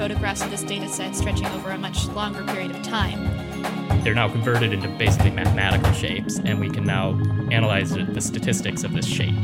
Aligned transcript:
Photographs 0.00 0.40
of 0.40 0.50
this 0.50 0.62
data 0.62 0.88
set 0.88 1.14
stretching 1.14 1.44
over 1.48 1.72
a 1.72 1.76
much 1.76 2.06
longer 2.08 2.42
period 2.44 2.70
of 2.70 2.82
time. 2.82 3.22
They're 4.02 4.14
now 4.14 4.30
converted 4.30 4.72
into 4.72 4.88
basically 4.96 5.30
mathematical 5.30 5.92
shapes, 5.92 6.38
and 6.38 6.58
we 6.58 6.70
can 6.70 6.84
now 6.84 7.20
analyze 7.52 7.90
the 7.90 8.04
the 8.04 8.22
statistics 8.22 8.82
of 8.82 8.94
this 8.94 9.04
shape. 9.04 9.34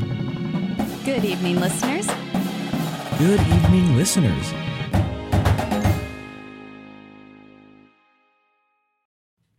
Good 1.05 1.27
evening, 1.27 1.61
listeners. 1.61 2.07
Good 3.19 3.39
evening, 3.39 3.97
listeners. 3.99 4.55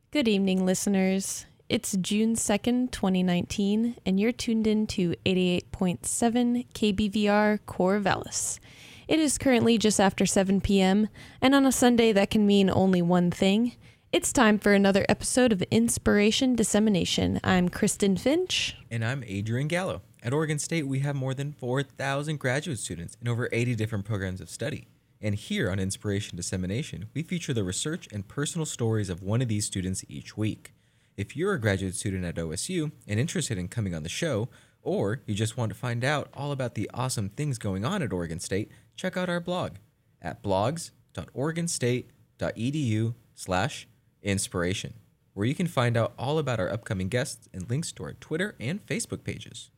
Good 0.10 0.28
evening, 0.28 0.66
listeners. 0.66 1.46
It's 1.70 1.96
June 1.98 2.34
2nd, 2.34 2.90
2019, 2.90 3.98
and 4.04 4.20
you're 4.20 4.32
tuned 4.32 4.66
in 4.66 4.88
to 4.88 5.14
88.7 5.28 6.66
KBVR 6.74 7.60
Corvallis. 7.68 8.58
It 9.08 9.20
is 9.20 9.38
currently 9.38 9.78
just 9.78 10.02
after 10.02 10.26
7 10.26 10.60
p.m., 10.60 11.08
and 11.42 11.56
on 11.56 11.66
a 11.66 11.72
Sunday, 11.72 12.12
that 12.12 12.30
can 12.30 12.46
mean 12.46 12.70
only 12.70 13.02
one 13.02 13.32
thing. 13.32 13.78
It's 14.12 14.34
time 14.34 14.60
for 14.60 14.74
another 14.74 15.06
episode 15.08 15.54
of 15.54 15.62
Inspiration 15.72 16.58
Dissemination. 16.58 17.40
I'm 17.42 17.70
Kristen 17.70 18.18
Finch. 18.18 18.76
And 18.92 19.06
I'm 19.06 19.24
Adrian 19.26 19.70
Gallo. 19.70 20.02
At 20.22 20.34
Oregon 20.34 20.60
State, 20.60 20.88
we 20.88 21.00
have 21.00 21.16
more 21.16 21.34
than 21.34 21.54
4,000 21.54 22.38
graduate 22.38 22.80
students 22.80 23.16
in 23.22 23.30
over 23.30 23.48
80 23.54 23.76
different 23.76 24.04
programs 24.04 24.42
of 24.42 24.50
study. 24.50 24.90
And 25.22 25.36
here 25.36 25.72
on 25.72 25.80
Inspiration 25.80 26.36
Dissemination, 26.36 27.06
we 27.14 27.24
feature 27.24 27.54
the 27.54 27.64
research 27.64 28.10
and 28.12 28.28
personal 28.28 28.66
stories 28.66 29.10
of 29.10 29.24
one 29.24 29.42
of 29.42 29.48
these 29.48 29.66
students 29.66 30.04
each 30.10 30.36
week. 30.36 30.74
If 31.16 31.34
you're 31.34 31.54
a 31.54 31.62
graduate 31.62 31.96
student 31.96 32.26
at 32.26 32.36
OSU 32.36 32.92
and 33.08 33.22
interested 33.22 33.58
in 33.58 33.70
coming 33.70 33.96
on 33.96 34.04
the 34.04 34.10
show, 34.10 34.50
or 34.82 35.22
you 35.26 35.34
just 35.34 35.56
want 35.56 35.70
to 35.70 35.78
find 35.78 36.04
out 36.04 36.28
all 36.34 36.52
about 36.52 36.76
the 36.76 36.90
awesome 36.94 37.30
things 37.30 37.58
going 37.58 37.86
on 37.86 38.02
at 38.02 38.12
Oregon 38.12 38.40
State, 38.40 38.70
check 38.98 39.16
out 39.16 39.30
our 39.30 39.40
blog 39.40 39.76
at 40.22 40.44
blogs.oregonstate.edu 40.44 43.14
slash 43.36 43.88
inspiration, 44.22 44.96
where 45.34 45.46
you 45.46 45.56
can 45.56 45.68
find 45.68 45.96
out 45.96 46.14
all 46.18 46.38
about 46.40 46.60
our 46.60 46.70
upcoming 46.70 47.08
guests 47.08 47.48
and 47.54 47.70
links 47.70 47.94
to 47.94 48.04
our 48.04 48.12
Twitter 48.14 48.56
and 48.60 48.86
Facebook 48.86 49.24
pages. 49.24 49.70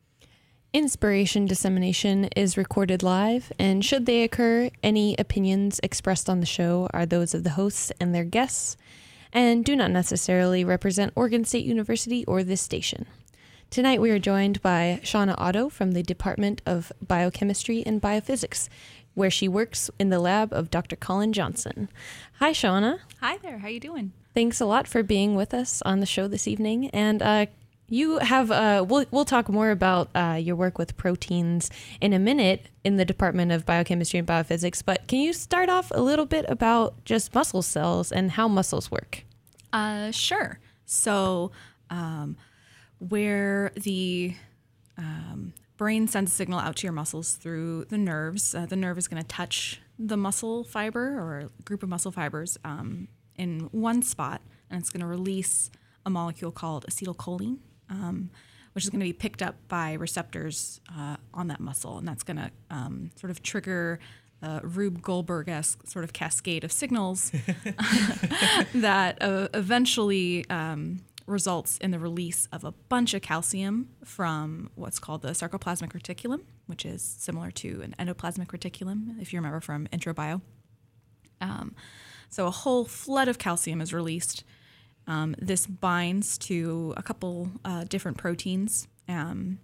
Inspiration 0.72 1.46
Dissemination 1.46 2.26
is 2.36 2.56
recorded 2.56 3.02
live, 3.02 3.52
and 3.58 3.84
should 3.84 4.06
they 4.06 4.22
occur, 4.22 4.70
any 4.82 5.16
opinions 5.18 5.80
expressed 5.82 6.30
on 6.30 6.40
the 6.40 6.46
show 6.46 6.88
are 6.94 7.04
those 7.04 7.34
of 7.34 7.44
the 7.44 7.50
hosts 7.50 7.92
and 8.00 8.14
their 8.14 8.24
guests, 8.24 8.78
and 9.32 9.64
do 9.64 9.76
not 9.76 9.90
necessarily 9.90 10.64
represent 10.64 11.12
Oregon 11.16 11.44
State 11.44 11.64
University 11.64 12.24
or 12.26 12.42
this 12.42 12.60
station. 12.60 13.06
Tonight 13.70 14.00
we 14.00 14.10
are 14.10 14.18
joined 14.18 14.60
by 14.62 14.98
Shauna 15.04 15.36
Otto 15.38 15.68
from 15.68 15.92
the 15.92 16.02
Department 16.02 16.60
of 16.66 16.90
Biochemistry 17.06 17.84
and 17.86 18.02
Biophysics, 18.02 18.68
where 19.14 19.30
she 19.30 19.48
works 19.48 19.90
in 19.98 20.10
the 20.10 20.18
lab 20.18 20.52
of 20.52 20.70
Dr. 20.70 20.96
Colin 20.96 21.32
Johnson. 21.32 21.88
Hi, 22.38 22.52
Shauna. 22.52 23.00
Hi 23.20 23.36
there. 23.38 23.58
How 23.58 23.68
you 23.68 23.80
doing? 23.80 24.12
Thanks 24.34 24.60
a 24.60 24.66
lot 24.66 24.86
for 24.86 25.02
being 25.02 25.34
with 25.34 25.52
us 25.52 25.82
on 25.82 26.00
the 26.00 26.06
show 26.06 26.28
this 26.28 26.46
evening. 26.46 26.88
And 26.90 27.20
uh, 27.20 27.46
you 27.88 28.18
have 28.18 28.50
uh, 28.52 28.84
we'll 28.88 29.04
we'll 29.10 29.24
talk 29.24 29.48
more 29.48 29.70
about 29.70 30.08
uh, 30.14 30.38
your 30.40 30.54
work 30.54 30.78
with 30.78 30.96
proteins 30.96 31.70
in 32.00 32.12
a 32.12 32.18
minute 32.18 32.68
in 32.84 32.96
the 32.96 33.04
Department 33.04 33.50
of 33.50 33.66
Biochemistry 33.66 34.20
and 34.20 34.28
Biophysics. 34.28 34.82
But 34.84 35.08
can 35.08 35.18
you 35.18 35.32
start 35.32 35.68
off 35.68 35.90
a 35.92 36.00
little 36.00 36.26
bit 36.26 36.44
about 36.48 37.04
just 37.04 37.34
muscle 37.34 37.62
cells 37.62 38.12
and 38.12 38.30
how 38.30 38.46
muscles 38.46 38.90
work? 38.90 39.24
Uh, 39.72 40.12
sure. 40.12 40.60
So, 40.86 41.50
um, 41.90 42.36
where 43.00 43.72
the 43.74 44.34
um, 44.96 45.52
brain 45.80 46.06
sends 46.06 46.30
a 46.30 46.34
signal 46.34 46.60
out 46.60 46.76
to 46.76 46.86
your 46.86 46.92
muscles 46.92 47.36
through 47.36 47.86
the 47.86 47.96
nerves, 47.96 48.54
uh, 48.54 48.66
the 48.66 48.76
nerve 48.76 48.98
is 48.98 49.08
going 49.08 49.20
to 49.20 49.26
touch 49.26 49.80
the 49.98 50.14
muscle 50.14 50.62
fiber 50.62 51.18
or 51.18 51.50
group 51.64 51.82
of 51.82 51.88
muscle 51.88 52.12
fibers 52.12 52.58
um, 52.66 53.08
in 53.36 53.60
one 53.72 54.02
spot, 54.02 54.42
and 54.68 54.78
it's 54.78 54.90
going 54.90 55.00
to 55.00 55.06
release 55.06 55.70
a 56.04 56.10
molecule 56.10 56.52
called 56.52 56.84
acetylcholine, 56.84 57.56
um, 57.88 58.28
which 58.74 58.84
is 58.84 58.90
going 58.90 59.00
to 59.00 59.06
be 59.06 59.14
picked 59.14 59.40
up 59.40 59.56
by 59.68 59.94
receptors 59.94 60.82
uh, 60.94 61.16
on 61.32 61.48
that 61.48 61.60
muscle, 61.60 61.96
and 61.96 62.06
that's 62.06 62.24
going 62.24 62.36
to 62.36 62.50
um, 62.68 63.10
sort 63.16 63.30
of 63.30 63.42
trigger 63.42 63.98
a 64.42 64.60
Rube 64.62 65.00
Goldberg-esque 65.00 65.86
sort 65.86 66.04
of 66.04 66.12
cascade 66.12 66.62
of 66.62 66.72
signals 66.72 67.30
that 68.74 69.18
uh, 69.22 69.48
eventually 69.54 70.44
um, 70.50 71.00
results 71.30 71.78
in 71.78 71.90
the 71.90 71.98
release 71.98 72.48
of 72.52 72.64
a 72.64 72.72
bunch 72.72 73.14
of 73.14 73.22
calcium 73.22 73.88
from 74.04 74.70
what's 74.74 74.98
called 74.98 75.22
the 75.22 75.30
sarcoplasmic 75.30 75.92
reticulum, 75.92 76.42
which 76.66 76.84
is 76.84 77.02
similar 77.02 77.50
to 77.50 77.82
an 77.82 77.94
endoplasmic 77.98 78.48
reticulum, 78.48 79.20
if 79.20 79.32
you 79.32 79.38
remember 79.38 79.60
from 79.60 79.88
intro 79.92 80.12
bio. 80.12 80.40
Um, 81.40 81.74
so 82.28 82.46
a 82.46 82.50
whole 82.50 82.84
flood 82.84 83.28
of 83.28 83.38
calcium 83.38 83.80
is 83.80 83.94
released. 83.94 84.44
Um, 85.06 85.34
this 85.38 85.66
binds 85.66 86.38
to 86.38 86.94
a 86.96 87.02
couple 87.02 87.50
uh, 87.64 87.84
different 87.84 88.18
proteins, 88.18 88.86
um, 89.08 89.58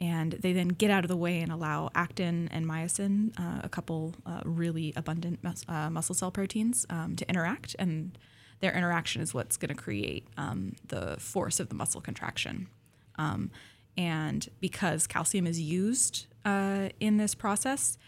and 0.00 0.32
they 0.32 0.52
then 0.52 0.68
get 0.68 0.90
out 0.90 1.04
of 1.04 1.08
the 1.08 1.16
way 1.16 1.40
and 1.40 1.52
allow 1.52 1.90
actin 1.94 2.48
and 2.52 2.66
myosin, 2.66 3.38
uh, 3.38 3.60
a 3.62 3.68
couple 3.68 4.14
uh, 4.24 4.40
really 4.44 4.92
abundant 4.96 5.42
mus- 5.42 5.64
uh, 5.68 5.90
muscle 5.90 6.14
cell 6.14 6.30
proteins, 6.30 6.86
um, 6.88 7.16
to 7.16 7.28
interact. 7.28 7.76
And 7.78 8.16
their 8.60 8.72
interaction 8.72 9.22
is 9.22 9.32
what's 9.32 9.56
going 9.56 9.74
to 9.74 9.80
create 9.80 10.26
um, 10.36 10.74
the 10.86 11.16
force 11.18 11.60
of 11.60 11.68
the 11.68 11.74
muscle 11.74 12.00
contraction. 12.00 12.68
Um, 13.16 13.50
and 13.96 14.48
because 14.60 15.06
calcium 15.06 15.46
is 15.46 15.60
used 15.60 16.26
uh, 16.44 16.88
in 17.00 17.16
this 17.16 17.34
process, 17.34 17.98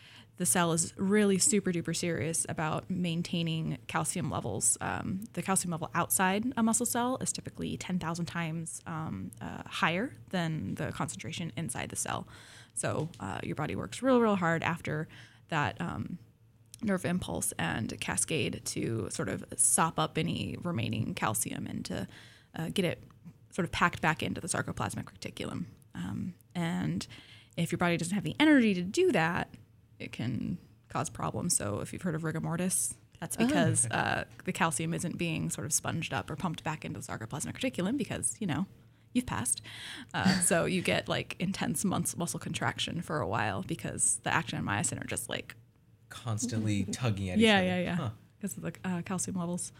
the 0.41 0.47
cell 0.47 0.73
is 0.73 0.95
really 0.97 1.37
super 1.37 1.71
duper 1.71 1.95
serious 1.95 2.47
about 2.49 2.89
maintaining 2.89 3.77
calcium 3.89 4.31
levels. 4.31 4.79
Um, 4.81 5.25
the 5.35 5.43
calcium 5.43 5.71
level 5.71 5.91
outside 5.95 6.51
a 6.57 6.63
muscle 6.63 6.87
cell 6.87 7.19
is 7.21 7.31
typically 7.31 7.77
10,000 7.77 8.25
times 8.25 8.81
um, 8.87 9.33
uh, 9.43 9.63
higher 9.67 10.17
than 10.31 10.77
the 10.77 10.93
concentration 10.93 11.53
inside 11.59 11.91
the 11.91 11.97
cell. 11.97 12.27
So 12.73 13.11
uh, 13.21 13.41
your 13.43 13.55
body 13.55 13.77
works 13.77 14.01
real, 14.01 14.19
real 14.19 14.37
hard 14.37 14.63
after 14.63 15.09
that 15.51 15.79
um, 15.79 16.19
nerve 16.83 17.05
impulse 17.05 17.53
and 17.59 17.99
cascade 18.01 18.63
to 18.65 19.09
sort 19.11 19.29
of 19.29 19.45
sop 19.57 19.99
up 19.99 20.17
any 20.19 20.57
remaining 20.63 21.15
calcium 21.15 21.67
and 21.67 21.85
to 21.85 22.09
uh, 22.57 22.69
get 22.73 22.85
it 22.85 23.03
sort 23.51 23.65
of 23.65 23.73
packed 23.73 24.01
back 24.01 24.23
into 24.23 24.41
the 24.41 24.49
sarcoplasmic 24.49 25.07
reticulum. 25.07 25.67
Um, 25.95 26.35
and 26.55 27.07
if 27.57 27.73
your 27.73 27.79
body 27.79 27.97
doesn't 27.97 28.15
have 28.15 28.25
the 28.25 28.37
energy 28.39 28.75
to 28.75 28.83
do 28.83 29.13
that, 29.13 29.49
it 29.99 30.13
can 30.13 30.59
cause 30.89 31.11
problems. 31.11 31.57
So 31.57 31.81
if 31.81 31.93
you've 31.93 32.03
heard 32.03 32.15
of 32.15 32.25
rigor 32.25 32.41
mortis, 32.41 32.95
that's 33.21 33.37
because 33.37 33.87
uh, 33.91 34.25
the 34.45 34.53
calcium 34.53 34.95
isn't 34.95 35.19
being 35.19 35.51
sort 35.51 35.67
of 35.67 35.73
sponged 35.73 36.13
up 36.13 36.31
or 36.31 36.37
pumped 36.37 36.65
back 36.65 36.85
into 36.85 37.01
the 37.01 37.07
sarcoplasmic 37.07 37.53
reticulum 37.59 37.99
because, 37.99 38.35
you 38.41 38.47
know, 38.47 38.67
you've 39.13 39.27
passed. 39.27 39.61
Uh, 40.15 40.41
so 40.41 40.65
you 40.65 40.81
get 40.81 41.07
like 41.09 41.37
intense 41.39 41.85
muscle 41.85 42.41
contraction 42.41 43.03
for 43.03 43.21
a 43.21 43.29
while 43.29 43.63
because 43.63 44.21
the 44.23 44.33
actin 44.33 44.59
and 44.59 44.67
myosin 44.67 45.03
are 45.03 45.07
just 45.07 45.29
like 45.29 45.55
Constantly 46.11 46.85
tugging 46.93 47.31
at 47.31 47.39
yeah, 47.39 47.57
each 47.59 47.63
other. 47.63 47.67
yeah, 47.67 47.79
yeah, 47.81 47.95
Huh. 47.97 48.11
because 48.39 48.57
of 48.57 48.63
the 48.63 48.73
uh, 48.85 49.03
calcium 49.03 49.39
levels. 49.39 49.73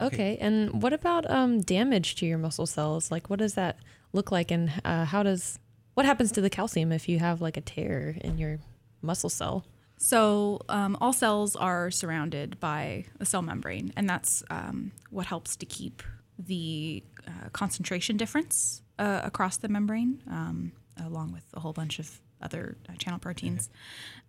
Okay, 0.00 0.38
and 0.40 0.82
what 0.82 0.92
about 0.94 1.30
um, 1.30 1.60
damage 1.60 2.14
to 2.16 2.26
your 2.26 2.38
muscle 2.38 2.66
cells? 2.66 3.10
Like, 3.10 3.28
what 3.28 3.38
does 3.38 3.54
that 3.54 3.76
look 4.12 4.32
like, 4.32 4.50
and 4.50 4.72
uh, 4.84 5.04
how 5.04 5.22
does 5.22 5.58
what 5.94 6.06
happens 6.06 6.32
to 6.32 6.40
the 6.40 6.48
calcium 6.50 6.90
if 6.90 7.08
you 7.08 7.18
have 7.18 7.40
like 7.42 7.56
a 7.56 7.60
tear 7.60 8.16
in 8.22 8.38
your 8.38 8.58
muscle 9.02 9.28
cell? 9.30 9.64
So 9.98 10.62
um, 10.70 10.96
all 11.02 11.12
cells 11.12 11.54
are 11.54 11.90
surrounded 11.90 12.58
by 12.58 13.04
a 13.20 13.26
cell 13.26 13.42
membrane, 13.42 13.92
and 13.94 14.08
that's 14.08 14.42
um, 14.48 14.92
what 15.10 15.26
helps 15.26 15.54
to 15.56 15.66
keep 15.66 16.02
the 16.38 17.02
uh, 17.28 17.50
concentration 17.52 18.16
difference 18.16 18.80
uh, 18.98 19.20
across 19.22 19.58
the 19.58 19.68
membrane, 19.68 20.22
um, 20.30 20.72
along 21.04 21.32
with 21.32 21.44
a 21.52 21.60
whole 21.60 21.74
bunch 21.74 21.98
of 21.98 22.18
other 22.40 22.78
uh, 22.88 22.94
channel 22.96 23.18
proteins. 23.18 23.68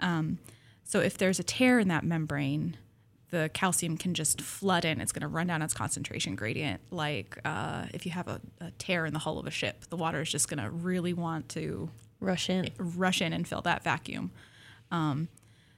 Um, 0.01 0.39
so 0.91 0.99
if 0.99 1.17
there's 1.17 1.39
a 1.39 1.43
tear 1.43 1.79
in 1.79 1.87
that 1.87 2.03
membrane, 2.03 2.75
the 3.29 3.49
calcium 3.53 3.95
can 3.95 4.13
just 4.13 4.41
flood 4.41 4.83
in. 4.83 4.99
It's 4.99 5.13
going 5.13 5.21
to 5.21 5.29
run 5.29 5.47
down 5.47 5.61
its 5.61 5.73
concentration 5.73 6.35
gradient. 6.35 6.81
Like 6.91 7.39
uh, 7.45 7.85
if 7.93 8.05
you 8.05 8.11
have 8.11 8.27
a, 8.27 8.41
a 8.59 8.71
tear 8.71 9.05
in 9.05 9.13
the 9.13 9.19
hull 9.19 9.39
of 9.39 9.47
a 9.47 9.51
ship, 9.51 9.85
the 9.89 9.95
water 9.95 10.19
is 10.19 10.29
just 10.29 10.49
going 10.49 10.61
to 10.61 10.69
really 10.69 11.13
want 11.13 11.47
to 11.49 11.89
Rush 12.19 12.49
in. 12.49 12.71
rush 12.77 13.21
in 13.21 13.31
and 13.31 13.47
fill 13.47 13.61
that 13.61 13.83
vacuum. 13.83 14.31
Um, 14.91 15.29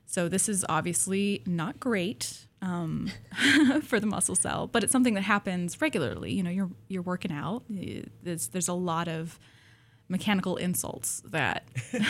so 0.07 0.27
this 0.27 0.50
is 0.50 0.65
obviously 0.68 1.44
not 1.45 1.80
great 1.80 2.48
um, 2.63 3.12
for 3.83 4.00
the 4.00 4.07
muscle 4.07 4.33
cell, 4.33 4.65
but 4.65 4.83
it's 4.83 4.92
something 4.92 5.13
that 5.13 5.21
happens 5.21 5.80
regularly. 5.80 6.33
You 6.33 6.42
know, 6.42 6.50
you're 6.50 6.71
you're 6.88 7.04
working 7.04 7.31
out. 7.31 7.65
There's 7.69 8.48
there's 8.48 8.68
a 8.68 8.74
lot 8.74 9.07
of 9.07 9.39
mechanical 10.08 10.58
insults 10.58 11.22
that 11.26 11.64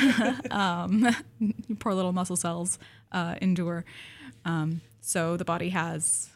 um, 0.51 1.07
poor 1.80 1.94
little 1.94 2.12
muscle 2.12 2.36
cells 2.36 2.80
uh, 3.12 3.36
endure. 3.42 3.86
Um, 4.45 4.81
so 5.01 5.38
the 5.38 5.45
body 5.45 5.69
has 5.69 6.30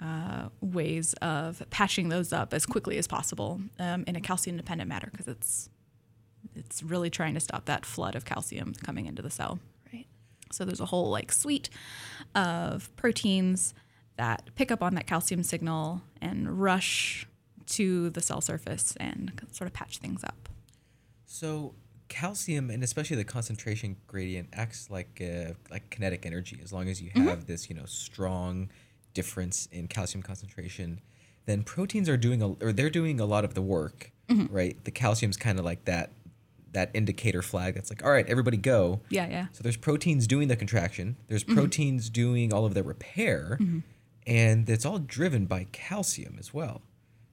uh, 0.00 0.48
ways 0.60 1.14
of 1.14 1.62
patching 1.70 2.08
those 2.08 2.32
up 2.32 2.52
as 2.52 2.66
quickly 2.66 2.98
as 2.98 3.06
possible 3.06 3.60
um, 3.78 4.04
in 4.06 4.16
a 4.16 4.20
calcium 4.20 4.56
dependent 4.56 4.88
manner 4.88 5.08
because 5.10 5.28
it's 5.28 5.70
it's 6.54 6.82
really 6.82 7.10
trying 7.10 7.34
to 7.34 7.40
stop 7.40 7.66
that 7.66 7.84
flood 7.84 8.14
of 8.14 8.24
calcium 8.24 8.72
coming 8.82 9.06
into 9.06 9.20
the 9.20 9.30
cell. 9.30 9.58
Right. 9.92 10.06
So 10.52 10.64
there's 10.64 10.80
a 10.80 10.86
whole 10.86 11.10
like 11.10 11.32
suite 11.32 11.68
of 12.34 12.94
proteins 12.96 13.74
that 14.16 14.42
pick 14.54 14.70
up 14.70 14.82
on 14.82 14.94
that 14.94 15.06
calcium 15.06 15.42
signal 15.42 16.02
and 16.20 16.60
rush 16.60 17.26
to 17.66 18.10
the 18.10 18.20
cell 18.20 18.40
surface 18.40 18.96
and 18.98 19.32
sort 19.50 19.66
of 19.66 19.74
patch 19.74 19.98
things 19.98 20.24
up. 20.24 20.45
So 21.26 21.74
calcium 22.08 22.70
and 22.70 22.82
especially 22.84 23.16
the 23.16 23.24
concentration 23.24 23.96
gradient 24.06 24.48
acts 24.52 24.90
like 24.90 25.20
uh, 25.20 25.52
like 25.70 25.90
kinetic 25.90 26.24
energy. 26.24 26.60
As 26.62 26.72
long 26.72 26.88
as 26.88 27.02
you 27.02 27.10
mm-hmm. 27.10 27.28
have 27.28 27.46
this, 27.46 27.68
you 27.68 27.76
know, 27.76 27.84
strong 27.84 28.70
difference 29.12 29.68
in 29.72 29.88
calcium 29.88 30.22
concentration, 30.22 31.00
then 31.46 31.62
proteins 31.62 32.08
are 32.08 32.16
doing 32.16 32.42
a, 32.42 32.50
or 32.64 32.72
they're 32.72 32.90
doing 32.90 33.20
a 33.20 33.26
lot 33.26 33.44
of 33.44 33.54
the 33.54 33.62
work, 33.62 34.12
mm-hmm. 34.28 34.54
right? 34.54 34.82
The 34.84 34.90
calcium's 34.90 35.36
kind 35.36 35.58
of 35.58 35.64
like 35.64 35.84
that 35.84 36.12
that 36.72 36.90
indicator 36.92 37.40
flag 37.40 37.74
that's 37.74 37.90
like, 37.90 38.04
all 38.04 38.10
right, 38.10 38.26
everybody 38.28 38.58
go. 38.58 39.00
Yeah, 39.08 39.28
yeah. 39.28 39.46
So 39.52 39.62
there's 39.62 39.78
proteins 39.78 40.26
doing 40.26 40.48
the 40.48 40.56
contraction. 40.56 41.16
There's 41.28 41.42
mm-hmm. 41.42 41.54
proteins 41.54 42.10
doing 42.10 42.52
all 42.52 42.66
of 42.66 42.74
the 42.74 42.82
repair, 42.82 43.58
and 44.26 44.68
it's 44.68 44.84
all 44.84 44.98
driven 44.98 45.46
by 45.46 45.66
calcium 45.72 46.36
as 46.38 46.52
well. 46.52 46.82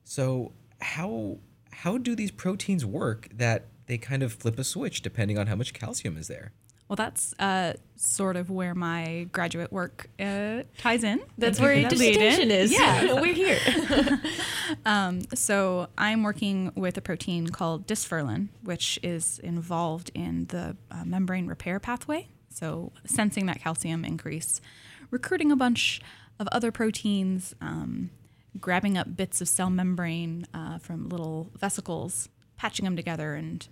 So 0.04 0.54
how 0.81 1.38
how 1.72 1.98
do 1.98 2.16
these 2.16 2.31
proteins 2.31 2.86
work 2.86 3.28
that 3.34 3.66
they 3.88 3.98
kind 3.98 4.24
of 4.24 4.34
flip 4.34 4.58
a 4.60 4.64
switch 4.64 5.02
depending 5.02 5.38
on 5.38 5.48
how 5.48 5.56
much 5.56 5.74
calcium 5.74 6.18
is 6.18 6.28
there? 6.28 6.52
Well, 6.90 6.96
that's 6.98 7.34
uh, 7.40 7.74
sort 7.96 8.36
of 8.36 8.50
where 8.50 8.76
my 8.76 9.28
graduate 9.32 9.72
work 9.72 10.10
uh, 10.20 10.64
ties 10.78 11.04
in. 11.04 11.22
That's 11.38 11.58
Thank 11.58 11.66
where 11.66 11.76
for 11.76 11.80
your 11.80 11.90
that 11.90 11.98
lead 11.98 12.16
in. 12.16 12.22
distinction 12.22 12.52
is. 12.52 12.72
Yeah, 12.72 13.14
we're 13.22 13.34
here. 13.34 14.20
So 15.36 15.88
I'm 15.98 16.24
working 16.24 16.72
with 16.76 16.98
a 16.98 17.02
protein 17.02 17.48
called 17.48 17.88
dysferlin, 17.88 18.50
which 18.64 19.00
is 19.04 19.40
involved 19.40 20.12
in 20.14 20.46
the 20.46 20.76
uh, 20.92 21.04
membrane 21.06 21.48
repair 21.48 21.80
pathway. 21.80 22.28
So 22.50 22.92
sensing 23.06 23.46
that 23.48 23.60
calcium 23.60 24.06
increase, 24.06 24.62
recruiting 25.10 25.52
a 25.52 25.56
bunch 25.56 26.02
of 26.40 26.48
other 26.52 26.72
proteins, 26.72 27.56
um, 27.62 28.12
grabbing 28.60 28.98
up 28.98 29.16
bits 29.16 29.42
of 29.42 29.48
cell 29.48 29.70
membrane 29.70 30.48
uh, 30.54 30.78
from 30.78 31.10
little 31.10 31.50
vesicles, 31.58 32.30
patching 32.63 32.86
them 32.86 32.95
together, 32.95 33.33
and 33.36 33.68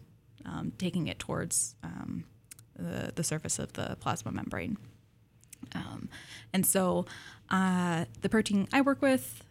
um, 0.45 0.73
taking 0.77 1.07
it 1.07 1.17
towards 1.17 1.75
um, 1.81 2.25
the, 2.77 3.11
the 3.15 3.23
surface 3.23 3.57
of 3.57 3.71
the 3.73 3.95
plasma 4.01 4.31
membrane. 4.33 4.77
Um, 5.73 6.09
and 6.51 6.65
so 6.65 7.05
uh, 7.49 8.03
the 8.21 8.27
protein 8.27 8.67
I 8.73 8.81
work 8.81 9.01
with 9.01 9.43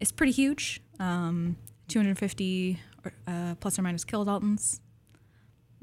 is 0.00 0.10
pretty 0.10 0.32
huge 0.32 0.80
um, 0.98 1.56
250 1.88 2.78
or, 3.04 3.12
uh, 3.28 3.54
plus 3.60 3.78
or 3.78 3.82
minus 3.82 4.04
kilodaltons. 4.06 4.80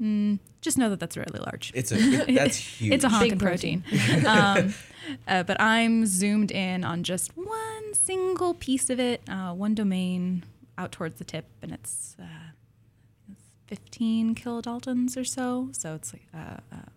Mm, 0.02 0.40
just 0.60 0.76
know 0.76 0.90
that 0.90 0.98
that's 0.98 1.16
really 1.16 1.38
large. 1.38 1.70
It's 1.76 1.92
a 1.92 1.96
it- 1.96 2.34
that's 2.34 2.56
huge. 2.56 2.92
It's 2.94 3.04
a 3.04 3.08
honking 3.08 3.38
Big 3.38 3.38
protein. 3.38 3.84
protein. 3.88 4.26
um, 4.26 4.74
uh, 5.28 5.42
but 5.44 5.60
I'm 5.60 6.06
zoomed 6.06 6.50
in 6.50 6.82
on 6.82 7.04
just 7.04 7.36
one 7.36 7.94
single 7.94 8.54
piece 8.54 8.90
of 8.90 8.98
it, 8.98 9.22
uh, 9.28 9.52
one 9.52 9.76
domain 9.76 10.42
out 10.76 10.90
towards 10.90 11.18
the 11.18 11.24
tip, 11.24 11.44
and 11.62 11.70
it's, 11.70 12.16
uh, 12.18 12.24
it's 12.50 12.53
15 13.66 14.34
kilodaltons 14.34 15.16
or 15.16 15.24
so. 15.24 15.68
So 15.72 15.94
it's 15.94 16.12
like 16.12 16.26
a, 16.32 16.62
a 16.72 16.90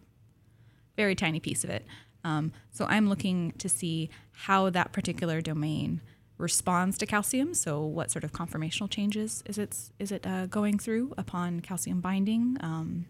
very 0.95 1.15
tiny 1.15 1.39
piece 1.39 1.63
of 1.63 1.69
it. 1.69 1.85
Um, 2.23 2.51
so 2.71 2.85
I'm 2.85 3.07
looking 3.07 3.53
to 3.59 3.69
see 3.69 4.09
how 4.31 4.69
that 4.71 4.91
particular 4.91 5.39
domain 5.41 6.01
responds 6.37 6.97
to 6.99 7.05
calcium. 7.05 7.53
So 7.53 7.83
what 7.83 8.11
sort 8.11 8.23
of 8.23 8.31
conformational 8.31 8.89
changes 8.89 9.43
is 9.45 9.57
it 9.57 9.75
is 9.99 10.11
it 10.11 10.25
uh, 10.27 10.45
going 10.47 10.77
through 10.77 11.13
upon 11.17 11.61
calcium 11.61 12.01
binding? 12.01 12.57
Um, 12.59 13.05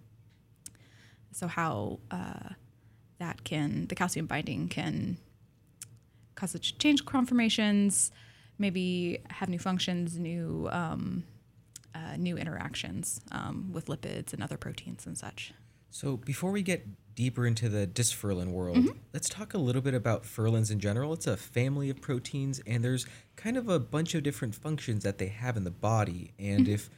so 1.32 1.48
how 1.48 2.00
uh, 2.12 2.50
that 3.20 3.44
can 3.44 3.88
the 3.88 3.96
calcium 3.96 4.28
binding 4.28 4.70
can 4.70 5.18
cause 6.36 6.54
it 6.56 6.64
to 6.64 6.78
change 6.78 7.04
conformations, 7.06 8.12
maybe 8.60 9.20
have 9.30 9.50
new 9.50 9.60
functions, 9.60 10.18
new 10.18 10.70
um, 10.72 11.24
uh, 11.98 12.16
new 12.18 12.38
interactions 12.38 13.22
um, 13.32 13.70
with 13.74 13.86
lipids 13.88 14.34
and 14.34 14.44
other 14.44 14.58
proteins 14.58 15.06
and 15.08 15.18
such. 15.18 15.54
So 15.90 16.18
before 16.18 16.52
we 16.52 16.62
get 16.62 16.86
deeper 17.16 17.48
into 17.48 17.70
the 17.70 17.88
dysferlin 17.88 18.52
world, 18.52 18.78
Mm-hmm. 18.78 18.98
let's 19.14 19.30
talk 19.30 19.54
a 19.54 19.58
little 19.58 19.82
bit 19.82 19.94
about 19.96 20.24
ferlins 20.24 20.70
in 20.72 20.80
general. 20.80 21.14
It's 21.14 21.26
a 21.28 21.36
family 21.38 21.90
of 21.90 22.00
proteins, 22.02 22.62
and 22.68 22.84
there's 22.84 23.06
kind 23.36 23.58
of 23.58 23.68
a 23.70 23.80
bunch 23.80 24.14
of 24.16 24.22
different 24.22 24.54
functions 24.54 25.04
that 25.04 25.18
they 25.18 25.28
have 25.28 25.58
in 25.58 25.64
the 25.64 25.72
body. 25.72 26.32
And 26.38 26.66
Mm-hmm. 26.66 26.74
if 26.74 26.90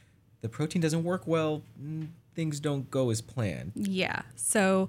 the 0.42 0.48
protein 0.48 0.82
doesn't 0.82 1.04
work 1.04 1.26
well, 1.26 1.62
mm, 1.82 2.08
things 2.34 2.60
don't 2.60 2.90
go 2.90 3.10
as 3.10 3.20
planned. 3.22 3.72
Yeah. 3.74 4.22
So, 4.36 4.88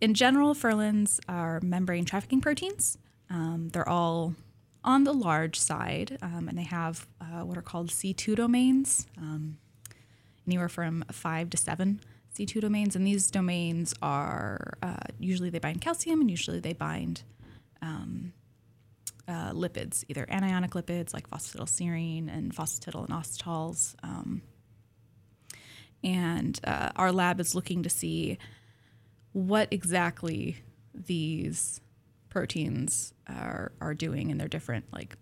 in 0.00 0.12
general, 0.14 0.54
ferlins 0.54 1.20
are 1.28 1.60
membrane 1.62 2.04
trafficking 2.04 2.40
proteins. 2.42 2.98
Um, 3.30 3.70
they're 3.72 3.88
all 3.88 4.34
on 4.86 5.04
the 5.04 5.12
large 5.12 5.58
side, 5.58 6.16
um, 6.22 6.48
and 6.48 6.56
they 6.56 6.62
have 6.62 7.06
uh, 7.20 7.44
what 7.44 7.58
are 7.58 7.62
called 7.62 7.90
C2 7.90 8.36
domains, 8.36 9.06
um, 9.18 9.58
anywhere 10.46 10.68
from 10.68 11.04
five 11.10 11.50
to 11.50 11.56
seven 11.56 12.00
C2 12.34 12.60
domains. 12.60 12.94
And 12.94 13.06
these 13.06 13.30
domains 13.30 13.92
are 14.00 14.78
uh, 14.82 14.96
usually 15.18 15.50
they 15.50 15.58
bind 15.58 15.80
calcium, 15.80 16.20
and 16.20 16.30
usually 16.30 16.60
they 16.60 16.72
bind 16.72 17.24
um, 17.82 18.32
uh, 19.28 19.50
lipids, 19.50 20.04
either 20.08 20.24
anionic 20.26 20.70
lipids 20.70 21.12
like 21.12 21.28
phosphatidylserine 21.28 22.32
and 22.32 22.54
phosphatidylinositols. 22.54 23.96
Um, 24.04 24.42
and 26.04 26.60
uh, 26.64 26.90
our 26.94 27.10
lab 27.10 27.40
is 27.40 27.54
looking 27.54 27.82
to 27.82 27.90
see 27.90 28.38
what 29.32 29.68
exactly 29.72 30.58
these 30.94 31.80
proteins 32.36 33.14
are 33.26 33.72
are 33.80 33.94
doing 33.94 34.30
and 34.30 34.38
they're 34.38 34.46
different 34.46 34.84
like 34.92 35.16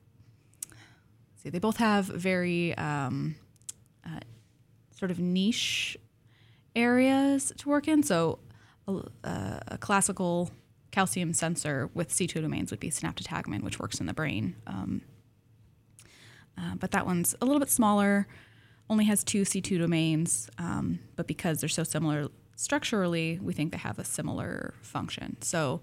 see 1.36 1.48
they 1.48 1.60
both 1.60 1.76
have 1.76 2.06
very 2.06 2.76
um, 2.76 3.36
uh, 4.04 4.18
sort 4.90 5.12
of 5.12 5.20
niche 5.20 5.96
areas 6.74 7.52
to 7.56 7.68
work 7.68 7.86
in 7.86 8.02
so 8.02 8.40
a, 8.88 9.60
a 9.68 9.78
classical 9.78 10.50
calcium 10.90 11.32
sensor 11.32 11.88
with 11.94 12.08
C2 12.08 12.42
domains 12.42 12.72
would 12.72 12.80
be 12.80 12.90
synaptotagmin 12.90 13.62
which 13.62 13.78
works 13.78 14.00
in 14.00 14.06
the 14.06 14.12
brain 14.12 14.56
um, 14.66 15.00
uh, 16.58 16.74
but 16.74 16.90
that 16.90 17.06
one's 17.06 17.36
a 17.40 17.44
little 17.44 17.60
bit 17.60 17.70
smaller 17.70 18.26
only 18.90 19.04
has 19.04 19.24
two 19.24 19.42
C2 19.42 19.78
domains, 19.78 20.50
um, 20.58 20.98
but 21.16 21.26
because 21.26 21.60
they're 21.60 21.70
so 21.70 21.84
similar 21.84 22.28
structurally, 22.54 23.38
we 23.42 23.54
think 23.54 23.72
they 23.72 23.78
have 23.78 23.98
a 23.98 24.04
similar 24.04 24.74
function. 24.82 25.40
So, 25.40 25.80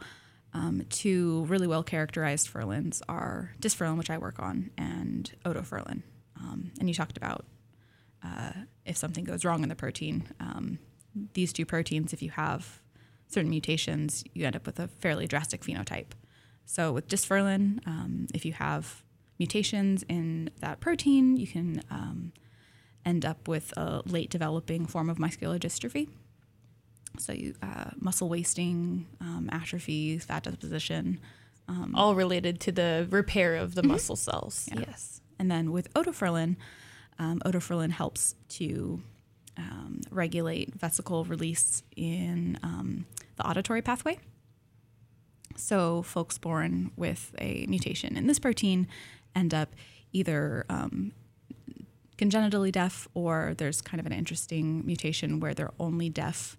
um, 0.53 0.83
two 0.89 1.45
really 1.45 1.67
well 1.67 1.83
characterized 1.83 2.51
ferlins 2.51 3.01
are 3.07 3.53
dysferlin, 3.61 3.97
which 3.97 4.09
I 4.09 4.17
work 4.17 4.39
on, 4.39 4.71
and 4.77 5.31
otoferlin. 5.45 6.03
Um, 6.37 6.71
and 6.79 6.89
you 6.89 6.95
talked 6.95 7.17
about 7.17 7.45
uh, 8.23 8.51
if 8.85 8.97
something 8.97 9.23
goes 9.23 9.45
wrong 9.45 9.63
in 9.63 9.69
the 9.69 9.75
protein. 9.75 10.27
Um, 10.39 10.79
these 11.33 11.53
two 11.53 11.65
proteins, 11.65 12.13
if 12.13 12.21
you 12.21 12.31
have 12.31 12.81
certain 13.27 13.49
mutations, 13.49 14.23
you 14.33 14.45
end 14.45 14.55
up 14.55 14.65
with 14.65 14.79
a 14.79 14.87
fairly 14.87 15.27
drastic 15.27 15.61
phenotype. 15.61 16.11
So, 16.65 16.91
with 16.91 17.07
dysferlin, 17.07 17.85
um, 17.87 18.27
if 18.33 18.45
you 18.45 18.53
have 18.53 19.03
mutations 19.39 20.03
in 20.07 20.49
that 20.59 20.79
protein, 20.79 21.35
you 21.37 21.47
can 21.47 21.81
um, 21.89 22.31
end 23.05 23.25
up 23.25 23.47
with 23.47 23.73
a 23.75 24.01
late 24.05 24.29
developing 24.29 24.85
form 24.85 25.09
of 25.09 25.19
muscular 25.19 25.57
dystrophy. 25.57 26.09
So, 27.17 27.33
you, 27.33 27.55
uh, 27.61 27.91
muscle 27.99 28.29
wasting, 28.29 29.07
um, 29.19 29.49
atrophy, 29.51 30.17
fat 30.17 30.43
deposition. 30.43 31.19
All 31.95 32.15
related 32.15 32.59
to 32.61 32.71
the 32.71 33.07
repair 33.09 33.55
of 33.55 33.75
the 33.75 33.83
muscle 33.83 34.17
cells. 34.17 34.67
Yes. 34.75 35.21
And 35.39 35.49
then 35.49 35.71
with 35.71 35.93
otoferlin, 35.93 36.57
um, 37.17 37.39
otoferlin 37.45 37.91
helps 37.91 38.35
to 38.49 39.01
um, 39.57 40.01
regulate 40.09 40.73
vesicle 40.75 41.23
release 41.25 41.83
in 41.95 42.59
um, 42.63 43.05
the 43.37 43.47
auditory 43.47 43.81
pathway. 43.81 44.19
So, 45.55 46.01
folks 46.01 46.37
born 46.37 46.91
with 46.95 47.35
a 47.37 47.65
mutation 47.67 48.17
in 48.17 48.27
this 48.27 48.39
protein 48.39 48.87
end 49.35 49.53
up 49.53 49.75
either 50.11 50.65
um, 50.69 51.13
congenitally 52.17 52.71
deaf 52.71 53.07
or 53.13 53.53
there's 53.57 53.81
kind 53.81 53.99
of 53.99 54.05
an 54.05 54.13
interesting 54.13 54.85
mutation 54.85 55.39
where 55.39 55.53
they're 55.53 55.73
only 55.79 56.09
deaf 56.09 56.57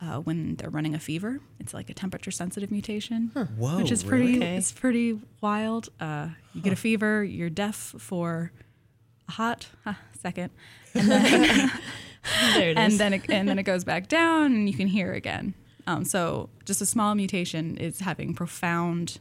uh, 0.00 0.18
when 0.18 0.56
they're 0.56 0.70
running 0.70 0.94
a 0.94 0.98
fever. 0.98 1.40
It's 1.60 1.72
like 1.74 1.90
a 1.90 1.94
temperature 1.94 2.30
sensitive 2.30 2.70
mutation, 2.70 3.30
Whoa, 3.58 3.78
which 3.78 3.90
is 3.90 4.04
really? 4.04 4.24
pretty. 4.24 4.38
Okay. 4.38 4.56
It's 4.56 4.72
pretty 4.72 5.20
wild. 5.40 5.88
Uh, 6.00 6.28
you 6.52 6.60
get 6.60 6.72
a 6.72 6.76
fever, 6.76 7.24
you're 7.24 7.50
deaf 7.50 7.94
for 7.98 8.52
a 9.28 9.32
hot 9.32 9.66
huh, 9.84 9.94
second, 10.20 10.50
and 10.94 11.10
then 11.10 11.70
There 12.54 12.70
it 12.70 12.78
is. 12.78 12.92
and 12.92 12.92
then 13.00 13.12
it, 13.14 13.30
and 13.30 13.48
then 13.48 13.58
it 13.58 13.64
goes 13.64 13.84
back 13.84 14.08
down, 14.08 14.46
and 14.52 14.68
you 14.68 14.74
can 14.74 14.86
hear 14.88 15.12
again. 15.12 15.54
Um, 15.86 16.04
so 16.04 16.48
just 16.64 16.80
a 16.80 16.86
small 16.86 17.14
mutation 17.14 17.76
is 17.76 18.00
having 18.00 18.34
profound 18.34 19.18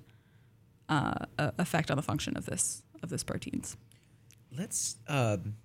uh, 0.90 1.14
uh, 1.38 1.52
effect 1.58 1.92
on 1.92 1.98
the 1.98 2.04
function 2.04 2.38
of 2.38 2.46
this 2.46 2.84
of 3.02 3.10
this 3.10 3.24
proteins. 3.24 3.76
Let's 4.58 4.96
um, 5.08 5.56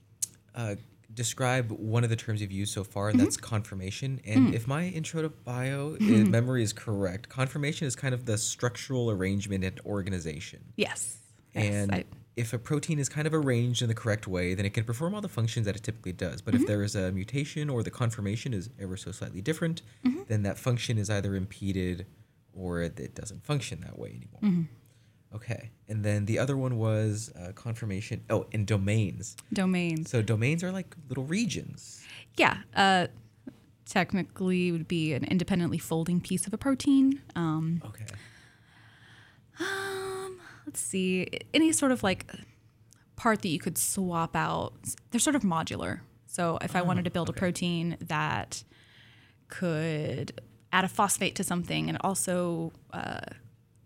uh, 0.54 0.74
describe 1.18 1.70
one 1.72 2.04
of 2.04 2.10
the 2.10 2.16
terms 2.16 2.40
you've 2.40 2.52
used 2.52 2.72
so 2.72 2.84
far, 2.84 3.08
and 3.08 3.16
Mm-hmm. 3.18 3.24
that's 3.24 3.36
conformation. 3.36 4.20
And 4.24 4.48
Mm. 4.48 4.54
if 4.54 4.66
my 4.66 4.86
intro 4.86 5.20
to 5.22 5.28
bio 5.28 5.96
i- 6.00 6.04
memory 6.38 6.62
is 6.62 6.72
correct, 6.72 7.28
conformation 7.28 7.86
is 7.86 7.94
kind 7.96 8.14
of 8.14 8.24
the 8.24 8.38
structural 8.38 9.10
arrangement 9.10 9.64
and 9.64 9.78
organization. 9.84 10.60
Yes. 10.76 11.18
And 11.54 11.92
I- 11.92 12.04
if 12.36 12.52
a 12.52 12.58
protein 12.58 13.00
is 13.00 13.08
kind 13.08 13.26
of 13.26 13.34
arranged 13.34 13.82
in 13.82 13.88
the 13.88 13.94
correct 13.94 14.28
way, 14.28 14.54
then 14.54 14.64
it 14.64 14.72
can 14.72 14.84
perform 14.84 15.12
all 15.14 15.20
the 15.20 15.28
functions 15.28 15.66
that 15.66 15.74
it 15.74 15.82
typically 15.82 16.12
does. 16.12 16.40
But 16.40 16.54
if 16.54 16.60
Mm-hmm. 16.60 16.68
there 16.68 16.82
is 16.84 16.94
a 16.94 17.10
mutation 17.10 17.68
or 17.68 17.82
the 17.82 17.90
conformation 17.90 18.54
is 18.54 18.70
ever 18.78 18.96
so 18.96 19.10
slightly 19.10 19.40
different, 19.40 19.82
Mm-hmm. 20.06 20.22
then 20.28 20.42
that 20.44 20.56
function 20.56 20.98
is 20.98 21.10
either 21.10 21.34
impeded 21.34 22.06
or 22.54 22.80
it 22.82 22.98
it 23.00 23.14
doesn't 23.14 23.44
function 23.44 23.80
that 23.80 23.98
way 23.98 24.10
anymore. 24.10 24.40
Mm-hmm. 24.42 24.62
Okay. 25.34 25.70
And 25.88 26.04
then 26.04 26.24
the 26.26 26.38
other 26.38 26.56
one 26.56 26.78
was 26.78 27.30
uh, 27.38 27.52
conformation. 27.52 28.22
Oh, 28.30 28.46
and 28.52 28.66
domains. 28.66 29.36
domains. 29.52 30.10
So 30.10 30.22
domains 30.22 30.64
are 30.64 30.72
like 30.72 30.94
little 31.08 31.24
regions. 31.24 32.02
Yeah. 32.36 32.58
Uh, 32.74 33.08
technically, 33.84 34.72
would 34.72 34.88
be 34.88 35.12
an 35.12 35.24
independently 35.24 35.78
folding 35.78 36.20
piece 36.20 36.46
of 36.46 36.52
a 36.54 36.58
protein. 36.58 37.20
Um, 37.36 37.82
Okay. 37.86 38.06
um, 39.60 40.38
let's 40.66 40.80
see, 40.80 41.26
any 41.52 41.72
sort 41.72 41.92
of 41.92 42.02
like 42.02 42.30
part 43.16 43.42
that 43.42 43.48
you 43.48 43.58
could 43.58 43.76
swap 43.78 44.36
out. 44.36 44.72
They're 45.10 45.18
sort 45.20 45.36
of 45.36 45.42
modular. 45.42 46.00
So 46.26 46.58
if 46.62 46.76
I 46.76 46.82
wanted 46.82 47.04
to 47.06 47.10
build 47.10 47.28
a 47.28 47.32
protein 47.32 47.96
that 48.00 48.62
could 49.48 50.40
add 50.72 50.84
a 50.84 50.88
phosphate 50.88 51.34
to 51.36 51.42
something 51.44 51.88
and 51.88 51.98
also 52.02 52.72
uh, 52.92 53.20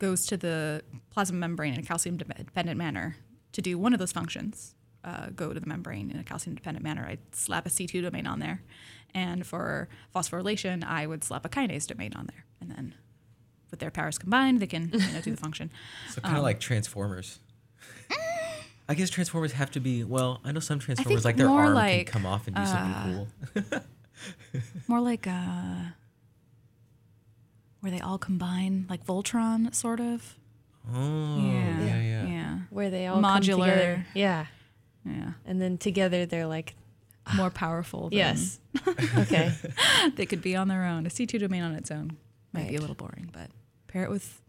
goes 0.03 0.27
to 0.27 0.37
the 0.37 0.83
plasma 1.11 1.39
membrane 1.39 1.75
in 1.75 1.79
a 1.81 1.83
calcium 1.85 2.17
dependent 2.17 2.77
manner 2.77 3.17
to 3.53 3.63
do 3.63 3.79
one 3.79 3.93
of 3.93 4.01
those 4.01 4.11
functions, 4.11 4.75
uh, 5.05 5.27
go 5.37 5.53
to 5.53 5.61
the 5.61 5.67
membrane 5.67 6.11
in 6.11 6.19
a 6.19 6.25
calcium 6.25 6.57
dependent 6.57 6.83
manner, 6.83 7.07
I'd 7.09 7.21
slap 7.33 7.67
a 7.67 7.69
C2 7.71 8.03
domain 8.03 8.27
on 8.27 8.41
there. 8.41 8.63
And 9.15 9.47
for 9.47 9.89
phosphorylation, 10.15 10.83
I 10.85 11.07
would 11.07 11.23
slap 11.23 11.45
a 11.45 11.49
kinase 11.49 11.87
domain 11.87 12.15
on 12.17 12.27
there. 12.27 12.45
And 12.61 12.71
then 12.71 12.95
with 13.71 13.79
their 13.79 13.93
powers 13.93 14.19
combined, 14.19 14.59
they 14.59 14.67
can 14.67 14.91
you 14.93 14.99
know, 15.13 15.21
do 15.23 15.31
the 15.31 15.37
function. 15.47 15.71
So 16.11 16.21
kind 16.21 16.35
of 16.35 16.39
Um, 16.39 16.45
like 16.45 16.59
Transformers. 16.59 17.39
I 18.89 18.95
guess 18.95 19.09
Transformers 19.09 19.53
have 19.53 19.71
to 19.73 19.81
be 19.81 20.03
well. 20.03 20.41
I 20.45 20.51
know 20.51 20.61
some 20.61 20.81
Transformers 20.81 21.25
like 21.25 21.37
their 21.37 21.49
arm 21.49 21.75
like, 21.75 22.07
can 22.07 22.13
come 22.23 22.27
off 22.27 22.49
and 22.49 22.57
do 22.57 22.67
something 22.67 23.29
cool. 23.71 23.81
More 24.89 25.01
like 25.01 25.27
uh 25.29 25.93
where 27.83 27.91
they 27.93 28.01
all 28.01 28.17
combine, 28.17 28.87
like 28.89 29.05
Voltron, 29.05 29.75
sort 29.75 30.01
of. 30.01 30.39
Oh, 30.93 31.39
yeah, 31.39 31.81
yeah. 32.01 32.27
yeah, 32.27 32.59
where 32.71 32.91
they 32.91 33.07
all 33.07 33.21
come 33.21 33.25
Modular. 33.41 33.65
together. 33.65 34.07
Yeah. 34.15 34.47
yeah. 35.05 35.33
And 35.45 35.61
then 35.61 35.79
together 35.79 36.25
they're 36.25 36.47
like, 36.47 36.75
More 37.37 37.51
powerful. 37.51 38.09
Than 38.09 38.19
yes. 38.19 38.59
okay. 39.19 39.53
they 40.17 40.27
could 40.27 40.43
be 40.43 40.57
on 40.57 40.69
their 40.69 40.85
own. 40.85 41.07
A 41.07 41.09
C2 41.09 41.39
domain 41.41 41.63
on 41.63 41.73
its 41.75 41.91
own 41.91 42.17
might 42.53 42.69
be 42.69 42.77
a 42.77 42.81
little 42.81 42.97
boring, 42.97 43.31
but 43.33 43.51
pair 43.89 44.05
it 44.05 44.11
with 44.11 44.41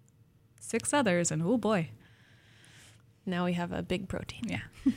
six 0.59 0.93
others, 0.93 1.31
and 1.31 1.41
oh 1.43 1.57
boy, 1.57 1.89
Now 3.25 3.45
we 3.45 3.53
have 3.53 3.71
a 3.71 3.81
big 3.83 4.07
protein. 4.09 4.41
yeah. 4.45 4.61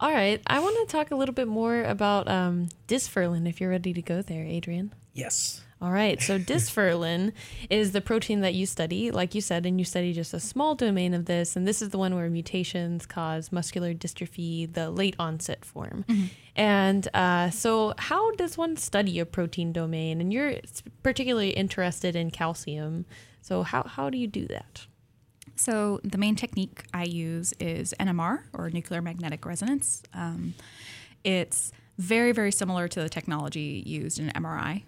All 0.00 0.12
right. 0.12 0.42
I 0.46 0.60
want 0.60 0.88
to 0.88 0.92
talk 0.92 1.10
a 1.10 1.16
little 1.16 1.34
bit 1.34 1.48
more 1.48 1.82
about 1.82 2.28
um, 2.28 2.68
dysferlin 2.86 3.48
if 3.48 3.60
you're 3.60 3.70
ready 3.70 3.92
to 3.94 4.02
go 4.02 4.22
there, 4.22 4.44
Adrian. 4.44 4.94
Yes. 5.14 5.62
All 5.80 5.90
right. 5.90 6.22
So 6.22 6.38
dysferlin 6.38 7.32
is 7.68 7.92
the 7.92 8.00
protein 8.00 8.40
that 8.40 8.54
you 8.54 8.64
study, 8.64 9.10
like 9.10 9.34
you 9.34 9.42
said, 9.42 9.66
and 9.66 9.78
you 9.78 9.84
study 9.84 10.14
just 10.14 10.32
a 10.32 10.40
small 10.40 10.74
domain 10.74 11.12
of 11.12 11.26
this. 11.26 11.54
And 11.54 11.68
this 11.68 11.82
is 11.82 11.90
the 11.90 11.98
one 11.98 12.14
where 12.14 12.30
mutations 12.30 13.04
cause 13.04 13.52
muscular 13.52 13.92
dystrophy, 13.92 14.72
the 14.72 14.90
late 14.90 15.16
onset 15.18 15.64
form. 15.66 16.04
And 16.56 17.06
uh, 17.12 17.50
so, 17.50 17.92
how 17.98 18.30
does 18.36 18.56
one 18.56 18.78
study 18.78 19.18
a 19.18 19.26
protein 19.26 19.72
domain? 19.74 20.22
And 20.22 20.32
you're 20.32 20.54
particularly 21.02 21.50
interested 21.50 22.16
in 22.16 22.30
calcium. 22.30 23.04
So, 23.42 23.62
how, 23.62 23.82
how 23.82 24.08
do 24.08 24.16
you 24.16 24.26
do 24.26 24.46
that? 24.46 24.86
So 25.56 26.00
the 26.04 26.18
main 26.18 26.36
technique 26.36 26.84
I 26.92 27.04
use 27.04 27.54
is 27.58 27.94
NMR 27.98 28.42
or 28.52 28.70
nuclear 28.70 29.00
magnetic 29.00 29.44
resonance. 29.44 30.02
Um, 30.12 30.54
it's 31.24 31.72
very 31.98 32.32
very 32.32 32.52
similar 32.52 32.88
to 32.88 33.00
the 33.00 33.08
technology 33.08 33.82
used 33.86 34.18
in 34.18 34.28
MRI, 34.28 34.82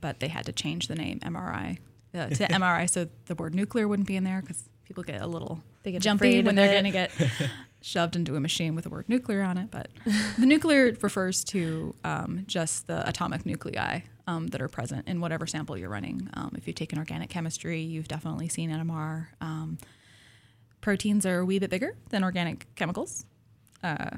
but 0.00 0.20
they 0.20 0.28
had 0.28 0.46
to 0.46 0.52
change 0.52 0.88
the 0.88 0.94
name 0.94 1.20
MRI 1.20 1.78
uh, 2.14 2.26
to 2.28 2.46
MRI 2.48 2.88
so 2.88 3.08
the 3.26 3.34
word 3.34 3.54
nuclear 3.54 3.88
wouldn't 3.88 4.08
be 4.08 4.16
in 4.16 4.24
there 4.24 4.40
because 4.40 4.68
people 4.84 5.02
get 5.02 5.20
a 5.20 5.26
little 5.26 5.62
They 5.82 5.92
get 5.92 6.02
jumpy 6.02 6.42
when 6.42 6.54
they're 6.54 6.72
going 6.72 6.84
to 6.84 6.90
get 6.90 7.10
shoved 7.80 8.16
into 8.16 8.36
a 8.36 8.40
machine 8.40 8.74
with 8.74 8.84
the 8.84 8.90
word 8.90 9.08
nuclear 9.08 9.42
on 9.42 9.58
it. 9.58 9.70
But 9.70 9.88
the 10.38 10.46
nuclear 10.46 10.96
refers 11.00 11.44
to 11.44 11.94
um, 12.04 12.44
just 12.46 12.86
the 12.86 13.06
atomic 13.08 13.44
nuclei 13.46 14.00
um, 14.26 14.48
that 14.48 14.60
are 14.60 14.68
present 14.68 15.06
in 15.06 15.20
whatever 15.20 15.46
sample 15.46 15.76
you're 15.76 15.90
running. 15.90 16.28
Um, 16.34 16.52
if 16.56 16.66
you've 16.66 16.76
taken 16.76 16.98
organic 16.98 17.28
chemistry, 17.30 17.80
you've 17.80 18.08
definitely 18.08 18.48
seen 18.48 18.70
NMR. 18.70 19.26
Um, 19.40 19.78
proteins 20.80 21.26
are 21.26 21.40
a 21.40 21.44
wee 21.44 21.58
bit 21.58 21.70
bigger 21.70 21.96
than 22.08 22.24
organic 22.24 22.66
chemicals. 22.74 23.26
Uh, 23.82 24.10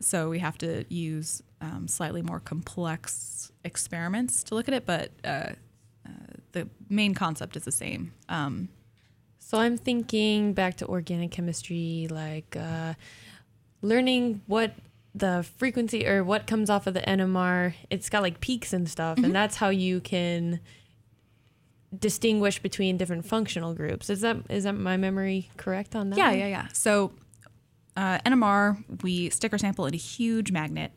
so 0.00 0.28
we 0.28 0.38
have 0.38 0.58
to 0.58 0.84
use 0.88 1.42
um, 1.60 1.88
slightly 1.88 2.22
more 2.22 2.40
complex 2.40 3.50
experiments 3.64 4.42
to 4.44 4.54
look 4.54 4.68
at 4.68 4.74
it, 4.74 4.86
but 4.86 5.10
uh, 5.24 5.52
uh, 6.06 6.10
the 6.52 6.68
main 6.88 7.14
concept 7.14 7.56
is 7.56 7.64
the 7.64 7.72
same. 7.72 8.12
Um, 8.28 8.68
So 9.38 9.58
I'm 9.58 9.76
thinking 9.78 10.54
back 10.54 10.76
to 10.78 10.86
organic 10.86 11.30
chemistry, 11.30 12.08
like 12.10 12.56
uh, 12.56 12.94
learning 13.80 14.42
what 14.46 14.74
the 15.14 15.46
frequency 15.56 16.06
or 16.06 16.22
what 16.24 16.46
comes 16.46 16.68
off 16.68 16.86
of 16.86 16.94
the 16.94 17.00
NMR. 17.00 17.74
It's 17.88 18.08
got 18.10 18.22
like 18.22 18.40
peaks 18.40 18.72
and 18.72 18.88
stuff, 18.88 19.18
and 19.18 19.34
that's 19.34 19.56
how 19.56 19.68
you 19.70 20.00
can 20.00 20.60
distinguish 21.96 22.58
between 22.58 22.96
different 22.96 23.24
functional 23.24 23.72
groups. 23.72 24.10
Is 24.10 24.20
that 24.20 24.36
is 24.50 24.64
that 24.64 24.74
my 24.74 24.96
memory 24.96 25.48
correct 25.56 25.94
on 25.94 26.10
that? 26.10 26.18
Yeah, 26.18 26.30
one? 26.30 26.38
yeah, 26.38 26.46
yeah. 26.48 26.68
So 26.72 27.12
uh, 27.96 28.18
NMR, 28.26 29.02
we 29.02 29.30
stick 29.30 29.52
our 29.52 29.58
sample 29.58 29.86
in 29.86 29.94
a 29.94 29.98
huge 29.98 30.52
magnet, 30.52 30.92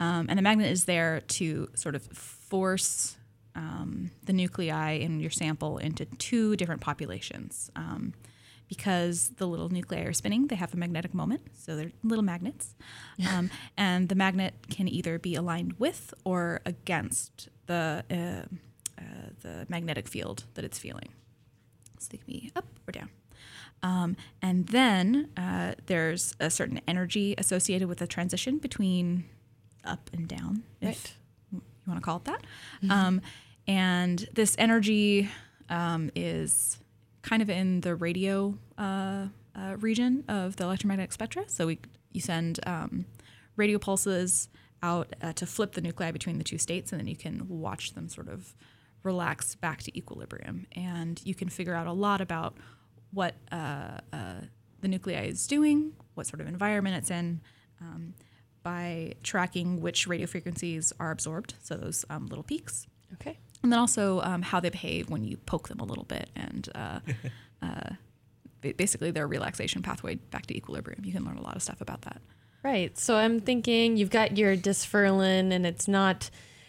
um, 0.00 0.26
and 0.28 0.38
the 0.38 0.42
magnet 0.42 0.70
is 0.70 0.84
there 0.84 1.20
to 1.20 1.68
sort 1.74 1.94
of 1.94 2.02
force 2.02 3.16
um, 3.54 4.10
the 4.24 4.32
nuclei 4.32 4.92
in 4.92 5.20
your 5.20 5.30
sample 5.30 5.78
into 5.78 6.04
two 6.04 6.56
different 6.56 6.80
populations. 6.80 7.70
Um, 7.74 8.12
because 8.68 9.28
the 9.36 9.46
little 9.46 9.68
nuclei 9.68 10.00
are 10.00 10.12
spinning, 10.12 10.48
they 10.48 10.56
have 10.56 10.74
a 10.74 10.76
magnetic 10.76 11.14
moment, 11.14 11.40
so 11.54 11.76
they're 11.76 11.92
little 12.02 12.24
magnets. 12.24 12.74
Um, 13.26 13.50
and 13.78 14.10
the 14.10 14.14
magnet 14.14 14.54
can 14.70 14.88
either 14.88 15.18
be 15.18 15.34
aligned 15.36 15.74
with 15.78 16.12
or 16.24 16.60
against 16.66 17.48
the 17.64 18.04
uh, 18.10 18.54
uh, 19.00 19.02
the 19.40 19.66
magnetic 19.68 20.06
field 20.06 20.44
that 20.54 20.64
it's 20.64 20.78
feeling. 20.78 21.08
So 21.98 22.08
they 22.10 22.18
can 22.18 22.26
be 22.26 22.52
up 22.54 22.66
or 22.86 22.92
down. 22.92 23.08
Um, 23.82 24.16
and 24.42 24.66
then 24.68 25.30
uh, 25.36 25.74
there's 25.86 26.34
a 26.40 26.50
certain 26.50 26.80
energy 26.86 27.34
associated 27.38 27.88
with 27.88 27.98
the 27.98 28.06
transition 28.06 28.58
between 28.58 29.24
up 29.86 30.10
and 30.12 30.28
down, 30.28 30.62
if 30.80 31.16
you 31.52 31.60
want 31.86 32.00
to 32.00 32.04
call 32.04 32.16
it 32.18 32.24
that. 32.24 32.44
Um, 32.90 33.20
and 33.66 34.28
this 34.32 34.54
energy 34.58 35.30
um, 35.68 36.10
is 36.14 36.78
kind 37.22 37.42
of 37.42 37.50
in 37.50 37.80
the 37.80 37.94
radio 37.94 38.56
uh, 38.78 39.26
uh, 39.54 39.76
region 39.78 40.24
of 40.28 40.56
the 40.56 40.64
electromagnetic 40.64 41.12
spectra. 41.12 41.44
So 41.48 41.66
we 41.66 41.78
you 42.12 42.20
send 42.20 42.60
um, 42.66 43.04
radio 43.56 43.78
pulses 43.78 44.48
out 44.82 45.14
uh, 45.22 45.32
to 45.34 45.46
flip 45.46 45.72
the 45.72 45.80
nuclei 45.80 46.10
between 46.12 46.38
the 46.38 46.44
two 46.44 46.58
states, 46.58 46.92
and 46.92 47.00
then 47.00 47.06
you 47.06 47.16
can 47.16 47.48
watch 47.48 47.94
them 47.94 48.08
sort 48.08 48.28
of 48.28 48.54
relax 49.02 49.54
back 49.54 49.82
to 49.82 49.96
equilibrium. 49.96 50.66
And 50.72 51.20
you 51.24 51.34
can 51.34 51.48
figure 51.48 51.74
out 51.74 51.86
a 51.86 51.92
lot 51.92 52.20
about 52.20 52.56
what 53.12 53.34
uh, 53.52 53.98
uh, 54.12 54.40
the 54.80 54.88
nuclei 54.88 55.26
is 55.26 55.46
doing, 55.46 55.92
what 56.14 56.26
sort 56.26 56.40
of 56.40 56.48
environment 56.48 56.96
it's 56.96 57.10
in, 57.10 57.40
um, 57.80 58.14
by 58.66 59.12
tracking 59.22 59.80
which 59.80 60.08
radio 60.08 60.26
frequencies 60.26 60.92
are 60.98 61.12
absorbed, 61.12 61.54
so 61.62 61.76
those 61.76 62.04
um, 62.10 62.26
little 62.26 62.42
peaks. 62.42 62.88
Okay. 63.12 63.38
And 63.62 63.70
then 63.70 63.78
also 63.78 64.20
um, 64.22 64.42
how 64.42 64.58
they 64.58 64.70
behave 64.70 65.08
when 65.08 65.22
you 65.22 65.36
poke 65.36 65.68
them 65.68 65.78
a 65.78 65.84
little 65.84 66.02
bit 66.02 66.30
and 66.34 66.68
uh, 66.74 66.98
uh, 67.62 67.90
basically 68.76 69.12
their 69.12 69.28
relaxation 69.28 69.82
pathway 69.82 70.16
back 70.16 70.46
to 70.46 70.56
equilibrium. 70.56 71.04
You 71.04 71.12
can 71.12 71.24
learn 71.24 71.36
a 71.36 71.42
lot 71.42 71.54
of 71.54 71.62
stuff 71.62 71.80
about 71.80 72.02
that. 72.02 72.20
Right. 72.64 72.98
So 72.98 73.14
I'm 73.14 73.38
thinking 73.38 73.96
you've 73.96 74.10
got 74.10 74.36
your 74.36 74.56
dysferlin 74.56 75.52
and 75.52 75.64
it's 75.64 75.86
not 75.86 76.28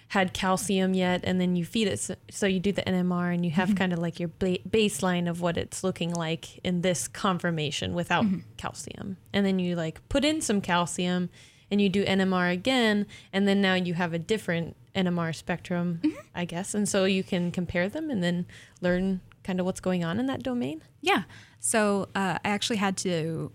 had 0.09 0.33
calcium 0.33 0.93
yet, 0.93 1.21
and 1.23 1.41
then 1.41 1.55
you 1.55 1.65
feed 1.65 1.87
it. 1.87 1.99
So, 1.99 2.15
so 2.29 2.45
you 2.45 2.59
do 2.59 2.71
the 2.71 2.83
NMR, 2.83 3.33
and 3.33 3.43
you 3.43 3.51
have 3.51 3.75
kind 3.75 3.91
of 3.91 3.99
like 3.99 4.21
your 4.21 4.29
ba- 4.39 4.59
baseline 4.59 5.29
of 5.29 5.41
what 5.41 5.57
it's 5.57 5.83
looking 5.83 6.13
like 6.13 6.59
in 6.59 6.79
this 6.79 7.09
conformation 7.09 7.93
without 7.93 8.23
calcium, 8.55 9.17
and 9.33 9.45
then 9.45 9.59
you 9.59 9.75
like 9.75 10.07
put 10.07 10.23
in 10.23 10.39
some 10.39 10.61
calcium, 10.61 11.29
and 11.69 11.81
you 11.81 11.89
do 11.89 12.05
NMR 12.05 12.51
again, 12.51 13.05
and 13.33 13.47
then 13.47 13.61
now 13.61 13.73
you 13.73 13.93
have 13.93 14.13
a 14.13 14.19
different 14.19 14.75
NMR 14.95 15.35
spectrum, 15.35 16.01
I 16.35 16.45
guess, 16.45 16.73
and 16.73 16.87
so 16.87 17.05
you 17.05 17.23
can 17.23 17.51
compare 17.51 17.87
them 17.89 18.09
and 18.09 18.23
then 18.23 18.45
learn 18.81 19.21
kind 19.43 19.59
of 19.59 19.65
what's 19.65 19.79
going 19.79 20.03
on 20.03 20.19
in 20.19 20.25
that 20.25 20.43
domain. 20.43 20.81
Yeah. 21.01 21.23
So 21.59 22.09
uh, 22.15 22.37
I 22.43 22.49
actually 22.49 22.77
had 22.77 22.97
to 22.97 23.51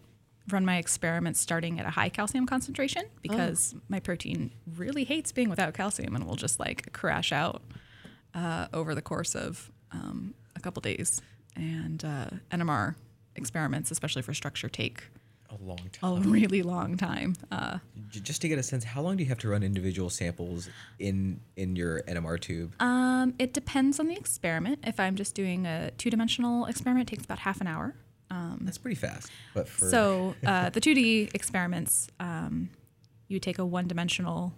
run 0.50 0.64
my 0.64 0.76
experiments 0.78 1.40
starting 1.40 1.78
at 1.78 1.86
a 1.86 1.90
high 1.90 2.08
calcium 2.08 2.46
concentration 2.46 3.04
because 3.22 3.74
my 3.88 4.00
protein 4.00 4.50
really 4.76 5.04
hates 5.04 5.32
being 5.32 5.48
without 5.48 5.74
calcium 5.74 6.16
and 6.16 6.26
will 6.26 6.36
just 6.36 6.58
like 6.58 6.92
crash 6.92 7.32
out 7.32 7.62
uh, 8.34 8.66
over 8.72 8.94
the 8.94 9.02
course 9.02 9.34
of 9.34 9.70
um, 9.92 10.34
a 10.56 10.60
couple 10.60 10.80
days. 10.80 11.20
And 11.54 12.04
uh, 12.04 12.26
NMR 12.50 12.94
experiments, 13.36 13.90
especially 13.90 14.22
for 14.22 14.34
structure, 14.34 14.68
take 14.68 15.04
A 15.60 15.62
long 15.64 15.78
time. 15.92 16.12
a 16.12 16.20
really 16.20 16.62
long 16.62 16.96
time. 16.96 17.34
Uh, 17.50 17.78
Just 18.10 18.40
to 18.42 18.48
get 18.48 18.58
a 18.58 18.62
sense, 18.62 18.84
how 18.84 19.02
long 19.02 19.16
do 19.16 19.22
you 19.22 19.28
have 19.28 19.38
to 19.40 19.48
run 19.48 19.62
individual 19.62 20.08
samples 20.10 20.68
in 20.98 21.40
in 21.56 21.76
your 21.76 22.02
NMR 22.02 22.40
tube? 22.40 22.72
um, 22.80 23.34
it 23.38 23.52
depends 23.52 24.00
on 24.00 24.08
the 24.08 24.16
experiment. 24.16 24.78
If 24.84 24.98
I'm 24.98 25.14
just 25.16 25.34
doing 25.34 25.66
a 25.66 25.90
two 25.98 26.10
dimensional 26.10 26.66
experiment, 26.66 27.08
it 27.08 27.14
takes 27.14 27.24
about 27.24 27.40
half 27.40 27.60
an 27.60 27.66
hour. 27.66 27.94
That's 28.62 28.78
pretty 28.78 28.94
fast. 28.94 29.30
But 29.54 29.68
for 29.68 29.88
So 29.90 30.34
uh, 30.46 30.70
the 30.70 30.80
2D 30.80 31.34
experiments, 31.34 32.08
um, 32.18 32.70
you 33.28 33.38
take 33.38 33.58
a 33.58 33.64
one-dimensional 33.66 34.54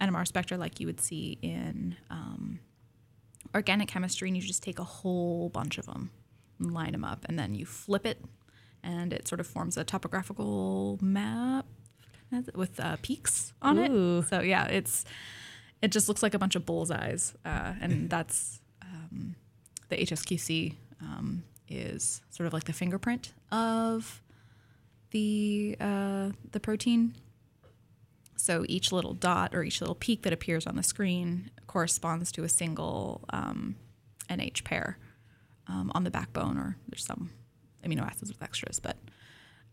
NMR 0.00 0.26
spectra 0.26 0.58
like 0.58 0.78
you 0.78 0.86
would 0.86 1.00
see 1.00 1.38
in 1.40 1.96
um, 2.10 2.60
organic 3.54 3.88
chemistry, 3.88 4.28
and 4.28 4.36
you 4.36 4.42
just 4.42 4.62
take 4.62 4.78
a 4.78 4.84
whole 4.84 5.48
bunch 5.48 5.78
of 5.78 5.86
them 5.86 6.10
and 6.58 6.72
line 6.74 6.92
them 6.92 7.02
up, 7.04 7.24
and 7.28 7.38
then 7.38 7.54
you 7.54 7.64
flip 7.64 8.04
it, 8.04 8.22
and 8.82 9.12
it 9.12 9.28
sort 9.28 9.40
of 9.40 9.46
forms 9.46 9.76
a 9.76 9.84
topographical 9.84 10.98
map 11.00 11.66
with 12.54 12.78
uh, 12.80 12.96
peaks 13.02 13.52
on 13.62 13.78
Ooh. 13.78 14.18
it. 14.18 14.28
So 14.28 14.40
yeah, 14.40 14.66
it's 14.66 15.04
it 15.82 15.92
just 15.92 16.08
looks 16.08 16.22
like 16.22 16.34
a 16.34 16.38
bunch 16.38 16.56
of 16.56 16.66
bullseyes, 16.66 17.34
uh, 17.44 17.74
and 17.80 18.10
that's 18.10 18.60
um, 18.82 19.36
the 19.88 19.96
HSQC 19.96 20.74
um, 21.00 21.44
is 21.68 22.20
sort 22.30 22.46
of 22.46 22.52
like 22.52 22.64
the 22.64 22.72
fingerprint 22.72 23.32
of 23.52 24.22
the 25.10 25.76
uh, 25.80 26.30
the 26.52 26.60
protein. 26.60 27.14
So 28.36 28.64
each 28.68 28.92
little 28.92 29.14
dot 29.14 29.54
or 29.54 29.64
each 29.64 29.80
little 29.80 29.96
peak 29.96 30.22
that 30.22 30.32
appears 30.32 30.66
on 30.66 30.76
the 30.76 30.82
screen 30.82 31.50
corresponds 31.66 32.30
to 32.32 32.44
a 32.44 32.48
single 32.48 33.22
um, 33.30 33.76
NH 34.30 34.64
pair 34.64 34.98
um, 35.66 35.90
on 35.94 36.04
the 36.04 36.10
backbone, 36.10 36.56
or 36.56 36.76
there's 36.88 37.04
some 37.04 37.30
amino 37.84 38.02
acids 38.02 38.30
with 38.30 38.42
extras. 38.42 38.80
But 38.80 38.96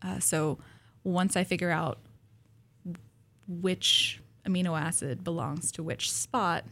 uh, 0.02 0.18
so 0.18 0.58
once 1.04 1.36
I 1.36 1.44
figure 1.44 1.70
out 1.70 1.98
which 3.48 4.20
amino 4.46 4.78
acid 4.78 5.24
belongs 5.24 5.72
to 5.72 5.82
which 5.82 6.10
spot, 6.10 6.64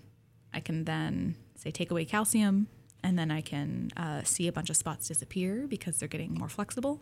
I 0.52 0.60
can 0.60 0.84
then 0.84 1.36
say 1.56 1.70
take 1.70 1.90
away 1.90 2.04
calcium, 2.04 2.68
and 3.02 3.18
then 3.18 3.30
I 3.30 3.40
can 3.40 3.90
uh, 3.96 4.22
see 4.22 4.48
a 4.48 4.52
bunch 4.52 4.70
of 4.70 4.76
spots 4.76 5.08
disappear 5.08 5.66
because 5.68 5.98
they're 5.98 6.08
getting 6.08 6.34
more 6.34 6.48
flexible. 6.48 7.00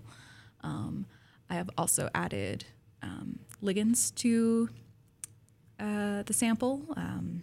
Um, 0.62 1.07
I 1.51 1.55
have 1.55 1.71
also 1.77 2.09
added 2.15 2.65
um, 3.03 3.41
ligands 3.62 4.15
to 4.17 4.69
uh, 5.79 6.23
the 6.23 6.33
sample, 6.33 6.83
um, 6.97 7.43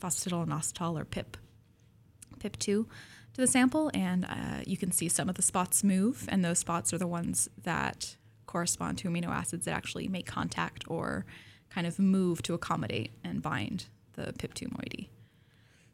phosphatidylinositol 0.00 1.00
or 1.00 1.04
PIP, 1.04 1.36
PIP2 2.38 2.86
to 3.34 3.40
the 3.40 3.46
sample, 3.46 3.90
and 3.94 4.24
uh, 4.24 4.62
you 4.66 4.76
can 4.76 4.90
see 4.92 5.08
some 5.08 5.28
of 5.28 5.34
the 5.34 5.42
spots 5.42 5.84
move, 5.84 6.24
and 6.28 6.44
those 6.44 6.58
spots 6.58 6.92
are 6.92 6.98
the 6.98 7.06
ones 7.06 7.48
that 7.62 8.16
correspond 8.46 8.98
to 8.98 9.08
amino 9.08 9.28
acids 9.28 9.64
that 9.66 9.74
actually 9.74 10.08
make 10.08 10.26
contact 10.26 10.84
or 10.88 11.26
kind 11.70 11.86
of 11.86 11.98
move 11.98 12.42
to 12.42 12.54
accommodate 12.54 13.10
and 13.24 13.42
bind 13.42 13.86
the 14.12 14.32
PIP2 14.34 14.70
moiety. 14.72 15.10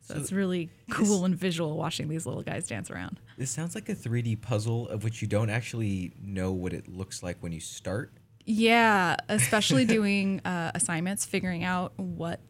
So, 0.03 0.15
So 0.15 0.21
it's 0.21 0.33
really 0.33 0.69
cool 0.91 1.25
and 1.25 1.35
visual 1.35 1.77
watching 1.77 2.09
these 2.09 2.27
little 2.27 2.43
guys 2.43 2.67
dance 2.67 2.91
around. 2.91 3.19
this 3.39 3.51
sounds 3.51 3.75
like 3.75 3.89
a 3.89 3.95
3D 3.95 4.43
puzzle 4.43 4.89
of 4.89 5.05
which 5.05 5.23
you 5.23 5.29
don't 5.29 5.49
actually 5.51 6.13
know 6.23 6.53
what 6.53 6.75
it 6.75 6.89
looks 6.89 7.23
like 7.23 7.39
when 7.41 7.53
you 7.53 7.61
start. 7.61 8.13
Yeah, 8.45 9.17
especially 9.29 9.85
doing 9.99 10.41
uh, 10.45 10.73
assignments, 10.75 11.25
figuring 11.25 11.65
out 11.65 11.93
what 11.97 12.41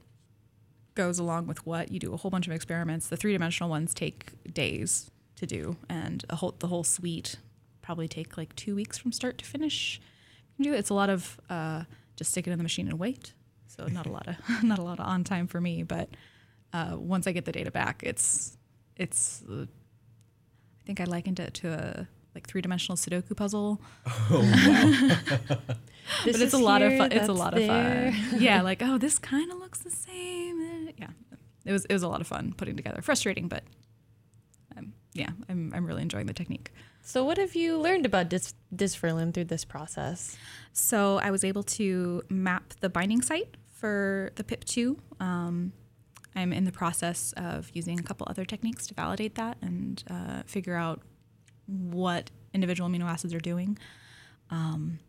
goes 1.01 1.19
along 1.19 1.47
with 1.47 1.65
what. 1.65 1.91
You 1.91 1.99
do 1.99 2.13
a 2.13 2.17
whole 2.19 2.31
bunch 2.31 2.47
of 2.47 2.53
experiments. 2.53 3.09
The 3.09 3.17
three 3.17 3.33
dimensional 3.33 3.71
ones 3.71 3.95
take 3.95 4.33
days 4.53 5.11
to 5.37 5.47
do, 5.47 5.77
and 5.89 6.23
a 6.29 6.37
whole, 6.37 6.55
the 6.59 6.67
whole 6.67 6.85
suite 6.85 7.37
probably 7.81 8.07
take 8.07 8.37
like 8.37 8.55
two 8.55 8.75
weeks 8.75 8.99
from 8.99 9.11
start 9.11 9.39
to 9.39 9.47
finish. 9.47 9.99
You 10.51 10.57
can 10.57 10.71
do 10.71 10.77
it. 10.77 10.79
It's 10.81 10.91
a 10.91 10.95
lot 10.95 11.09
of 11.09 11.41
uh, 11.49 11.85
just 12.17 12.33
stick 12.33 12.47
it 12.47 12.51
in 12.51 12.59
the 12.59 12.63
machine 12.63 12.87
and 12.87 12.99
wait. 12.99 13.33
So 13.67 13.87
not 13.87 14.05
a 14.05 14.13
lot 14.13 14.29
of 14.29 14.37
not 14.63 14.79
a 14.79 14.83
lot 14.83 15.01
of 15.01 15.07
on 15.07 15.25
time 15.25 15.47
for 15.47 15.59
me, 15.59 15.83
but 15.83 16.11
uh, 16.75 16.97
once 16.99 17.27
I 17.27 17.33
get 17.33 17.47
the 17.47 17.53
data 17.53 17.71
back, 17.71 18.03
it's 18.05 18.59
it's. 18.97 19.43
Uh, 19.51 19.65
I 19.65 20.83
think 20.85 21.01
I 21.01 21.05
likened 21.05 21.41
it 21.41 21.55
to 21.55 21.73
a 21.73 22.09
like 22.35 22.47
three 22.47 22.61
dimensional 22.61 22.97
Sudoku 22.97 23.37
puzzle 23.37 23.81
This 26.25 26.37
but 26.37 26.43
it's 26.43 26.55
is 26.55 26.55
a 26.55 26.59
lot 26.59 26.83
of 26.83 26.97
fun. 26.97 27.13
It's 27.13 27.29
a 27.29 27.33
lot 27.33 27.55
there. 27.55 28.09
of 28.09 28.15
fun. 28.15 28.41
yeah, 28.43 28.63
like 28.63 28.83
oh, 28.83 28.99
this 28.99 29.19
kind 29.19 29.51
of 29.51 29.59
looks 29.59 29.79
the 29.79 29.91
same. 29.91 30.61
It 31.65 31.73
was 31.73 31.85
it 31.87 31.93
was 31.93 32.03
a 32.03 32.09
lot 32.09 32.21
of 32.21 32.27
fun 32.27 32.55
putting 32.57 32.77
together. 32.77 33.03
Frustrating, 33.03 33.49
but 33.49 33.65
um, 34.77 34.93
yeah, 35.13 35.31
I'm 35.49 35.73
I'm 35.75 35.87
really 35.87 36.03
enjoying 36.03 36.27
the 36.27 36.33
technique. 36.33 36.73
So, 37.03 37.25
what 37.25 37.39
have 37.39 37.55
you 37.55 37.79
learned 37.79 38.07
about 38.07 38.29
dis- 38.29 38.55
dysferlin 38.75 39.33
through 39.33 39.47
this 39.47 39.65
process? 39.65 40.37
So 40.73 41.19
I 41.19 41.31
was 41.31 41.45
able 41.45 41.63
to 41.65 42.23
map 42.29 42.75
the 42.81 42.89
binding 42.89 43.23
site 43.23 43.57
for 43.73 44.31
the 44.37 44.45
PIP2. 44.45 44.99
Um, 45.19 45.73
I'm 46.37 46.53
in 46.53 46.65
the 46.65 46.73
process 46.73 47.33
of 47.37 47.71
using 47.73 47.99
a 47.99 48.03
couple 48.03 48.27
other 48.31 48.45
techniques 48.45 48.87
to 48.89 48.95
validate 48.95 49.35
that 49.35 49.57
and 49.63 50.03
uh, 50.09 50.43
figure 50.47 50.77
out 50.77 51.01
what 51.67 52.31
individual 52.55 52.89
amino 52.89 53.05
acids 53.05 53.35
are 53.35 53.41
doing. 53.41 53.79
Um, 54.51 55.01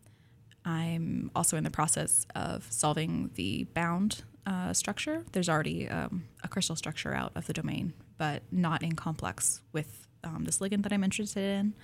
I'm 0.64 1.30
also 1.34 1.56
in 1.56 1.64
the 1.64 1.70
process 1.70 2.26
of 2.34 2.66
solving 2.70 3.30
the 3.34 3.64
bound 3.74 4.22
uh, 4.46 4.72
structure. 4.72 5.24
There's 5.32 5.48
already 5.48 5.88
um, 5.88 6.24
a 6.42 6.48
crystal 6.48 6.76
structure 6.76 7.14
out 7.14 7.32
of 7.34 7.46
the 7.46 7.52
domain, 7.52 7.92
but 8.18 8.42
not 8.50 8.82
in 8.82 8.92
complex 8.92 9.62
with 9.72 10.06
um, 10.24 10.44
this 10.44 10.58
ligand 10.58 10.82
that 10.82 10.92
I'm 10.92 11.04
interested 11.04 11.58
in. 11.58 11.74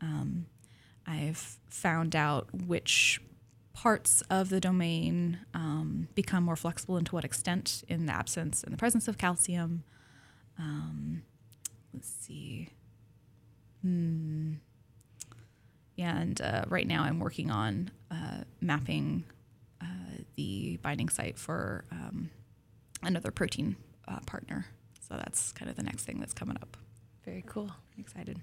Um, 0.00 0.46
I've 1.06 1.58
found 1.68 2.14
out 2.14 2.48
which 2.52 3.20
parts 3.72 4.22
of 4.28 4.48
the 4.48 4.60
domain 4.60 5.38
um, 5.54 6.08
become 6.14 6.44
more 6.44 6.56
flexible 6.56 6.96
and 6.96 7.06
to 7.06 7.14
what 7.14 7.24
extent 7.24 7.84
in 7.88 8.06
the 8.06 8.12
absence 8.12 8.62
and 8.62 8.72
the 8.72 8.76
presence 8.76 9.08
of 9.08 9.18
calcium. 9.18 9.84
Um, 10.58 11.22
let's 11.94 12.08
see. 12.08 12.70
Hmm. 13.82 14.54
And 15.96 16.40
uh, 16.40 16.64
right 16.68 16.86
now 16.86 17.02
I'm 17.02 17.18
working 17.20 17.50
on 17.50 17.90
uh, 18.10 18.42
mapping 18.60 19.24
uh, 19.80 20.22
the 20.36 20.78
binding 20.82 21.08
site 21.08 21.38
for 21.38 21.84
um, 21.90 22.30
another 23.02 23.30
protein 23.30 23.76
uh, 24.06 24.20
partner. 24.26 24.66
So 25.00 25.14
that's 25.16 25.52
kind 25.52 25.70
of 25.70 25.76
the 25.76 25.82
next 25.82 26.04
thing 26.04 26.20
that's 26.20 26.34
coming 26.34 26.56
up. 26.60 26.76
Very 27.24 27.44
cool. 27.46 27.70
excited. 27.98 28.40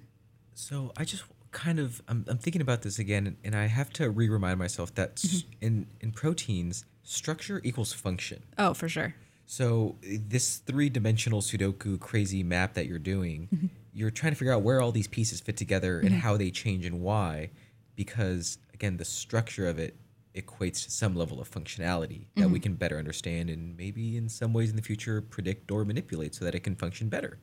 So 0.54 0.92
I 0.98 1.04
just 1.04 1.24
kind 1.52 1.80
of 1.80 2.02
I'm, 2.08 2.26
I'm 2.28 2.38
thinking 2.38 2.62
about 2.62 2.82
this 2.82 3.00
again, 3.00 3.38
and 3.44 3.56
I 3.56 3.68
have 3.68 3.92
to 3.94 4.10
re-remind 4.10 4.60
myself 4.60 4.94
that 4.96 5.22
s 5.24 5.44
in 5.62 5.88
in 6.02 6.12
proteins, 6.12 6.86
structure 7.04 7.62
equals 7.64 7.94
function. 7.94 8.44
Oh, 8.58 8.74
for 8.74 8.90
sure. 8.90 9.16
So 9.46 9.96
uh, 10.04 10.18
this 10.28 10.58
three-dimensional 10.58 11.42
Sudoku 11.42 12.00
crazy 12.00 12.44
map 12.44 12.74
that 12.74 12.88
you're 12.88 12.98
doing, 13.00 13.70
you're 13.94 14.12
trying 14.12 14.34
to 14.34 14.38
figure 14.38 14.54
out 14.54 14.64
where 14.64 14.82
all 14.82 14.92
these 14.92 15.08
pieces 15.08 15.40
fit 15.40 15.56
together 15.58 16.00
and 16.00 16.12
how 16.12 16.36
they 16.38 16.50
change 16.52 16.86
and 16.86 17.02
why, 17.02 17.52
because 17.96 18.58
again, 18.74 18.98
the 18.98 19.06
structure 19.06 19.68
of 19.68 19.78
it 19.80 19.96
equates 20.36 20.84
to 20.84 20.92
some 20.92 21.16
level 21.16 21.40
of 21.40 21.50
functionality 21.50 22.26
that 22.36 22.50
we 22.50 22.60
can 22.60 22.74
better 22.74 22.98
understand 22.98 23.50
and 23.50 23.78
maybe 23.78 24.18
in 24.18 24.28
some 24.30 24.54
ways 24.54 24.70
in 24.70 24.76
the 24.76 24.82
future 24.82 25.22
predict 25.22 25.72
or 25.72 25.86
manipulate 25.86 26.36
so 26.36 26.46
that 26.46 26.54
it 26.54 26.60
can 26.62 26.76
function 26.76 27.10
better. 27.10 27.40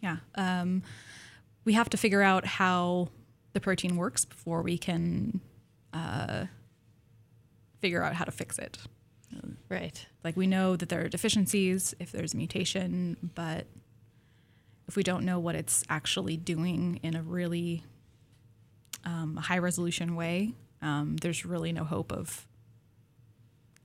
Yeah. 0.00 0.18
Um, 0.36 0.82
we 1.64 1.72
have 1.72 1.90
to 1.90 1.96
figure 1.96 2.22
out 2.22 2.46
how 2.46 3.08
the 3.52 3.60
protein 3.60 3.96
works 3.96 4.24
before 4.24 4.62
we 4.62 4.78
can 4.78 5.40
uh, 5.92 6.46
figure 7.80 8.02
out 8.02 8.14
how 8.14 8.24
to 8.24 8.30
fix 8.30 8.58
it. 8.58 8.78
Right. 9.68 10.06
Like 10.24 10.36
we 10.36 10.46
know 10.46 10.76
that 10.76 10.88
there 10.88 11.04
are 11.04 11.08
deficiencies 11.08 11.94
if 11.98 12.12
there's 12.12 12.32
a 12.32 12.36
mutation, 12.36 13.30
but 13.34 13.66
if 14.86 14.96
we 14.96 15.02
don't 15.02 15.24
know 15.24 15.38
what 15.38 15.54
it's 15.54 15.84
actually 15.90 16.38
doing 16.38 17.00
in 17.02 17.14
a 17.14 17.22
really 17.22 17.84
um, 19.04 19.36
high 19.36 19.58
resolution 19.58 20.16
way, 20.16 20.54
um, 20.82 21.16
there's 21.16 21.44
really 21.44 21.72
no 21.72 21.84
hope 21.84 22.12
of 22.12 22.46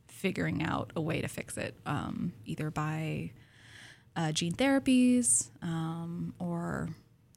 figuring 0.08 0.64
out 0.64 0.92
a 0.96 1.02
way 1.02 1.22
to 1.22 1.28
fix 1.28 1.58
it, 1.58 1.76
um, 1.86 2.34
either 2.46 2.72
by 2.72 3.32
uh, 4.16 4.32
gene 4.32 4.54
therapies 4.54 5.50
um, 5.62 6.34
or 6.40 6.90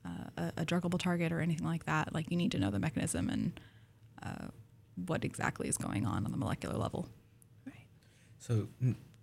uh, 0.05 0.09
a, 0.57 0.63
a 0.63 0.65
druggable 0.65 0.99
target 0.99 1.33
or 1.33 1.41
anything 1.41 1.67
like 1.67 1.85
that. 1.87 2.15
Like 2.15 2.31
you 2.31 2.37
need 2.37 2.53
to 2.53 2.59
know 2.59 2.71
the 2.71 2.79
mechanism 2.79 3.29
and 3.29 3.61
uh, 4.23 4.47
what 5.07 5.25
exactly 5.25 5.69
is 5.69 5.77
going 5.77 6.07
on 6.07 6.25
on 6.25 6.31
the 6.31 6.37
molecular 6.39 6.77
level. 6.77 7.09
Right. 7.67 7.87
So, 8.39 8.69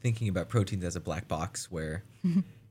thinking 0.01 0.27
about 0.27 0.49
proteins 0.49 0.83
as 0.83 0.95
a 0.95 0.99
black 0.99 1.27
box 1.27 1.71
where 1.71 2.03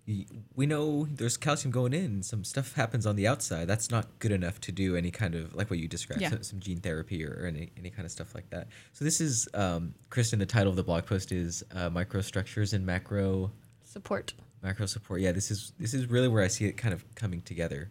we 0.57 0.67
know 0.67 1.07
there's 1.11 1.37
calcium 1.37 1.71
going 1.71 1.93
in, 1.93 2.23
some 2.25 2.43
stuff 2.45 2.75
happens 2.75 3.07
on 3.07 3.15
the 3.17 3.27
outside. 3.29 3.69
That's 3.69 3.91
not 3.91 4.19
good 4.19 4.33
enough 4.33 4.61
to 4.63 4.73
do 4.73 4.97
any 4.97 5.11
kind 5.13 5.35
of, 5.37 5.55
like 5.55 5.71
what 5.71 5.79
you 5.79 5.87
described, 5.87 6.21
Yeah. 6.23 6.31
so- 6.31 6.43
some 6.43 6.59
gene 6.61 6.79
therapy 6.81 7.25
or, 7.25 7.39
or 7.43 7.47
any, 7.47 7.71
any 7.79 7.89
kind 7.91 8.05
of 8.05 8.11
stuff 8.11 8.35
like 8.35 8.51
that. 8.51 8.67
So, 8.93 9.05
this 9.05 9.21
is, 9.21 9.49
um, 9.55 9.95
Kristen, 10.11 10.39
the 10.41 10.47
title 10.47 10.71
of 10.71 10.77
the 10.77 10.83
blog 10.83 11.07
post 11.07 11.31
is 11.31 11.63
uh, 11.75 11.89
Microstructures 11.91 12.73
and 12.73 12.85
Macro 12.85 13.53
Support. 13.85 14.35
macro 14.63 14.87
support. 14.87 15.21
Yeah, 15.21 15.33
this 15.33 15.51
is 15.51 15.73
this 15.79 15.93
is 15.95 16.07
really 16.09 16.29
where 16.29 16.43
I 16.43 16.49
see 16.49 16.65
it 16.65 16.77
kind 16.77 16.95
of 16.95 17.05
coming 17.15 17.43
together. 17.43 17.91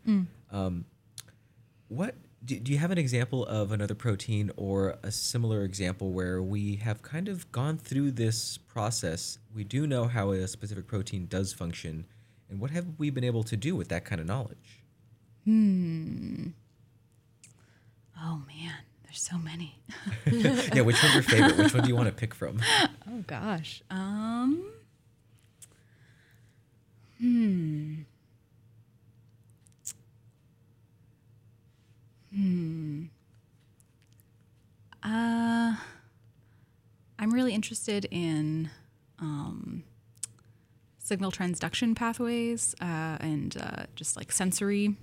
Um, 0.51 0.85
what 1.89 2.15
do, 2.43 2.59
do 2.59 2.71
you 2.71 2.77
have 2.79 2.91
an 2.91 2.97
example 2.97 3.45
of 3.45 3.71
another 3.71 3.95
protein 3.95 4.51
or 4.57 4.97
a 5.03 5.11
similar 5.11 5.63
example 5.63 6.11
where 6.11 6.41
we 6.41 6.77
have 6.77 7.01
kind 7.01 7.27
of 7.27 7.51
gone 7.51 7.77
through 7.77 8.11
this 8.11 8.57
process? 8.57 9.37
We 9.53 9.63
do 9.63 9.85
know 9.85 10.05
how 10.05 10.31
a 10.31 10.47
specific 10.47 10.87
protein 10.87 11.27
does 11.27 11.53
function, 11.53 12.05
and 12.49 12.59
what 12.59 12.71
have 12.71 12.85
we 12.97 13.09
been 13.09 13.23
able 13.23 13.43
to 13.43 13.55
do 13.55 13.75
with 13.75 13.89
that 13.89 14.05
kind 14.05 14.19
of 14.19 14.27
knowledge? 14.27 14.81
Hmm. 15.45 16.47
Oh 18.19 18.41
man, 18.47 18.73
there's 19.03 19.21
so 19.21 19.37
many. 19.37 19.79
yeah, 20.31 20.81
which 20.81 21.01
one's 21.01 21.13
your 21.13 21.23
favorite? 21.23 21.57
Which 21.57 21.73
one 21.73 21.83
do 21.83 21.89
you 21.89 21.95
want 21.95 22.07
to 22.07 22.13
pick 22.13 22.33
from? 22.33 22.59
Oh 23.09 23.23
gosh. 23.27 23.81
Um. 23.89 24.71
Hmm. 27.19 28.01
Hmm. 32.33 33.05
Uh, 35.03 35.75
I'm 37.19 37.31
really 37.31 37.53
interested 37.53 38.05
in 38.09 38.69
um, 39.19 39.83
signal 40.97 41.31
transduction 41.31 41.95
pathways 41.95 42.75
uh, 42.81 43.17
and 43.19 43.57
uh, 43.59 43.83
just 43.95 44.15
like 44.15 44.31
sensory 44.31 44.95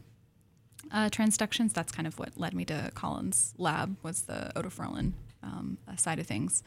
uh, 0.90 1.08
transductions. 1.10 1.72
That's 1.72 1.92
kind 1.92 2.06
of 2.06 2.18
what 2.18 2.38
led 2.38 2.54
me 2.54 2.64
to 2.66 2.90
Colin's 2.94 3.54
lab 3.58 3.96
was 4.02 4.22
the 4.22 4.52
otoferlin 4.56 5.12
um, 5.42 5.78
uh, 5.86 5.96
side 5.96 6.18
of 6.18 6.26
things. 6.26 6.62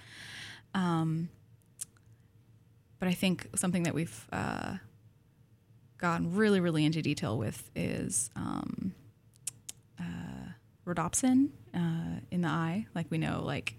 Um, 0.73 1.29
but 2.99 3.07
I 3.07 3.13
think 3.13 3.47
something 3.55 3.83
that 3.83 3.93
we've 3.93 4.27
uh, 4.31 4.75
gone 5.97 6.35
really, 6.35 6.59
really 6.59 6.85
into 6.85 7.01
detail 7.01 7.37
with 7.37 7.69
is 7.75 8.29
um, 8.35 8.93
uh, 9.99 10.50
rhodopsin 10.85 11.49
uh, 11.75 12.19
in 12.31 12.41
the 12.41 12.47
eye. 12.47 12.85
Like 12.95 13.07
we 13.09 13.17
know, 13.17 13.41
like 13.43 13.75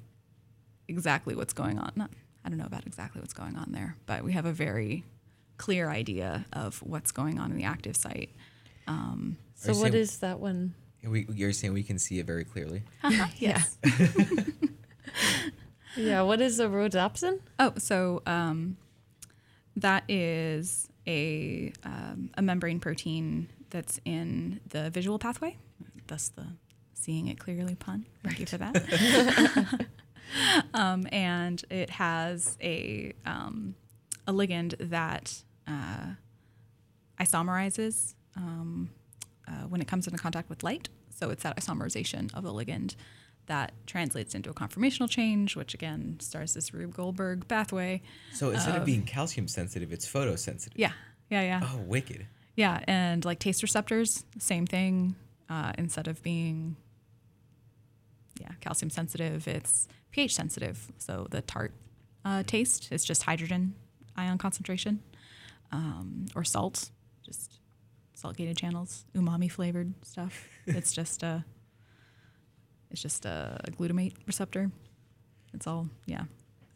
exactly 0.88 1.34
what's 1.34 1.52
going 1.52 1.78
on. 1.78 1.92
Not, 1.96 2.10
I 2.44 2.48
don't 2.48 2.58
know 2.58 2.66
about 2.66 2.86
exactly 2.86 3.20
what's 3.20 3.32
going 3.34 3.56
on 3.56 3.72
there, 3.72 3.96
but 4.06 4.24
we 4.24 4.32
have 4.32 4.46
a 4.46 4.52
very 4.52 5.04
clear 5.58 5.88
idea 5.90 6.44
of 6.52 6.78
what's 6.82 7.12
going 7.12 7.38
on 7.38 7.50
in 7.50 7.56
the 7.56 7.64
active 7.64 7.96
site. 7.96 8.30
Um, 8.88 9.36
So 9.54 9.70
Are 9.70 9.74
you 9.74 9.80
what 9.80 9.92
saying- 9.92 10.02
is 10.02 10.18
that 10.18 10.40
one? 10.40 10.74
We, 11.04 11.26
you're 11.32 11.52
saying 11.52 11.72
we 11.72 11.82
can 11.82 11.98
see 11.98 12.20
it 12.20 12.26
very 12.26 12.44
clearly. 12.44 12.84
yes. 13.38 13.76
Yeah, 15.96 16.22
what 16.22 16.40
is 16.40 16.58
a 16.58 16.66
rhodopsin? 16.68 17.40
Oh, 17.58 17.74
so 17.76 18.22
um, 18.24 18.78
that 19.76 20.04
is 20.08 20.88
a 21.06 21.70
um, 21.84 22.30
a 22.34 22.40
membrane 22.40 22.80
protein 22.80 23.48
that's 23.68 24.00
in 24.06 24.60
the 24.70 24.88
visual 24.88 25.18
pathway. 25.18 25.58
Thus 26.06 26.30
the 26.30 26.46
seeing 27.02 27.28
it 27.28 27.38
clearly 27.38 27.74
pun. 27.74 28.06
Thank 28.24 28.40
you 28.40 28.46
for 28.46 28.58
that. 28.58 29.86
um, 30.74 31.06
and 31.10 31.62
it 31.70 31.90
has 31.90 32.56
a 32.62 33.12
um, 33.26 33.74
a 34.26 34.32
ligand 34.32 34.74
that 34.90 35.42
uh, 35.66 36.14
isomerizes 37.20 38.14
um, 38.36 38.90
uh, 39.48 39.66
when 39.68 39.80
it 39.80 39.88
comes 39.88 40.06
into 40.06 40.18
contact 40.18 40.48
with 40.48 40.62
light. 40.62 40.88
So 41.14 41.30
it's 41.30 41.42
that 41.42 41.56
isomerization 41.56 42.34
of 42.34 42.44
the 42.44 42.52
ligand 42.52 42.96
that 43.46 43.72
translates 43.86 44.34
into 44.34 44.50
a 44.50 44.54
conformational 44.54 45.08
change, 45.10 45.56
which 45.56 45.74
again 45.74 46.16
starts 46.20 46.54
this 46.54 46.72
Rube 46.72 46.94
Goldberg 46.94 47.46
pathway. 47.48 48.02
So 48.32 48.50
instead 48.50 48.76
of 48.76 48.84
being 48.84 49.02
calcium 49.02 49.48
sensitive, 49.48 49.92
it's 49.92 50.06
photosensitive. 50.10 50.72
Yeah, 50.76 50.92
yeah, 51.30 51.42
yeah. 51.42 51.60
Oh, 51.64 51.78
wicked. 51.78 52.26
Yeah, 52.54 52.80
and 52.86 53.24
like 53.24 53.38
taste 53.38 53.62
receptors, 53.62 54.24
same 54.38 54.66
thing. 54.66 55.16
Uh, 55.48 55.72
instead 55.76 56.08
of 56.08 56.22
being, 56.22 56.76
yeah, 58.42 58.52
calcium 58.60 58.90
sensitive, 58.90 59.46
it's 59.46 59.88
pH 60.10 60.34
sensitive. 60.34 60.92
So 60.98 61.26
the 61.30 61.42
tart 61.42 61.72
uh, 62.24 62.42
taste 62.42 62.88
is 62.90 63.04
just 63.04 63.22
hydrogen 63.22 63.74
ion 64.16 64.36
concentration, 64.36 65.00
um, 65.70 66.26
or 66.34 66.44
salt, 66.44 66.90
just 67.24 67.60
salt 68.14 68.36
gated 68.36 68.56
channels, 68.56 69.04
umami 69.14 69.50
flavored 69.50 69.94
stuff. 70.04 70.46
it's 70.66 70.92
just 70.92 71.22
a, 71.22 71.44
it's 72.90 73.00
just 73.00 73.24
a 73.24 73.58
glutamate 73.78 74.14
receptor. 74.26 74.70
It's 75.54 75.66
all 75.66 75.88
yeah. 76.06 76.24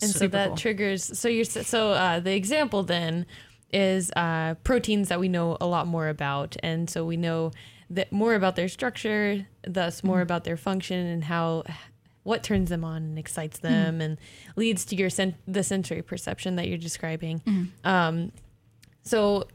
And 0.02 0.10
so 0.10 0.28
that 0.28 0.48
cool. 0.48 0.56
triggers. 0.56 1.18
So 1.18 1.28
you're 1.28 1.44
so 1.44 1.90
uh, 1.90 2.20
the 2.20 2.34
example 2.34 2.82
then 2.82 3.26
is 3.72 4.12
uh, 4.14 4.54
proteins 4.62 5.08
that 5.08 5.18
we 5.18 5.28
know 5.28 5.56
a 5.60 5.66
lot 5.66 5.86
more 5.86 6.08
about, 6.08 6.56
and 6.62 6.88
so 6.88 7.04
we 7.04 7.16
know 7.16 7.50
that 7.90 8.12
more 8.12 8.34
about 8.34 8.56
their 8.56 8.68
structure, 8.68 9.46
thus 9.66 10.02
more 10.02 10.16
mm-hmm. 10.16 10.22
about 10.22 10.44
their 10.44 10.56
function 10.56 11.06
and 11.06 11.24
how 11.24 11.64
what 12.22 12.42
turns 12.42 12.70
them 12.70 12.84
on 12.84 13.02
and 13.02 13.18
excites 13.18 13.60
mm-hmm. 13.60 13.72
them, 13.72 14.00
and 14.00 14.18
leads 14.56 14.84
to 14.86 14.96
your 14.96 15.10
sen- 15.10 15.36
the 15.46 15.62
sensory 15.62 16.02
perception 16.02 16.56
that 16.56 16.68
you're 16.68 16.78
describing. 16.78 17.40
Mm-hmm. 17.40 17.88
Um, 17.88 18.32
so 19.02 19.46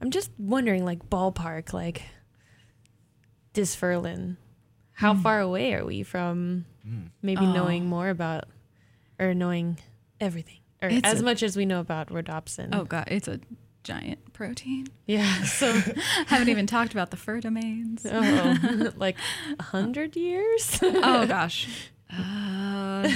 I'm 0.00 0.10
just 0.10 0.30
wondering, 0.38 0.84
like 0.84 1.08
ballpark, 1.08 1.72
like 1.72 2.02
dysferlin. 3.54 4.36
How 4.92 5.14
far 5.14 5.40
away 5.40 5.74
are 5.74 5.84
we 5.84 6.02
from 6.02 6.64
mm. 6.86 7.10
maybe 7.20 7.42
Oh. 7.42 7.52
knowing 7.52 7.86
more 7.86 8.08
about 8.08 8.44
or 9.18 9.34
knowing 9.34 9.78
everything 10.20 10.60
or 10.80 10.88
It's 10.88 11.06
as 11.06 11.20
a- 11.20 11.24
much 11.24 11.42
as 11.42 11.56
we 11.56 11.66
know 11.66 11.80
about 11.80 12.08
rhodopsin? 12.08 12.70
Oh 12.72 12.84
god, 12.84 13.08
it's 13.08 13.28
a 13.28 13.40
giant 13.84 14.25
protein. 14.36 14.86
yeah. 15.06 15.42
So 15.44 15.72
Haven't 16.26 16.48
even 16.48 16.66
talked 16.66 16.92
about 16.92 17.10
the 17.10 17.16
fur 17.16 17.40
domains. 17.40 18.06
oh, 18.10 18.92
like 18.96 19.16
a 19.58 19.62
hundred 19.62 20.14
years. 20.16 20.78
oh 20.82 21.26
gosh. 21.26 21.68
Uh, 22.12 23.08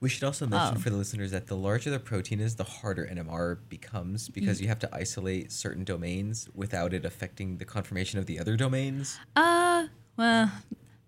We 0.00 0.08
should 0.08 0.24
also 0.24 0.46
mention 0.46 0.76
Oh. 0.76 0.80
for 0.80 0.90
the 0.90 0.96
listeners 0.96 1.30
that 1.30 1.46
the 1.46 1.56
larger 1.56 1.88
the 1.90 2.00
protein 2.00 2.40
is, 2.40 2.56
the 2.56 2.64
harder 2.64 3.06
NMR 3.06 3.58
becomes 3.68 4.28
because 4.28 4.60
you 4.60 4.66
have 4.68 4.80
to 4.80 4.88
isolate 4.92 5.52
certain 5.52 5.84
domains 5.84 6.48
without 6.54 6.92
it 6.92 7.04
affecting 7.04 7.58
the 7.58 7.64
conformation 7.64 8.18
of 8.18 8.26
the 8.26 8.38
other 8.40 8.56
domains. 8.56 9.18
uh, 9.36 9.86
well, 10.16 10.50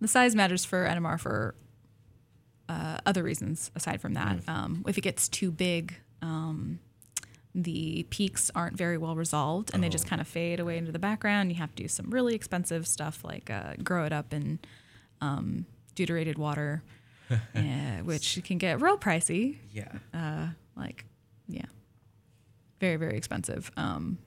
the 0.00 0.08
size 0.08 0.34
matters 0.36 0.64
for 0.64 0.86
NMR 0.86 1.18
for 1.18 1.54
uh, 2.68 2.98
other 3.04 3.22
reasons 3.24 3.70
aside 3.74 4.00
from 4.00 4.14
that. 4.14 4.38
Um, 4.48 4.84
if 4.88 4.96
it 4.96 5.02
gets 5.02 5.28
too 5.28 5.50
big, 5.50 5.94
um, 6.22 6.78
the 7.54 8.04
peaks 8.10 8.50
aren't 8.54 8.76
very 8.76 8.98
well 8.98 9.14
resolved 9.14 9.72
and 9.72 9.82
they 9.82 9.88
just 9.88 10.06
kind 10.08 10.20
of 10.20 10.26
fade 10.26 10.58
away 10.58 10.76
into 10.76 10.90
the 10.92 10.98
background. 10.98 11.50
You 11.52 11.58
have 11.58 11.74
to 11.74 11.82
do 11.82 11.88
some 11.88 12.10
really 12.10 12.34
expensive 12.34 12.86
stuff 12.86 13.22
like 13.24 13.48
uh, 13.50 13.74
grow 13.82 14.04
it 14.04 14.12
up 14.12 14.32
in 14.34 14.58
um, 15.20 15.66
deuterated 15.94 16.36
water, 16.36 16.82
uh, 17.30 17.98
which 18.02 18.40
can 18.44 18.58
get 18.58 18.80
real 18.80 18.98
pricey. 18.98 19.58
Yeah. 19.72 19.92
uh, 20.12 20.48
like 20.76 21.04
yeah 21.48 21.66
very 22.80 22.96
very 22.96 23.16
expensive 23.16 23.70
um, 23.76 24.18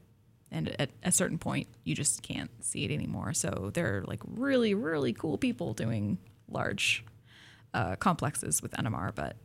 and 0.51 0.69
at 0.79 0.89
a 1.03 1.11
certain 1.11 1.37
point 1.37 1.67
you 1.83 1.93
just 1.95 2.21
can't 2.23 2.49
see 2.63 2.85
it 2.85 2.91
anymore 2.91 3.33
so 3.33 3.71
there 3.73 3.97
are 3.97 4.03
like 4.05 4.21
really 4.25 4.73
really 4.73 5.13
cool 5.13 5.37
people 5.37 5.73
doing 5.73 6.17
large 6.47 7.03
uh, 7.73 7.95
complexes 7.97 8.61
with 8.61 8.71
nmr 8.71 9.13
but 9.13 9.35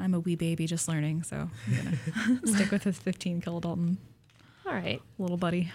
i'm 0.00 0.14
a 0.14 0.20
wee 0.20 0.34
baby 0.36 0.66
just 0.66 0.88
learning 0.88 1.22
so 1.22 1.48
i'm 1.68 2.36
gonna 2.40 2.40
stick 2.46 2.70
with 2.70 2.82
this 2.84 2.98
15 2.98 3.40
kilodalton 3.42 3.96
All 4.66 4.72
right. 4.72 5.00
little 5.18 5.36
buddy 5.36 5.70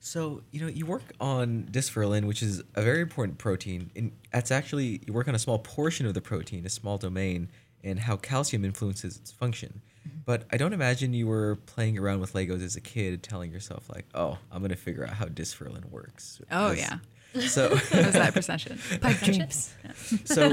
So, 0.00 0.42
you 0.50 0.60
know, 0.60 0.66
you 0.66 0.84
work 0.84 1.02
on 1.18 1.66
dysferlin, 1.70 2.26
which 2.26 2.42
is 2.42 2.62
a 2.74 2.82
very 2.82 3.00
important 3.00 3.38
protein. 3.38 3.90
And 3.96 4.12
that's 4.32 4.50
actually, 4.50 5.00
you 5.06 5.14
work 5.14 5.28
on 5.28 5.34
a 5.34 5.38
small 5.38 5.58
portion 5.58 6.04
of 6.04 6.12
the 6.12 6.20
protein, 6.20 6.66
a 6.66 6.68
small 6.68 6.98
domain, 6.98 7.48
and 7.82 7.98
how 7.98 8.16
calcium 8.18 8.66
influences 8.66 9.16
its 9.16 9.32
function. 9.32 9.80
Mm-hmm. 10.06 10.18
But 10.26 10.44
I 10.52 10.58
don't 10.58 10.74
imagine 10.74 11.14
you 11.14 11.26
were 11.26 11.56
playing 11.64 11.98
around 11.98 12.20
with 12.20 12.34
Legos 12.34 12.62
as 12.62 12.76
a 12.76 12.82
kid, 12.82 13.22
telling 13.22 13.50
yourself, 13.50 13.88
like, 13.88 14.04
oh, 14.14 14.36
I'm 14.52 14.58
going 14.58 14.70
to 14.70 14.76
figure 14.76 15.04
out 15.06 15.14
how 15.14 15.24
dysferlin 15.24 15.90
works. 15.90 16.38
Oh, 16.50 16.72
yeah. 16.72 16.98
So, 17.40 17.68
What 17.76 17.92
was 18.06 18.12
that 18.14 18.32
perception? 18.34 18.78
Pipe 19.00 19.18
dreams. 19.18 19.74
so 20.24 20.50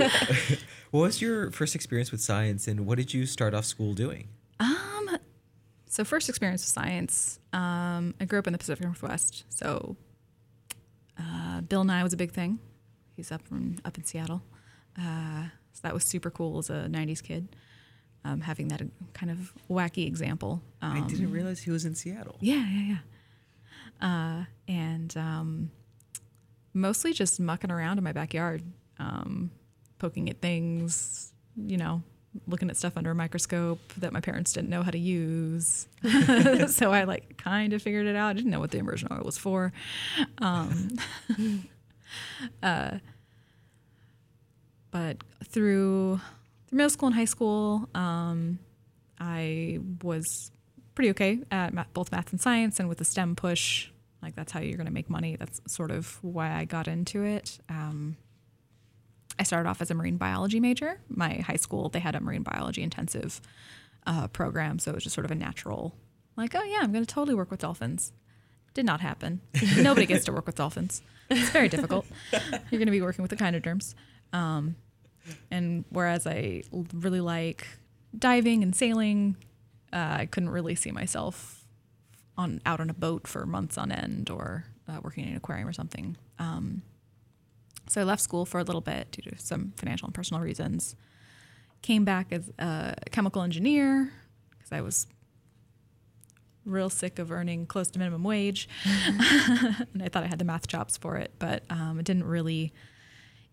what 0.92 1.02
was 1.02 1.22
your 1.22 1.52
first 1.52 1.76
experience 1.76 2.12
with 2.12 2.22
science, 2.22 2.68
and 2.68 2.86
what 2.86 2.98
did 2.98 3.14
you 3.14 3.26
start 3.26 3.54
off 3.54 3.66
school 3.66 3.94
doing? 3.94 4.28
Um, 4.60 5.18
so 5.88 6.04
first 6.04 6.28
experience 6.30 6.62
with 6.62 6.70
science. 6.70 7.40
Um, 7.54 8.16
I 8.20 8.26
grew 8.26 8.40
up 8.40 8.48
in 8.48 8.54
the 8.54 8.60
Pacific 8.60 8.84
Northwest, 8.84 9.44
so 9.50 9.96
uh, 11.20 11.62
Bill 11.62 11.84
Nye 11.84 12.04
was 12.04 12.14
a 12.14 12.18
big 12.18 12.32
thing. 12.32 12.60
He's 13.16 13.32
up 13.32 13.42
from 13.48 13.78
up 13.86 13.98
in 13.98 14.04
Seattle, 14.04 14.42
uh, 15.00 15.44
so 15.74 15.80
that 15.84 15.94
was 15.94 16.04
super 16.04 16.32
cool 16.32 16.58
as 16.60 16.70
a 16.70 16.88
'90s 16.90 17.22
kid. 17.22 17.56
Um, 18.24 18.42
having 18.42 18.68
that 18.68 18.82
kind 19.14 19.32
of 19.32 19.52
wacky 19.68 20.06
example. 20.06 20.62
Um, 20.82 21.04
I 21.04 21.08
didn't 21.08 21.32
realize 21.32 21.60
he 21.60 21.72
was 21.72 21.86
in 21.86 21.96
Seattle. 21.96 22.38
Yeah, 22.40 22.64
yeah, 22.70 22.98
yeah. 24.02 24.38
Uh, 24.40 24.46
and 24.68 25.16
um, 25.18 25.72
mostly 26.74 27.14
just 27.14 27.40
mucking 27.40 27.72
around 27.72 27.98
in 27.98 28.04
my 28.04 28.12
backyard, 28.12 28.64
um, 29.00 29.52
poking 30.00 30.30
at 30.30 30.42
things, 30.42 31.34
you 31.56 31.78
know, 31.78 32.04
looking 32.48 32.70
at 32.70 32.78
stuff 32.78 32.96
under 32.96 33.12
a 33.12 33.16
microscope 33.16 33.80
that 33.98 34.14
my 34.14 34.22
parents 34.22 34.54
didn't 34.54 34.70
know 34.70 34.84
how 34.84 34.92
to 34.92 34.98
use. 34.98 35.88
so 36.68 36.92
I 36.92 37.04
like 37.04 37.38
kind 37.38 37.74
of 37.74 37.82
figured 37.82 38.08
it 38.08 38.16
out. 38.16 38.30
I 38.30 38.34
didn't 38.34 38.52
know 38.52 38.60
what 38.60 38.72
the 38.72 38.78
immersion 38.78 39.10
oil 39.12 39.24
was 39.24 39.38
for. 39.38 39.74
Um, 40.38 40.90
uh, 42.64 42.98
but 44.92 45.18
through 45.46 46.20
through 46.68 46.78
middle 46.78 46.90
school 46.90 47.08
and 47.08 47.16
high 47.16 47.26
school, 47.26 47.90
um, 47.94 48.60
I 49.20 49.80
was 50.02 50.52
pretty 50.96 51.10
okay 51.12 51.40
at 51.52 51.74
ma- 51.74 51.86
both 51.94 52.12
math 52.12 52.32
and 52.32 52.40
science, 52.40 52.80
and 52.80 52.88
with 52.90 52.98
the 52.98 53.06
STEM 53.06 53.36
push, 53.36 53.90
like 54.22 54.36
that's 54.36 54.52
how 54.52 54.60
you're 54.60 54.78
going 54.78 54.88
to 54.88 54.94
make 54.94 55.10
money. 55.10 55.36
That's 55.36 55.62
sort 55.68 55.92
of 55.92 56.20
why 56.22 56.54
I 56.54 56.66
got 56.66 56.88
into 56.88 57.24
it. 57.24 57.60
Um, 57.70 58.18
I 59.40 59.44
started 59.44 59.68
off 59.68 59.82
as 59.82 59.90
a 59.90 59.94
marine 59.94 60.18
biology 60.18 60.60
major. 60.60 61.00
My 61.10 61.36
high 61.36 61.56
school 61.56 61.90
they 61.90 62.00
had 62.00 62.16
a 62.16 62.20
marine 62.20 62.44
biology 62.44 62.84
intensive 62.84 63.42
uh, 64.06 64.28
program, 64.28 64.80
so 64.80 64.92
it 64.92 64.96
was 64.96 65.04
just 65.04 65.16
sort 65.16 65.26
of 65.26 65.32
a 65.32 65.36
natural, 65.36 65.96
like, 66.38 66.56
oh 66.56 66.64
yeah, 66.64 66.80
I'm 66.82 66.92
going 66.92 67.06
to 67.06 67.14
totally 67.14 67.36
work 67.36 67.52
with 67.52 67.62
dolphins. 67.62 68.12
Did 68.74 68.86
not 68.86 69.02
happen. 69.02 69.42
Nobody 69.78 70.06
gets 70.06 70.26
to 70.26 70.32
work 70.32 70.46
with 70.46 70.56
dolphins. 70.56 71.02
It's 71.30 71.50
very 71.50 71.70
difficult. 71.70 72.06
You're 72.32 72.80
going 72.80 72.86
to 72.86 72.92
be 72.92 73.02
working 73.02 73.22
with 73.22 73.30
the 73.30 73.36
echinoderms. 73.36 73.96
Um, 74.32 74.76
and 75.50 75.86
whereas 75.90 76.26
I 76.26 76.64
really 76.94 77.22
like 77.22 77.68
diving 78.18 78.64
and 78.64 78.76
sailing, 78.76 79.36
uh, 79.92 80.16
I 80.20 80.26
couldn't 80.26 80.50
really 80.50 80.76
see 80.76 80.92
myself 80.92 81.61
on 82.42 82.62
out 82.66 82.80
on 82.80 82.90
a 82.90 82.94
boat 82.94 83.28
for 83.28 83.46
months 83.46 83.78
on 83.78 83.92
end 83.92 84.30
or 84.30 84.66
uh, 84.88 85.00
working 85.02 85.24
in 85.24 85.32
an 85.32 85.38
aquarium 85.38 85.68
or 85.68 85.74
something. 85.74 86.18
Um, 86.40 86.82
so 87.88 88.02
I 88.02 88.04
left 88.04 88.22
school 88.22 88.46
for 88.46 88.60
a 88.60 88.64
little 88.64 88.82
bit 88.82 89.12
due 89.12 89.30
to 89.30 89.38
some 89.38 89.74
financial 89.78 90.06
and 90.08 90.14
personal 90.14 90.42
reasons. 90.42 90.96
Came 91.82 92.06
back 92.06 92.32
as 92.32 92.52
a 92.60 92.96
chemical 93.12 93.42
engineer 93.42 94.12
because 94.52 94.72
I 94.72 94.82
was 94.82 95.08
real 96.64 96.90
sick 96.90 97.18
of 97.18 97.32
earning 97.32 97.66
close 97.66 97.90
to 97.92 98.00
minimum 98.00 98.24
wage, 98.24 98.70
and 98.86 100.04
I 100.04 100.10
thought 100.10 100.24
I 100.24 100.28
had 100.28 100.40
the 100.40 100.46
math 100.46 100.68
chops 100.68 100.96
for 100.96 101.18
it, 101.18 101.34
but 101.40 101.64
um, 101.70 101.98
I 101.98 102.02
didn't 102.04 102.26
really 102.26 102.72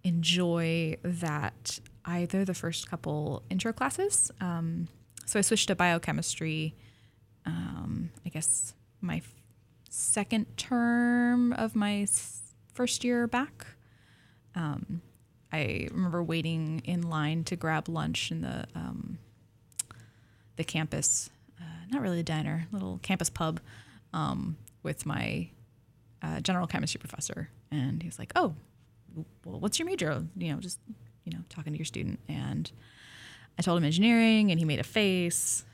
enjoy 0.05 0.97
that 1.03 1.81
either 2.05 2.45
the 2.45 2.55
first 2.55 2.89
couple 2.91 3.43
intro 3.51 3.73
classes. 3.73 4.31
Um, 4.41 4.89
so 5.27 5.39
I 5.39 5.43
switched 5.43 5.69
to 5.69 5.75
biochemistry. 5.75 6.75
Um, 7.45 8.11
I 8.25 8.29
guess 8.29 8.75
my 9.01 9.23
second 9.89 10.47
term 10.57 11.53
of 11.53 11.75
my 11.75 12.07
first 12.75 13.05
year 13.05 13.27
back. 13.27 13.67
Um, 14.55 15.03
I 15.53 15.89
remember 15.91 16.23
waiting 16.23 16.83
in 16.85 17.09
line 17.09 17.45
to 17.45 17.57
grab 17.57 17.89
lunch 17.89 18.31
in 18.31 18.43
the 18.43 18.67
um, 18.75 19.19
the 20.57 20.65
campus, 20.65 21.31
uh, 21.61 21.65
not 21.91 22.03
really 22.03 22.21
a 22.21 22.25
diner, 22.25 22.67
little 22.73 22.99
campus 23.03 23.31
pub, 23.31 23.61
um, 24.13 24.57
with 24.83 25.07
my 25.07 25.49
uh, 26.23 26.41
general 26.41 26.67
chemistry 26.67 26.99
professor, 26.99 27.49
and 27.71 28.03
he 28.03 28.09
was 28.09 28.19
like, 28.19 28.33
"Oh, 28.37 28.55
well, 29.45 29.61
what's 29.61 29.79
your 29.79 29.87
major? 29.87 30.25
You 30.37 30.55
know, 30.55 30.61
just 30.61 30.79
you 31.25 31.33
know, 31.33 31.41
talking 31.49 31.73
to 31.73 31.79
your 31.79 31.87
student." 31.87 32.21
And 32.29 32.71
I 33.59 33.63
told 33.63 33.79
him 33.79 33.85
engineering, 33.85 34.51
and 34.53 34.59
he 34.61 34.65
made 34.65 34.79
a 34.79 34.85
face. 34.85 35.65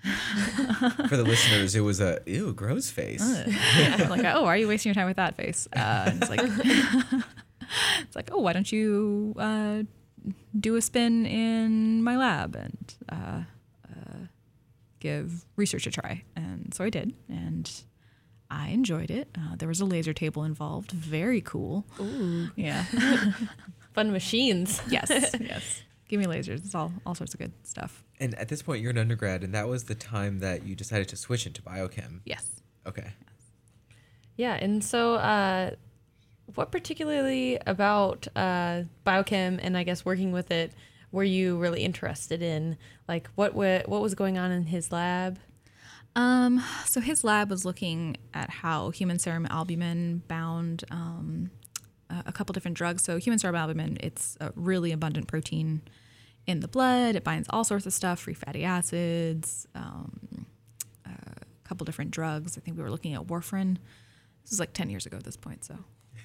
For 1.09 1.17
the 1.17 1.23
listeners, 1.27 1.75
it 1.75 1.81
was 1.81 2.01
a 2.01 2.21
ew, 2.27 2.53
gross 2.55 2.91
face. 2.91 3.21
I'm 3.23 4.09
like, 4.09 4.25
oh, 4.25 4.43
why 4.43 4.55
are 4.55 4.57
you 4.57 4.69
wasting 4.69 4.89
your 4.91 4.95
time 4.95 5.07
with 5.07 5.17
that 5.19 5.37
face? 5.37 5.69
Uh, 5.77 6.05
and 6.09 6.23
it's 6.23 6.31
like, 6.31 6.41
it's 8.01 8.17
like, 8.17 8.31
oh, 8.33 8.39
why 8.41 8.53
don't 8.53 8.71
you 8.73 9.35
uh, 9.39 9.83
do 10.59 10.77
a 10.77 10.83
spin 10.83 11.27
in 11.27 12.03
my 12.03 12.17
lab 12.17 12.55
and 12.57 12.95
uh, 13.11 13.43
uh, 13.91 14.17
give 15.01 15.45
research 15.57 15.87
a 15.87 15.91
try? 15.91 16.25
And 16.37 16.73
so 16.73 16.85
I 16.85 16.91
did, 16.91 17.13
and 17.29 17.71
I 18.51 18.69
enjoyed 18.69 19.11
it. 19.11 19.29
Uh, 19.37 19.57
there 19.57 19.69
was 19.69 19.81
a 19.81 19.85
laser 19.85 20.13
table 20.15 20.45
involved, 20.45 20.91
very 20.93 21.41
cool. 21.43 21.85
Ooh, 22.01 22.49
Yeah. 22.57 22.85
fun 23.93 24.11
machines. 24.11 24.81
yes. 24.89 25.09
Yes. 25.39 25.83
Give 26.09 26.21
me 26.21 26.27
lasers. 26.27 26.65
It's 26.65 26.75
all 26.75 26.93
all 27.07 27.15
sorts 27.15 27.35
of 27.35 27.41
good 27.41 27.53
stuff. 27.63 28.05
And 28.21 28.35
at 28.35 28.49
this 28.49 28.63
point, 28.63 28.83
you're 28.83 28.91
an 28.91 28.99
undergrad, 28.99 29.43
and 29.43 29.55
that 29.55 29.69
was 29.69 29.85
the 29.85 29.95
time 29.95 30.41
that 30.41 30.67
you 30.67 30.75
decided 30.75 31.09
to 31.09 31.17
switch 31.17 31.47
into 31.47 31.63
biochem. 31.63 32.21
Yes. 32.25 32.63
Okay. 32.87 33.13
Yeah, 34.37 34.55
and 34.55 34.83
so 34.83 35.15
uh, 35.15 35.71
what 36.55 36.71
particularly 36.73 37.59
about 37.67 38.27
uh, 38.37 38.83
biochem 39.07 39.59
and 39.63 39.77
I 39.77 39.85
guess 39.85 40.05
working 40.05 40.33
with 40.33 40.51
it 40.51 40.73
were 41.13 41.25
you 41.25 41.57
really 41.57 41.85
interested 41.85 42.43
in? 42.43 42.77
Like, 43.09 43.29
what 43.37 43.55
wa- 43.55 43.85
what 43.87 44.03
was 44.03 44.15
going 44.15 44.37
on 44.37 44.51
in 44.51 44.67
his 44.67 44.91
lab? 44.91 45.39
Um, 46.17 46.63
so 46.87 47.01
his 47.01 47.25
lab 47.25 47.51
was 47.51 47.65
looking 47.65 48.17
at 48.33 48.51
how 48.51 48.91
human 48.91 49.19
serum 49.19 49.47
albumin 49.49 50.23
bound 50.29 50.85
um, 50.91 51.51
a 52.11 52.25
a 52.27 52.33
couple 52.33 52.53
different 52.53 52.77
drugs. 52.77 53.03
So 53.03 53.19
human 53.19 53.39
serum 53.39 53.57
albumin, 53.57 53.99
it's 54.01 54.37
a 54.41 54.53
really 54.55 54.93
abundant 54.93 55.27
protein 55.29 55.83
in 56.47 56.61
the 56.61 56.69
blood. 56.69 57.17
It 57.17 57.25
binds 57.25 57.49
all 57.51 57.65
sorts 57.65 57.87
of 57.87 57.93
stuff, 57.93 58.21
free 58.21 58.35
fatty 58.35 58.65
acids, 58.65 59.67
um, 59.75 60.47
a 61.07 61.11
couple 61.69 61.85
different 61.85 62.11
drugs. 62.11 62.57
I 62.59 62.61
think 62.61 62.77
we 62.77 62.83
were 62.83 62.91
looking 62.91 63.15
at 63.15 63.23
warfarin. 63.23 63.77
This 64.43 64.51
was 64.51 64.61
like 64.61 64.73
10 64.75 64.91
years 64.91 65.07
ago 65.07 65.17
at 65.17 65.25
this 65.25 65.37
point, 65.39 65.65
so 65.65 65.79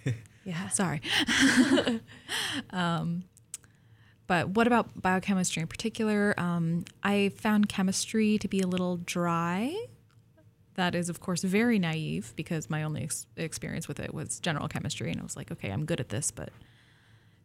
Yeah. 0.43 0.67
sorry. 0.69 1.01
um, 2.71 3.23
but 4.27 4.49
what 4.49 4.67
about 4.67 5.01
biochemistry 5.01 5.61
in 5.61 5.67
particular? 5.67 6.33
Um, 6.37 6.85
I 7.03 7.29
found 7.37 7.69
chemistry 7.69 8.37
to 8.39 8.47
be 8.47 8.59
a 8.59 8.67
little 8.67 8.97
dry. 8.97 9.73
That 10.79 10.95
is, 10.95 11.09
of 11.09 11.19
course, 11.19 11.41
very 11.43 11.77
naive 11.77 12.31
because 12.37 12.69
my 12.69 12.83
only 12.83 13.03
ex- 13.03 13.27
experience 13.35 13.89
with 13.89 13.99
it 13.99 14.13
was 14.13 14.39
general 14.39 14.69
chemistry. 14.69 15.11
And 15.11 15.19
I 15.19 15.23
was 15.23 15.35
like, 15.35 15.51
okay, 15.51 15.71
I'm 15.71 15.83
good 15.83 15.99
at 15.99 16.07
this, 16.07 16.31
but 16.31 16.53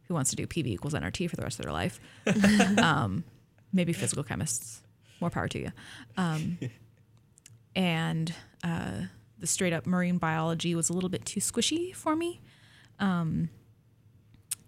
who 0.07 0.13
wants 0.13 0.29
to 0.29 0.37
do 0.37 0.47
PV 0.47 0.67
equals 0.67 0.93
nRT 0.93 1.29
for 1.29 1.35
the 1.35 1.41
rest 1.41 1.59
of 1.59 1.65
their 1.65 1.73
life? 1.73 1.99
um, 2.77 3.25
maybe 3.73 3.91
physical 3.91 4.23
chemists. 4.23 4.81
More 5.19 5.29
power 5.29 5.49
to 5.49 5.59
you. 5.59 5.71
Um, 6.15 6.57
and 7.75 8.33
uh, 8.63 9.01
the 9.37 9.47
straight 9.47 9.73
up 9.73 9.85
marine 9.85 10.17
biology 10.17 10.73
was 10.73 10.89
a 10.89 10.93
little 10.93 11.09
bit 11.09 11.25
too 11.25 11.41
squishy 11.41 11.93
for 11.93 12.15
me. 12.15 12.39
Um, 12.99 13.49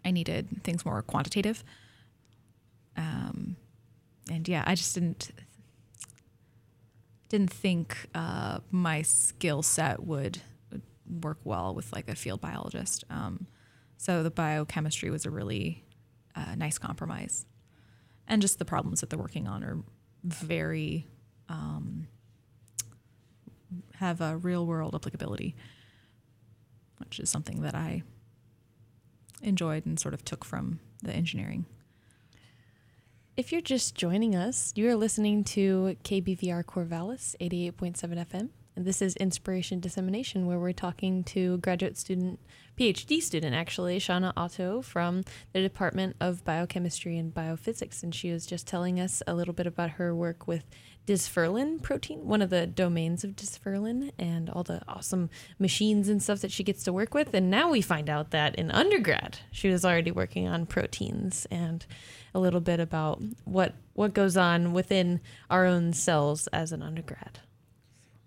I 0.04 0.12
needed 0.12 0.62
things 0.66 0.84
more 0.84 1.02
quantitative. 1.04 1.64
Um, 2.98 3.56
and 4.30 4.46
yeah, 4.46 4.66
I 4.68 4.76
just 4.76 4.94
didn't 4.94 5.32
didn't 7.30 7.52
think 7.52 8.08
uh, 8.16 8.60
my 8.72 9.02
skill 9.02 9.62
set 9.62 10.04
would, 10.04 10.40
work 11.22 11.40
well 11.46 11.74
with 11.74 11.94
like 11.94 12.10
a 12.10 12.16
field 12.16 12.42
biologist. 12.42 13.06
Um, 13.10 13.48
so 13.96 14.24
the 14.24 14.32
biochemistry 14.32 15.10
was 15.10 15.26
a 15.26 15.30
really 15.30 15.86
uh, 16.36 16.56
nice 16.56 16.78
compromise, 16.78 17.46
and 18.28 18.42
just 18.42 18.60
the 18.60 18.66
problems 18.66 19.02
that 19.02 19.10
they're 19.10 19.18
working 19.18 19.48
on 19.48 19.64
are 19.64 19.78
very 20.24 21.08
um, 21.50 22.08
have 23.96 24.22
a 24.22 24.38
real 24.38 24.66
world 24.66 24.96
applicability, 24.96 25.56
which 26.98 27.20
is 27.20 27.30
something 27.30 27.62
that 27.62 27.74
I 27.74 28.04
enjoyed 29.42 29.86
and 29.86 30.00
sort 30.00 30.14
of 30.14 30.26
took 30.26 30.44
from 30.44 30.80
the 31.02 31.14
engineering. 31.14 31.66
If 33.38 33.52
you're 33.52 33.62
just 33.62 33.94
joining 33.94 34.36
us, 34.36 34.74
you 34.76 34.90
are 34.90 34.96
listening 34.96 35.44
to 35.44 35.96
KBVR 36.04 36.64
Corvallis 36.64 37.36
88.7 37.40 38.26
FM. 38.26 38.50
And 38.76 38.84
this 38.84 39.00
is 39.00 39.16
Inspiration 39.18 39.80
Dissemination, 39.80 40.48
where 40.48 40.58
we're 40.60 40.72
talking 40.74 41.24
to 41.26 41.60
graduate 41.60 41.98
student, 41.98 42.40
PhD 42.80 43.22
student 43.22 43.54
actually, 43.54 44.00
Shauna 44.00 44.34
Otto 44.36 44.82
from 44.82 45.24
the 45.54 45.62
Department 45.62 46.16
of 46.20 46.44
Biochemistry 46.46 47.16
and 47.20 47.32
Biophysics. 47.32 48.02
And 48.02 48.16
she 48.16 48.32
was 48.32 48.48
just 48.48 48.66
telling 48.66 49.00
us 49.00 49.22
a 49.28 49.36
little 49.36 49.54
bit 49.54 49.68
about 49.68 49.92
her 49.92 50.16
work 50.16 50.48
with 50.48 50.66
dysferlin 51.08 51.82
protein, 51.82 52.28
one 52.28 52.42
of 52.42 52.50
the 52.50 52.68
domains 52.68 53.24
of 53.24 53.36
dysferlin, 53.36 54.12
and 54.20 54.50
all 54.50 54.64
the 54.64 54.82
awesome 54.88 55.30
machines 55.58 56.10
and 56.10 56.22
stuff 56.22 56.42
that 56.42 56.52
she 56.52 56.64
gets 56.64 56.84
to 56.84 56.94
work 56.94 57.14
with. 57.14 57.34
And 57.34 57.50
now 57.50 57.72
we 57.72 57.82
find 57.82 58.10
out 58.10 58.32
that 58.32 58.56
in 58.56 58.70
undergrad, 58.70 59.40
she 59.52 59.70
was 59.70 59.86
already 59.86 60.12
working 60.12 60.48
on 60.48 60.66
proteins 60.66 61.48
and 61.50 61.86
a 62.34 62.40
little 62.40 62.60
bit 62.60 62.80
about 62.80 63.22
what 63.46 63.74
what 63.94 64.14
goes 64.14 64.38
on 64.38 64.74
within 64.74 65.22
our 65.50 65.66
own 65.66 65.94
cells 65.94 66.48
as 66.48 66.72
an 66.72 66.84
undergrad. 66.84 67.40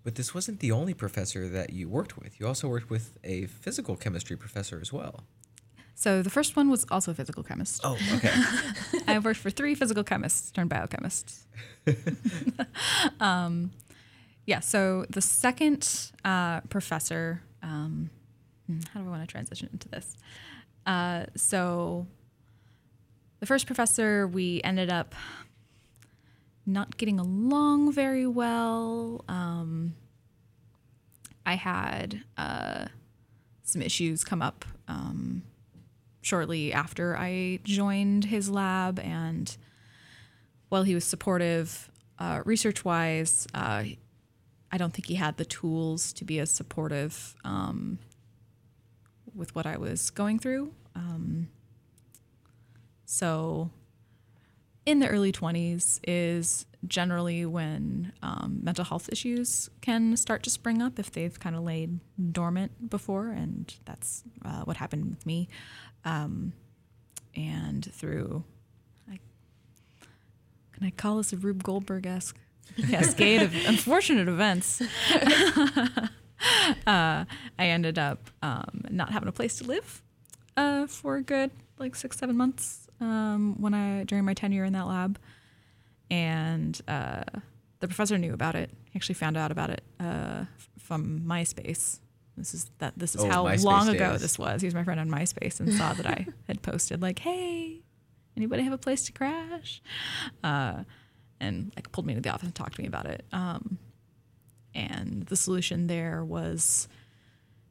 But 0.03 0.15
this 0.15 0.33
wasn't 0.33 0.59
the 0.59 0.71
only 0.71 0.95
professor 0.95 1.47
that 1.47 1.71
you 1.71 1.87
worked 1.87 2.17
with. 2.17 2.39
You 2.39 2.47
also 2.47 2.67
worked 2.67 2.89
with 2.89 3.17
a 3.23 3.45
physical 3.45 3.95
chemistry 3.95 4.35
professor 4.35 4.79
as 4.81 4.91
well. 4.91 5.23
So 6.01 6.23
the 6.23 6.31
first 6.31 6.55
one 6.55 6.71
was 6.71 6.83
also 6.89 7.11
a 7.11 7.13
physical 7.13 7.43
chemist. 7.43 7.81
Oh, 7.83 7.95
okay. 8.15 8.33
I 9.07 9.19
worked 9.19 9.39
for 9.39 9.51
three 9.51 9.75
physical 9.75 10.03
chemists 10.03 10.49
turned 10.49 10.71
biochemists. 10.71 11.45
um, 13.19 13.69
yeah, 14.47 14.61
so 14.61 15.05
the 15.11 15.21
second 15.21 16.11
uh, 16.25 16.61
professor, 16.61 17.43
um, 17.61 18.09
hmm, 18.65 18.79
how 18.91 19.01
do 19.01 19.05
I 19.05 19.09
want 19.11 19.21
to 19.21 19.31
transition 19.31 19.69
into 19.71 19.89
this? 19.89 20.17
Uh, 20.87 21.25
so 21.35 22.07
the 23.39 23.45
first 23.45 23.67
professor, 23.67 24.25
we 24.25 24.59
ended 24.63 24.91
up 24.91 25.13
not 26.65 26.97
getting 26.97 27.19
along 27.19 27.93
very 27.93 28.25
well. 28.25 29.23
Um, 29.27 29.93
I 31.45 31.53
had 31.53 32.23
uh, 32.39 32.85
some 33.61 33.83
issues 33.83 34.23
come 34.23 34.41
up. 34.41 34.65
Um, 34.87 35.43
shortly 36.21 36.71
after 36.71 37.17
I 37.17 37.59
joined 37.63 38.25
his 38.25 38.49
lab. 38.49 38.99
And 38.99 39.55
while 40.69 40.83
he 40.83 40.95
was 40.95 41.03
supportive 41.03 41.91
uh, 42.19 42.41
research 42.45 42.85
wise, 42.85 43.47
uh, 43.53 43.83
I 44.71 44.77
don't 44.77 44.93
think 44.93 45.07
he 45.07 45.15
had 45.15 45.37
the 45.37 45.45
tools 45.45 46.13
to 46.13 46.25
be 46.25 46.39
as 46.39 46.49
supportive 46.51 47.35
um, 47.43 47.99
with 49.35 49.53
what 49.55 49.65
I 49.65 49.77
was 49.77 50.09
going 50.11 50.39
through. 50.39 50.71
Um, 50.95 51.49
so, 53.05 53.71
in 54.85 54.99
the 54.99 55.07
early 55.07 55.31
20s 55.31 55.99
is 56.07 56.65
generally 56.87 57.45
when 57.45 58.13
um, 58.23 58.59
mental 58.63 58.83
health 58.83 59.09
issues 59.11 59.69
can 59.81 60.17
start 60.17 60.43
to 60.43 60.49
spring 60.49 60.81
up 60.81 60.97
if 60.97 61.11
they've 61.11 61.39
kind 61.39 61.55
of 61.55 61.63
laid 61.63 61.99
dormant 62.31 62.89
before, 62.89 63.29
and 63.29 63.75
that's 63.85 64.23
uh, 64.43 64.61
what 64.61 64.77
happened 64.77 65.09
with 65.09 65.25
me. 65.25 65.49
Um, 66.03 66.53
and 67.35 67.85
through, 67.93 68.43
I, 69.09 69.19
can 70.73 70.85
I 70.85 70.89
call 70.91 71.17
this 71.17 71.33
a 71.33 71.37
Rube 71.37 71.63
Goldberg 71.63 72.05
esque 72.05 72.37
cascade 72.89 73.41
of 73.41 73.53
unfortunate 73.67 74.27
events? 74.27 74.81
uh, 75.11 76.07
I 76.87 77.25
ended 77.59 77.99
up 77.99 78.29
um, 78.41 78.85
not 78.89 79.11
having 79.11 79.29
a 79.29 79.31
place 79.31 79.57
to 79.57 79.63
live 79.65 80.01
uh, 80.57 80.87
for 80.87 81.17
a 81.17 81.21
good 81.21 81.51
like 81.77 81.95
six, 81.95 82.17
seven 82.17 82.37
months 82.37 82.87
um, 82.99 83.55
when 83.59 83.73
I 83.73 84.03
during 84.03 84.25
my 84.25 84.33
tenure 84.33 84.63
in 84.63 84.73
that 84.73 84.87
lab, 84.87 85.19
and 86.09 86.79
uh, 86.87 87.23
the 87.79 87.87
professor 87.87 88.17
knew 88.17 88.33
about 88.33 88.55
it. 88.55 88.69
He 88.91 88.97
actually 88.97 89.15
found 89.15 89.37
out 89.37 89.51
about 89.51 89.71
it 89.71 89.83
uh, 89.99 90.45
from 90.77 91.21
MySpace. 91.21 91.99
This 92.41 92.53
is 92.53 92.71
that. 92.79 92.93
This 92.97 93.15
is 93.15 93.21
Oh, 93.23 93.29
how 93.29 93.45
MySpace 93.45 93.63
long 93.63 93.89
ago 93.89 94.17
this 94.17 94.37
was. 94.39 94.61
He 94.61 94.67
was 94.67 94.73
my 94.73 94.83
friend 94.83 94.99
on 94.99 95.09
MySpace 95.09 95.59
and 95.59 95.73
saw 95.73 95.93
that 95.93 96.05
I 96.07 96.25
had 96.47 96.61
posted 96.61 97.01
like, 97.01 97.19
"Hey, 97.19 97.81
anybody 98.35 98.63
have 98.63 98.73
a 98.73 98.77
place 98.77 99.03
to 99.05 99.11
crash?" 99.11 99.81
Uh, 100.43 100.83
and 101.39 101.71
like 101.75 101.91
pulled 101.91 102.05
me 102.05 102.13
into 102.13 102.21
the 102.21 102.29
office 102.33 102.45
and 102.45 102.55
talked 102.55 102.75
to 102.75 102.81
me 102.81 102.87
about 102.87 103.05
it. 103.05 103.25
Um, 103.31 103.77
and 104.73 105.23
the 105.27 105.35
solution 105.35 105.87
there 105.87 106.23
was 106.23 106.87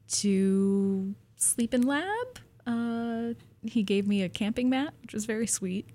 to 0.09 1.15
sleep 1.37 1.75
in 1.75 1.83
lab. 1.83 2.39
Uh, 2.67 3.35
he 3.65 3.83
gave 3.83 4.07
me 4.07 4.23
a 4.23 4.29
camping 4.29 4.69
mat, 4.71 4.93
which 5.03 5.13
was 5.15 5.25
very 5.25 5.47
sweet, 5.47 5.89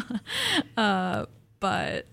uh, 0.76 1.26
but 1.60 2.06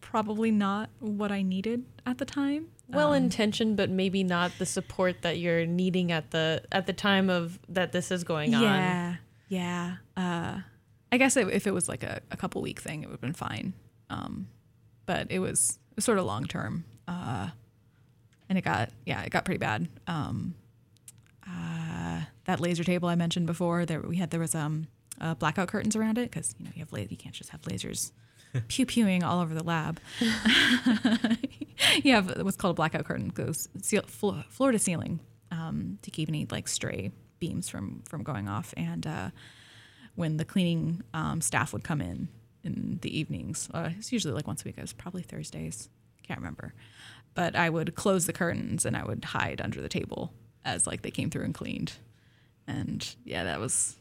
probably 0.00 0.50
not 0.50 0.90
what 1.00 1.30
I 1.32 1.42
needed 1.42 1.84
at 2.06 2.18
the 2.18 2.24
time. 2.24 2.68
Well 2.88 3.08
Um, 3.10 3.24
intentioned, 3.24 3.76
but 3.76 3.90
maybe 3.90 4.24
not 4.24 4.52
the 4.58 4.66
support 4.66 5.22
that 5.22 5.38
you're 5.38 5.66
needing 5.66 6.10
at 6.10 6.30
the 6.30 6.62
at 6.72 6.86
the 6.86 6.92
time 6.94 7.28
of 7.28 7.58
that 7.68 7.92
this 7.92 8.10
is 8.10 8.24
going 8.24 8.54
on. 8.54 8.62
Yeah, 8.62 9.16
yeah. 9.48 9.96
Uh, 10.16 10.60
I 11.12 11.18
guess 11.18 11.36
if 11.36 11.48
if 11.48 11.66
it 11.66 11.72
was 11.74 11.88
like 11.88 12.02
a, 12.02 12.20
a 12.30 12.36
couple 12.36 12.62
week 12.62 12.80
thing, 12.80 13.02
it 13.02 13.06
would 13.06 13.14
have 13.14 13.20
been 13.20 13.32
fine. 13.34 13.74
Um, 14.10 14.48
but 15.04 15.26
it 15.30 15.38
was, 15.38 15.78
it 15.90 15.96
was 15.96 16.04
sort 16.04 16.18
of 16.18 16.24
long 16.24 16.44
term, 16.46 16.84
uh, 17.06 17.50
and 18.48 18.56
it 18.58 18.62
got 18.62 18.90
yeah, 19.04 19.22
it 19.22 19.30
got 19.30 19.44
pretty 19.44 19.58
bad. 19.58 19.88
Um, 20.06 20.54
uh, 21.46 22.22
that 22.44 22.60
laser 22.60 22.84
table 22.84 23.08
I 23.08 23.14
mentioned 23.14 23.46
before, 23.46 23.84
there 23.86 24.00
we 24.00 24.16
had 24.16 24.30
there 24.30 24.40
was 24.40 24.54
um 24.54 24.88
uh, 25.20 25.34
blackout 25.34 25.68
curtains 25.68 25.96
around 25.96 26.16
it 26.18 26.30
because 26.30 26.54
you 26.58 26.64
know 26.64 26.70
you 26.74 26.80
have 26.80 26.92
la- 26.92 27.00
you 27.00 27.16
can't 27.16 27.34
just 27.34 27.50
have 27.50 27.60
lasers 27.62 28.12
pew 28.68 28.86
pewing 28.86 29.22
all 29.22 29.40
over 29.40 29.54
the 29.54 29.64
lab. 29.64 30.00
you 32.02 32.12
have 32.12 32.42
what's 32.42 32.56
called 32.56 32.72
a 32.72 32.74
blackout 32.74 33.04
curtain 33.04 33.28
goes 33.28 33.68
seal, 33.82 34.02
floor, 34.02 34.44
floor 34.48 34.72
to 34.72 34.78
ceiling 34.78 35.20
um, 35.50 35.98
to 36.02 36.10
keep 36.10 36.28
any 36.28 36.46
like 36.50 36.68
stray 36.68 37.10
beams 37.38 37.68
from 37.68 38.02
from 38.08 38.22
going 38.22 38.48
off. 38.48 38.74
And 38.76 39.06
uh, 39.06 39.30
when 40.14 40.36
the 40.36 40.44
cleaning 40.44 41.02
um, 41.14 41.40
staff 41.40 41.72
would 41.72 41.84
come 41.84 42.00
in 42.00 42.28
in 42.64 42.98
the 43.02 43.16
evenings, 43.16 43.68
uh, 43.72 43.90
it's 43.96 44.12
usually 44.12 44.34
like 44.34 44.46
once 44.46 44.62
a 44.62 44.64
week. 44.64 44.78
It 44.78 44.82
was 44.82 44.92
probably 44.92 45.22
Thursdays. 45.22 45.88
Can't 46.22 46.40
remember, 46.40 46.74
but 47.34 47.56
I 47.56 47.70
would 47.70 47.94
close 47.94 48.26
the 48.26 48.32
curtains 48.32 48.84
and 48.84 48.96
I 48.96 49.04
would 49.04 49.24
hide 49.24 49.60
under 49.62 49.80
the 49.80 49.88
table 49.88 50.32
as 50.64 50.86
like 50.86 51.02
they 51.02 51.10
came 51.10 51.30
through 51.30 51.44
and 51.44 51.54
cleaned. 51.54 51.92
And 52.66 53.06
yeah, 53.24 53.44
that 53.44 53.60
was. 53.60 53.96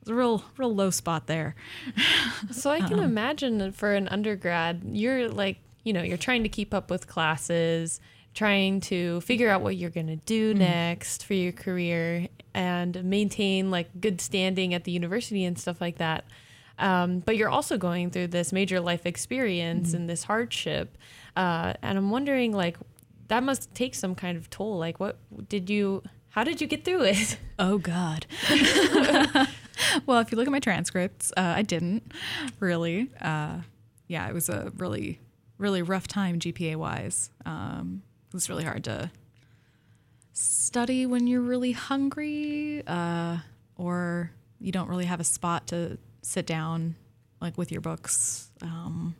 It 0.00 0.08
was 0.08 0.10
a 0.10 0.14
real, 0.14 0.44
real 0.56 0.74
low 0.74 0.90
spot 0.90 1.26
there. 1.26 1.54
So 2.52 2.70
I 2.70 2.80
can 2.80 2.98
Um, 2.98 3.04
imagine 3.04 3.58
that 3.58 3.74
for 3.74 3.94
an 3.94 4.08
undergrad, 4.08 4.82
you're 4.92 5.28
like, 5.28 5.58
you 5.84 5.92
know, 5.92 6.02
you're 6.02 6.16
trying 6.16 6.42
to 6.42 6.48
keep 6.48 6.72
up 6.74 6.90
with 6.90 7.06
classes, 7.06 8.00
trying 8.34 8.80
to 8.80 9.20
figure 9.22 9.48
out 9.50 9.60
what 9.60 9.76
you're 9.76 9.90
going 9.90 10.06
to 10.06 10.16
do 10.16 10.54
next 10.54 11.24
for 11.24 11.34
your 11.34 11.52
career 11.52 12.28
and 12.54 13.02
maintain 13.04 13.70
like 13.70 13.88
good 14.00 14.20
standing 14.20 14.72
at 14.74 14.84
the 14.84 14.92
university 14.92 15.44
and 15.44 15.58
stuff 15.58 15.80
like 15.80 15.98
that. 15.98 16.24
Um, 16.78 17.18
but 17.20 17.36
you're 17.36 17.50
also 17.50 17.76
going 17.76 18.10
through 18.10 18.28
this 18.28 18.52
major 18.52 18.80
life 18.80 19.04
experience 19.04 19.92
and 19.92 20.08
this 20.08 20.24
hardship. 20.24 20.96
Uh, 21.36 21.74
and 21.82 21.98
I'm 21.98 22.10
wondering, 22.10 22.52
like, 22.52 22.78
that 23.28 23.42
must 23.42 23.74
take 23.74 23.94
some 23.94 24.14
kind 24.14 24.36
of 24.38 24.48
toll. 24.48 24.78
Like, 24.78 24.98
what 24.98 25.18
did 25.48 25.68
you, 25.68 26.02
how 26.30 26.42
did 26.42 26.60
you 26.60 26.66
get 26.66 26.84
through 26.84 27.02
it? 27.04 27.36
Oh 27.58 27.76
God. 27.78 28.26
well, 30.06 30.18
if 30.20 30.30
you 30.32 30.36
look 30.38 30.46
at 30.46 30.52
my 30.52 30.60
transcripts, 30.60 31.32
uh, 31.36 31.54
I 31.56 31.62
didn't 31.62 32.12
really. 32.60 33.10
Uh, 33.20 33.58
yeah, 34.08 34.28
it 34.28 34.34
was 34.34 34.48
a 34.48 34.72
really, 34.76 35.20
really 35.58 35.82
rough 35.82 36.06
time 36.08 36.38
GPA 36.38 36.76
wise. 36.76 37.30
Um, 37.46 38.02
it 38.28 38.34
was 38.34 38.48
really 38.48 38.64
hard 38.64 38.84
to 38.84 39.10
study 40.32 41.06
when 41.06 41.26
you're 41.26 41.40
really 41.40 41.72
hungry, 41.72 42.82
uh, 42.86 43.38
or 43.76 44.30
you 44.58 44.72
don't 44.72 44.88
really 44.88 45.04
have 45.06 45.20
a 45.20 45.24
spot 45.24 45.66
to 45.68 45.98
sit 46.22 46.46
down, 46.46 46.96
like 47.40 47.56
with 47.58 47.70
your 47.72 47.80
books. 47.80 48.50
Um, 48.62 49.14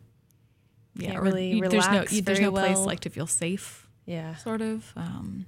yeah, 0.97 1.13
Can't 1.13 1.23
really 1.23 1.53
you- 1.53 1.61
there's 1.69 1.87
no 1.87 1.93
relax 1.93 2.13
you- 2.13 2.23
there's 2.23 2.41
no 2.41 2.51
place 2.51 2.77
well. 2.77 2.87
like 2.87 3.01
to 3.01 3.11
feel 3.11 3.27
safe 3.27 3.87
Yeah. 4.07 4.35
sort 4.37 4.61
of. 4.61 4.93
Um, 4.97 5.47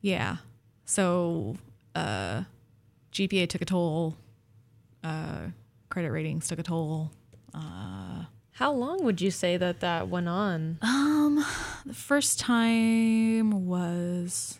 yeah. 0.00 0.38
So 0.84 1.56
uh, 1.94 2.42
GPA 3.12 3.48
took 3.48 3.60
a 3.62 3.64
toll. 3.66 4.16
Uh, 5.04 5.48
credit 5.90 6.10
ratings 6.10 6.48
took 6.48 6.58
a 6.58 6.62
toll. 6.62 7.10
Uh, 7.54 8.24
How 8.52 8.72
long 8.72 9.04
would 9.04 9.20
you 9.20 9.30
say 9.30 9.56
that 9.56 9.80
that 9.80 10.08
went 10.08 10.28
on? 10.28 10.78
um, 10.82 11.44
the 11.86 11.94
first 11.94 12.38
time 12.40 13.66
was 13.66 14.58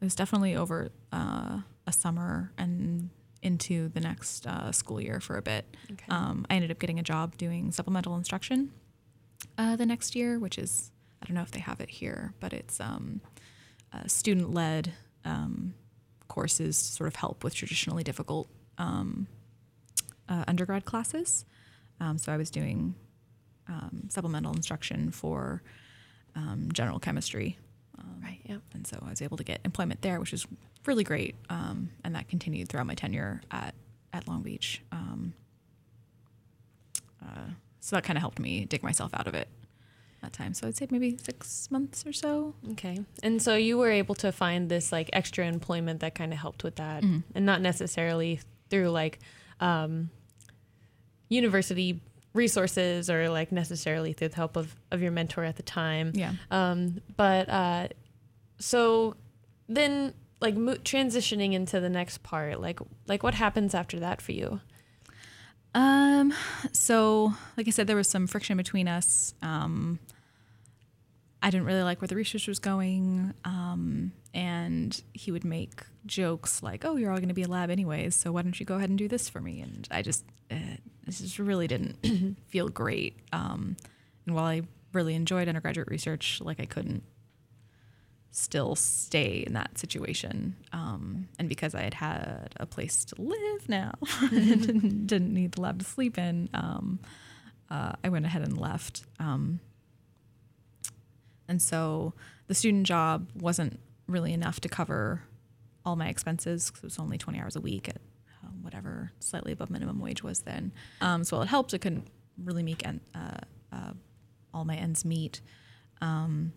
it 0.00 0.04
was 0.04 0.14
definitely 0.14 0.54
over 0.54 0.90
uh, 1.12 1.60
a 1.86 1.92
summer 1.92 2.52
and 2.58 3.10
into 3.42 3.88
the 3.88 4.00
next 4.00 4.46
uh, 4.46 4.72
school 4.72 5.00
year 5.00 5.20
for 5.20 5.36
a 5.36 5.42
bit. 5.42 5.64
Um, 6.08 6.46
I 6.50 6.54
ended 6.56 6.70
up 6.70 6.78
getting 6.78 6.98
a 6.98 7.02
job 7.02 7.36
doing 7.36 7.70
supplemental 7.72 8.16
instruction 8.16 8.72
uh, 9.58 9.76
the 9.76 9.86
next 9.86 10.14
year, 10.16 10.38
which 10.38 10.58
is 10.58 10.90
I 11.22 11.26
don't 11.26 11.34
know 11.34 11.42
if 11.42 11.50
they 11.52 11.60
have 11.60 11.80
it 11.80 11.88
here, 11.88 12.34
but 12.40 12.52
it's 12.52 12.78
um, 12.80 13.20
student 14.06 14.52
led 14.52 14.92
um, 15.24 15.74
courses 16.28 16.80
to 16.82 16.92
sort 16.92 17.08
of 17.08 17.16
help 17.16 17.44
with 17.44 17.54
traditionally 17.54 18.02
difficult 18.02 18.48
um, 18.78 19.26
uh, 20.28 20.44
undergrad 20.46 20.84
classes. 20.84 21.44
Um, 22.00 22.18
so 22.18 22.32
I 22.32 22.36
was 22.36 22.50
doing 22.50 22.94
um, 23.68 24.08
supplemental 24.10 24.52
instruction 24.54 25.10
for 25.10 25.62
um, 26.34 26.68
general 26.72 26.98
chemistry. 26.98 27.58
Um, 27.98 28.20
Right, 28.22 28.40
yep. 28.44 28.62
And 28.74 28.86
so 28.86 29.02
I 29.04 29.10
was 29.10 29.22
able 29.22 29.36
to 29.36 29.44
get 29.44 29.60
employment 29.64 30.02
there, 30.02 30.20
which 30.20 30.32
was 30.32 30.46
really 30.84 31.04
great. 31.04 31.34
Um, 31.48 31.90
and 32.04 32.14
that 32.14 32.28
continued 32.28 32.68
throughout 32.68 32.86
my 32.86 32.94
tenure 32.94 33.40
at, 33.50 33.74
at 34.12 34.26
Long 34.28 34.42
Beach. 34.42 34.82
Um, 34.92 35.32
uh, 37.22 37.50
so 37.80 37.96
that 37.96 38.04
kind 38.04 38.16
of 38.16 38.20
helped 38.20 38.38
me 38.38 38.64
dig 38.64 38.82
myself 38.82 39.12
out 39.14 39.26
of 39.26 39.34
it 39.34 39.48
that 40.26 40.32
time. 40.32 40.54
So 40.54 40.66
I'd 40.66 40.76
say 40.76 40.86
maybe 40.90 41.16
six 41.22 41.70
months 41.70 42.04
or 42.04 42.12
so. 42.12 42.54
Okay. 42.72 42.98
And 43.22 43.40
so 43.40 43.54
you 43.54 43.78
were 43.78 43.90
able 43.90 44.14
to 44.16 44.32
find 44.32 44.68
this 44.68 44.90
like 44.90 45.08
extra 45.12 45.46
employment 45.46 46.00
that 46.00 46.14
kind 46.14 46.32
of 46.32 46.38
helped 46.38 46.64
with 46.64 46.76
that 46.76 47.02
and 47.02 47.46
not 47.46 47.60
necessarily 47.60 48.40
through 48.68 48.90
like 48.90 49.20
um, 49.60 50.10
university 51.28 52.00
resources 52.34 53.08
or 53.08 53.28
like 53.28 53.52
necessarily 53.52 54.12
through 54.12 54.28
the 54.28 54.36
help 54.36 54.56
of, 54.56 54.74
of 54.90 55.00
your 55.00 55.12
mentor 55.12 55.44
at 55.44 55.56
the 55.56 55.62
time. 55.62 56.12
Yeah. 56.14 56.32
Um, 56.50 57.00
but 57.16 57.48
uh, 57.48 57.88
so 58.58 59.14
then 59.68 60.12
like 60.40 60.56
mo- 60.56 60.74
transitioning 60.74 61.52
into 61.52 61.80
the 61.80 61.88
next 61.88 62.22
part, 62.22 62.60
like 62.60 62.80
like 63.06 63.22
what 63.22 63.34
happens 63.34 63.74
after 63.74 64.00
that 64.00 64.20
for 64.20 64.32
you? 64.32 64.60
Um, 65.74 66.32
so 66.72 67.34
like 67.56 67.68
I 67.68 67.70
said, 67.70 67.86
there 67.86 67.96
was 67.96 68.08
some 68.08 68.26
friction 68.26 68.56
between 68.56 68.88
us. 68.88 69.34
Um, 69.42 69.98
I 71.46 71.50
didn't 71.50 71.68
really 71.68 71.84
like 71.84 72.00
where 72.00 72.08
the 72.08 72.16
research 72.16 72.48
was 72.48 72.58
going. 72.58 73.32
Um, 73.44 74.10
and 74.34 75.00
he 75.14 75.30
would 75.30 75.44
make 75.44 75.84
jokes 76.04 76.60
like, 76.60 76.84
"Oh, 76.84 76.96
you're 76.96 77.12
all 77.12 77.18
going 77.18 77.28
to 77.28 77.34
be 77.34 77.44
a 77.44 77.48
lab 77.48 77.70
anyways, 77.70 78.16
so 78.16 78.32
why 78.32 78.42
don't 78.42 78.58
you 78.58 78.66
go 78.66 78.74
ahead 78.74 78.88
and 78.88 78.98
do 78.98 79.06
this 79.06 79.28
for 79.28 79.40
me?" 79.40 79.60
And 79.60 79.86
I 79.88 80.02
just, 80.02 80.24
uh, 80.50 80.78
this 81.04 81.20
just 81.20 81.38
really 81.38 81.68
didn't 81.68 82.36
feel 82.48 82.68
great. 82.68 83.20
Um, 83.32 83.76
and 84.26 84.34
while 84.34 84.46
I 84.46 84.62
really 84.92 85.14
enjoyed 85.14 85.46
undergraduate 85.46 85.86
research, 85.86 86.40
like 86.40 86.58
I 86.58 86.64
couldn't 86.64 87.04
still 88.32 88.74
stay 88.74 89.44
in 89.46 89.52
that 89.52 89.78
situation. 89.78 90.56
Um, 90.72 91.28
and 91.38 91.48
because 91.48 91.76
I 91.76 91.82
had 91.82 91.94
had 91.94 92.54
a 92.56 92.66
place 92.66 93.04
to 93.04 93.22
live 93.22 93.68
now, 93.68 93.92
didn't, 94.30 95.06
didn't 95.06 95.32
need 95.32 95.52
the 95.52 95.60
lab 95.60 95.78
to 95.78 95.84
sleep 95.84 96.18
in, 96.18 96.48
um, 96.54 96.98
uh, 97.70 97.92
I 98.02 98.08
went 98.08 98.26
ahead 98.26 98.42
and 98.42 98.58
left. 98.58 99.04
Um, 99.20 99.60
and 101.48 101.60
so 101.60 102.14
the 102.46 102.54
student 102.54 102.86
job 102.86 103.28
wasn't 103.34 103.80
really 104.06 104.32
enough 104.32 104.60
to 104.60 104.68
cover 104.68 105.22
all 105.84 105.96
my 105.96 106.08
expenses 106.08 106.66
because 106.66 106.82
it 106.82 106.86
was 106.86 106.98
only 106.98 107.18
20 107.18 107.38
hours 107.40 107.56
a 107.56 107.60
week 107.60 107.88
at 107.88 107.96
uh, 108.44 108.48
whatever 108.62 109.12
slightly 109.20 109.52
above 109.52 109.70
minimum 109.70 110.00
wage 110.00 110.22
was 110.22 110.40
then. 110.40 110.72
Um, 111.00 111.24
so 111.24 111.36
while 111.36 111.42
it 111.44 111.48
helped, 111.48 111.74
it 111.74 111.78
couldn't 111.80 112.08
really 112.42 112.62
make 112.62 112.86
en- 112.86 113.00
uh, 113.14 113.38
uh, 113.72 113.92
all 114.52 114.64
my 114.64 114.76
ends 114.76 115.04
meet. 115.04 115.40
Um, 116.00 116.52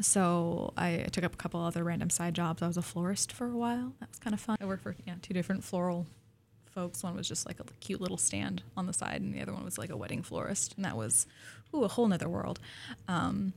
so 0.00 0.72
I 0.76 1.06
took 1.10 1.24
up 1.24 1.34
a 1.34 1.36
couple 1.36 1.60
other 1.60 1.82
random 1.84 2.10
side 2.10 2.34
jobs. 2.34 2.62
I 2.62 2.68
was 2.68 2.76
a 2.76 2.82
florist 2.82 3.32
for 3.32 3.46
a 3.46 3.56
while. 3.56 3.92
That 4.00 4.08
was 4.08 4.18
kind 4.18 4.34
of 4.34 4.40
fun. 4.40 4.56
I 4.60 4.64
worked 4.64 4.82
for 4.82 4.94
yeah, 5.06 5.14
two 5.20 5.34
different 5.34 5.64
floral 5.64 6.06
folks. 6.70 7.02
One 7.02 7.16
was 7.16 7.26
just 7.26 7.46
like 7.46 7.58
a 7.60 7.64
cute 7.80 8.00
little 8.00 8.16
stand 8.16 8.62
on 8.76 8.86
the 8.86 8.92
side, 8.92 9.20
and 9.20 9.34
the 9.34 9.40
other 9.42 9.52
one 9.52 9.64
was 9.64 9.78
like 9.78 9.90
a 9.90 9.96
wedding 9.96 10.22
florist, 10.22 10.74
and 10.76 10.84
that 10.84 10.96
was 10.96 11.26
ooh, 11.74 11.84
a 11.84 11.88
whole 11.88 12.06
nother 12.08 12.28
world. 12.28 12.58
Um, 13.06 13.52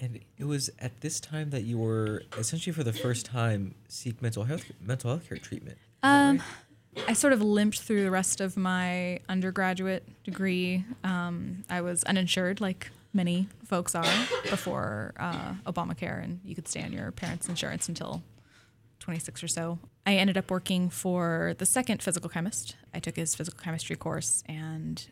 And 0.00 0.20
it 0.38 0.44
was 0.44 0.70
at 0.78 1.00
this 1.02 1.20
time 1.20 1.50
that 1.50 1.64
you 1.64 1.76
were 1.78 2.22
essentially 2.38 2.72
for 2.72 2.82
the 2.84 2.92
first 2.92 3.26
time 3.26 3.74
seek 3.88 4.22
mental 4.22 4.44
health 4.44 4.64
mental 4.80 5.10
health 5.10 5.28
care 5.28 5.36
treatment. 5.38 5.78
Um, 6.02 6.38
right? 6.38 7.04
I 7.08 7.12
sort 7.12 7.32
of 7.32 7.42
limped 7.42 7.80
through 7.80 8.02
the 8.02 8.10
rest 8.10 8.40
of 8.40 8.56
my 8.56 9.20
undergraduate 9.28 10.04
degree. 10.24 10.84
Um, 11.04 11.64
I 11.68 11.82
was 11.82 12.02
uninsured, 12.04 12.60
like 12.60 12.90
many 13.12 13.48
folks 13.64 13.94
are, 13.94 14.04
before 14.48 15.12
uh, 15.18 15.52
Obamacare, 15.66 16.22
and 16.24 16.40
you 16.44 16.54
could 16.54 16.66
stay 16.66 16.82
on 16.82 16.92
your 16.92 17.12
parents' 17.12 17.48
insurance 17.48 17.88
until 17.88 18.22
26 19.00 19.42
or 19.44 19.48
so. 19.48 19.78
I 20.06 20.16
ended 20.16 20.36
up 20.36 20.50
working 20.50 20.88
for 20.90 21.54
the 21.58 21.66
second 21.66 22.02
physical 22.02 22.28
chemist. 22.30 22.74
I 22.94 22.98
took 23.00 23.16
his 23.16 23.34
physical 23.34 23.60
chemistry 23.62 23.94
course, 23.96 24.42
and 24.46 25.06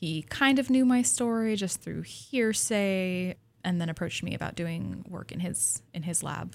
he 0.00 0.22
kind 0.22 0.58
of 0.58 0.68
knew 0.70 0.84
my 0.84 1.02
story 1.02 1.56
just 1.56 1.80
through 1.80 2.02
hearsay, 2.02 3.36
and 3.64 3.80
then 3.80 3.88
approached 3.88 4.22
me 4.22 4.34
about 4.34 4.54
doing 4.54 5.04
work 5.08 5.32
in 5.32 5.40
his 5.40 5.82
in 5.94 6.02
his 6.02 6.22
lab 6.22 6.54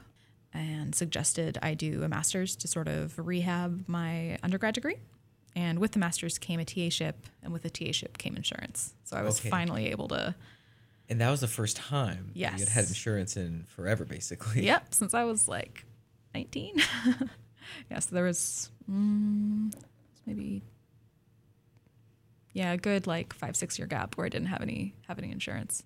and 0.54 0.96
suggested 0.96 1.58
I 1.62 1.74
do 1.76 2.02
a 2.04 2.10
master's 2.10 2.56
to 2.58 2.68
sort 2.68 2.88
of 2.88 3.18
rehab 3.20 3.84
my 3.88 4.38
undergrad 4.42 4.74
degree. 4.74 4.98
And 5.56 5.78
with 5.80 5.92
the 5.92 6.00
master's 6.00 6.38
came 6.40 6.60
a 6.60 6.66
TA 6.66 6.90
ship, 6.90 7.28
and 7.44 7.52
with 7.54 7.62
the 7.64 7.70
TA 7.70 7.92
ship 7.92 8.18
came 8.18 8.36
insurance. 8.36 8.94
So 9.04 9.16
I 9.18 9.22
was 9.24 9.40
Okay. 9.40 9.50
finally 9.50 9.88
able 9.92 10.08
to, 10.10 10.36
And 11.08 11.20
that 11.22 11.30
was 11.30 11.42
the 11.42 11.48
first 11.48 11.76
time 11.78 12.32
that 12.36 12.40
you 12.54 12.66
had 12.66 12.68
had 12.70 12.88
insurance 12.88 13.36
in 13.38 13.66
forever, 13.68 14.06
basically. 14.06 14.64
yep, 14.66 14.94
since 14.94 15.14
I 15.14 15.24
was 15.24 15.48
like 15.48 15.86
19. 16.36 16.76
yeah, 17.92 18.00
so 18.00 18.14
there 18.16 18.24
was 18.24 18.70
mm, 18.90 19.72
maybe, 20.26 20.62
yeah, 22.54 22.72
a 22.74 22.78
good 22.78 23.08
like 23.08 23.34
five, 23.34 23.56
six 23.56 23.78
year 23.80 23.88
gap 23.88 24.16
where 24.16 24.26
I 24.26 24.30
didn't 24.30 24.48
have 24.48 24.62
any 24.62 24.96
have 25.08 25.18
any 25.20 25.32
insurance. 25.32 25.84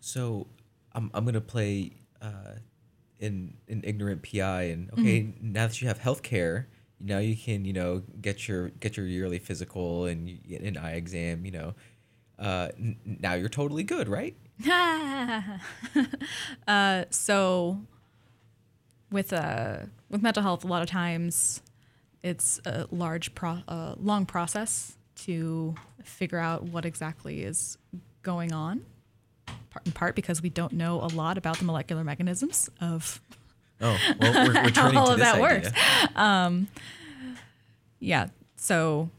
So 0.00 0.46
I'm 0.92 1.10
I'm 1.14 1.24
gonna 1.24 1.40
play 1.40 1.92
uh, 2.22 2.54
in 3.18 3.54
an 3.68 3.82
ignorant 3.84 4.22
PI, 4.22 4.62
and 4.62 4.90
okay, 4.92 5.22
Mm-hmm. 5.22 5.52
now 5.52 5.66
that 5.66 5.80
you 5.82 5.88
have 5.88 5.98
health 5.98 6.22
care, 6.22 6.68
now 7.00 7.18
you 7.18 7.36
can 7.36 7.64
you 7.64 7.72
know 7.72 8.02
get 8.20 8.46
your 8.48 8.68
get 8.70 8.96
your 8.96 9.06
yearly 9.06 9.38
physical 9.38 10.04
and 10.06 10.28
you 10.28 10.36
get 10.38 10.62
an 10.62 10.76
eye 10.76 10.92
exam. 10.94 11.44
You 11.44 11.52
know, 11.52 11.74
uh, 12.38 12.68
n- 12.78 12.96
now 13.04 13.34
you're 13.34 13.48
totally 13.48 13.82
good, 13.82 14.08
right? 14.08 14.36
uh, 16.68 17.04
so 17.10 17.80
with 19.10 19.32
uh, 19.32 19.78
with 20.10 20.22
mental 20.22 20.42
health, 20.42 20.64
a 20.64 20.66
lot 20.66 20.82
of 20.82 20.88
times 20.88 21.62
it's 22.22 22.60
a 22.66 22.86
large, 22.90 23.34
pro- 23.34 23.62
uh, 23.68 23.94
long 23.98 24.26
process 24.26 24.96
to 25.24 25.74
figure 26.02 26.38
out 26.38 26.64
what 26.64 26.84
exactly 26.84 27.42
is 27.42 27.78
going 28.22 28.52
on. 28.52 28.82
In 29.86 29.92
part 29.92 30.14
because 30.16 30.42
we 30.42 30.48
don't 30.50 30.72
know 30.72 31.00
a 31.00 31.06
lot 31.08 31.38
about 31.38 31.58
the 31.58 31.64
molecular 31.64 32.02
mechanisms 32.04 32.68
of 32.80 33.20
Oh, 33.80 33.96
well, 34.20 34.46
we're, 34.48 34.62
we're 34.64 34.70
turning 34.70 34.96
all 34.96 35.10
of 35.10 35.20
that 35.20 35.36
idea. 35.36 35.40
works. 35.40 36.68
yeah. 38.00 38.26
So 38.56 39.10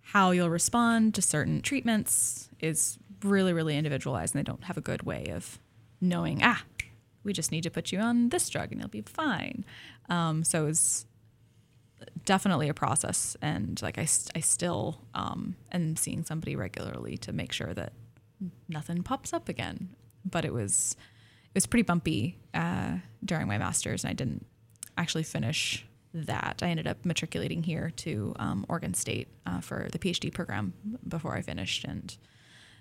how 0.00 0.30
you'll 0.30 0.48
respond 0.50 1.14
to 1.14 1.22
certain 1.22 1.60
treatments 1.60 2.48
is 2.60 2.98
really, 3.22 3.52
really 3.52 3.76
individualized, 3.76 4.34
and 4.34 4.40
they 4.44 4.50
don't 4.50 4.64
have 4.64 4.76
a 4.76 4.80
good 4.82 5.02
way 5.02 5.26
of 5.34 5.58
knowing. 6.00 6.40
Ah, 6.42 6.62
we 7.24 7.32
just 7.32 7.52
need 7.52 7.62
to 7.62 7.70
put 7.70 7.92
you 7.92 7.98
on 8.00 8.30
this 8.30 8.48
drug, 8.48 8.72
and 8.72 8.80
you'll 8.80 8.88
be 8.88 9.02
fine. 9.02 9.64
Um, 10.08 10.44
so 10.44 10.66
it's 10.66 11.04
definitely 12.24 12.68
a 12.68 12.74
process, 12.74 13.36
and 13.42 13.80
like 13.82 13.98
I, 13.98 14.06
I 14.34 14.40
still 14.40 15.00
um, 15.14 15.56
am 15.72 15.96
seeing 15.96 16.24
somebody 16.24 16.56
regularly 16.56 17.16
to 17.18 17.32
make 17.32 17.52
sure 17.52 17.74
that 17.74 17.92
nothing 18.68 19.02
pops 19.02 19.32
up 19.32 19.48
again. 19.48 19.90
But 20.24 20.44
it 20.44 20.52
was 20.52 20.96
it 21.46 21.54
was 21.54 21.66
pretty 21.66 21.82
bumpy 21.82 22.38
uh, 22.54 22.98
during 23.24 23.46
my 23.46 23.58
master's, 23.58 24.04
and 24.04 24.10
I 24.10 24.14
didn't 24.14 24.46
actually 24.96 25.24
finish 25.24 25.86
that. 26.14 26.60
I 26.62 26.68
ended 26.68 26.86
up 26.86 27.04
matriculating 27.04 27.62
here 27.62 27.90
to 27.96 28.34
um, 28.38 28.66
Oregon 28.68 28.94
State 28.94 29.28
uh, 29.46 29.60
for 29.60 29.88
the 29.90 29.98
PhD 29.98 30.32
program 30.32 30.74
before 31.06 31.34
I 31.34 31.42
finished, 31.42 31.84
and 31.84 32.16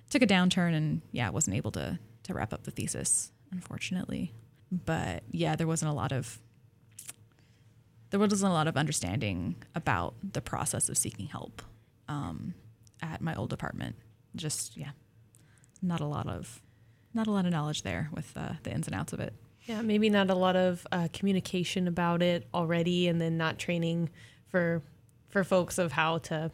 took 0.10 0.22
a 0.22 0.28
downturn, 0.28 0.76
and 0.76 1.02
yeah, 1.12 1.30
wasn't 1.30 1.56
able 1.56 1.72
to 1.72 2.00
to 2.24 2.34
wrap 2.34 2.54
up 2.54 2.64
the 2.64 2.72
thesis, 2.72 3.32
unfortunately. 3.52 4.34
But 4.72 5.24
yeah, 5.32 5.56
there 5.56 5.68
wasn't 5.68 5.92
a 5.92 5.96
lot 5.96 6.12
of 6.12 6.40
there 8.12 8.20
wasn't 8.20 8.50
a 8.50 8.54
lot 8.54 8.68
of 8.68 8.78
understanding 8.78 9.56
about 9.74 10.14
the 10.34 10.42
process 10.42 10.90
of 10.90 10.98
seeking 10.98 11.28
help 11.28 11.62
um, 12.08 12.54
at 13.02 13.22
my 13.22 13.34
old 13.36 13.52
apartment. 13.52 13.96
Just 14.36 14.78
yeah, 14.78 14.92
not 15.82 16.02
a 16.02 16.06
lot 16.06 16.28
of 16.28 16.62
not 17.14 17.28
a 17.28 17.32
lot 17.32 17.46
of 17.46 17.52
knowledge 17.52 17.82
there 17.82 18.10
with 18.14 18.32
uh, 18.36 18.54
the 18.64 18.72
ins 18.72 18.88
and 18.88 18.96
outs 18.96 19.14
of 19.14 19.20
it. 19.20 19.34
Yeah, 19.64 19.82
maybe 19.82 20.10
not 20.10 20.30
a 20.30 20.36
lot 20.36 20.56
of 20.56 20.86
uh, 20.92 21.08
communication 21.14 21.88
about 21.88 22.22
it 22.22 22.48
already, 22.54 23.08
and 23.08 23.20
then 23.20 23.38
not 23.38 23.58
training 23.58 24.10
for 24.48 24.82
for 25.30 25.44
folks 25.44 25.78
of 25.78 25.94
how 25.94 26.20
to 26.20 26.52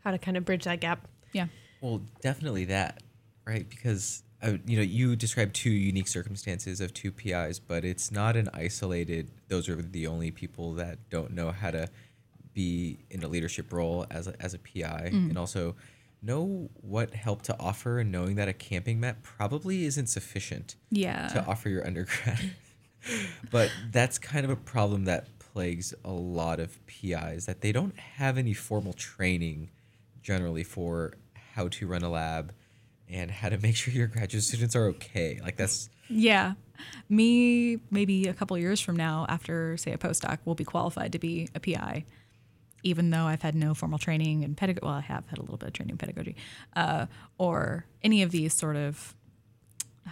how 0.00 0.10
to 0.10 0.18
kind 0.18 0.36
of 0.36 0.44
bridge 0.44 0.64
that 0.64 0.80
gap. 0.80 1.06
Yeah. 1.32 1.46
Well, 1.80 2.02
definitely 2.20 2.66
that, 2.66 3.02
right? 3.46 3.68
Because 3.68 4.22
uh, 4.42 4.54
you 4.66 4.76
know 4.76 4.82
you 4.82 5.16
described 5.16 5.54
two 5.54 5.70
unique 5.70 6.08
circumstances 6.08 6.80
of 6.80 6.92
two 6.94 7.12
PIs, 7.12 7.58
but 7.58 7.84
it's 7.84 8.10
not 8.10 8.36
an 8.36 8.48
isolated. 8.54 9.30
Those 9.48 9.68
are 9.68 9.76
the 9.76 10.06
only 10.06 10.30
people 10.30 10.72
that 10.74 10.98
don't 11.10 11.32
know 11.32 11.50
how 11.50 11.70
to 11.70 11.88
be 12.54 12.98
in 13.10 13.22
a 13.22 13.28
leadership 13.28 13.72
role 13.72 14.06
as 14.10 14.26
a, 14.26 14.34
as 14.42 14.54
a 14.54 14.58
PI, 14.58 15.10
and 15.12 15.38
also 15.38 15.76
know 16.22 16.68
what 16.82 17.14
help 17.14 17.42
to 17.42 17.56
offer. 17.60 17.98
And 18.00 18.10
knowing 18.12 18.34
that 18.36 18.48
a 18.48 18.52
camping 18.52 18.98
mat 19.00 19.22
probably 19.22 19.84
isn't 19.84 20.08
sufficient 20.08 20.76
Yeah. 20.90 21.28
to 21.28 21.44
offer 21.46 21.68
your 21.68 21.86
undergrad. 21.86 22.52
but 23.50 23.70
that's 23.90 24.18
kind 24.18 24.44
of 24.44 24.50
a 24.50 24.56
problem 24.56 25.04
that 25.06 25.26
plagues 25.38 25.94
a 26.04 26.10
lot 26.12 26.60
of 26.60 26.78
PIs 26.86 27.46
that 27.46 27.60
they 27.60 27.72
don't 27.72 27.96
have 27.98 28.36
any 28.38 28.52
formal 28.52 28.92
training 28.92 29.70
generally 30.22 30.62
for 30.64 31.14
how 31.54 31.68
to 31.68 31.86
run 31.86 32.02
a 32.02 32.10
lab 32.10 32.52
and 33.10 33.30
how 33.30 33.48
to 33.48 33.58
make 33.58 33.76
sure 33.76 33.92
your 33.92 34.06
graduate 34.06 34.44
students 34.44 34.74
are 34.76 34.86
okay. 34.86 35.40
Like 35.42 35.56
that's 35.56 35.90
Yeah. 36.08 36.54
Me, 37.08 37.78
maybe 37.90 38.26
a 38.28 38.32
couple 38.32 38.56
years 38.56 38.80
from 38.80 38.96
now, 38.96 39.26
after, 39.28 39.76
say, 39.76 39.92
a 39.92 39.98
postdoc, 39.98 40.38
will 40.46 40.54
be 40.54 40.64
qualified 40.64 41.12
to 41.12 41.18
be 41.18 41.48
a 41.54 41.60
PI. 41.60 42.04
even 42.82 43.10
though 43.10 43.24
I've 43.24 43.42
had 43.42 43.54
no 43.54 43.74
formal 43.74 43.98
training 43.98 44.42
in 44.42 44.54
pedagogy. 44.54 44.80
Well, 44.82 44.94
I 44.94 45.00
have 45.02 45.26
had 45.28 45.38
a 45.38 45.42
little 45.42 45.58
bit 45.58 45.66
of 45.66 45.72
training 45.74 45.90
in 45.92 45.98
pedagogy, 45.98 46.34
uh, 46.74 47.04
or 47.36 47.84
any 48.02 48.22
of 48.22 48.30
these 48.30 48.54
sort 48.54 48.76
of 48.76 49.14
uh, 50.06 50.10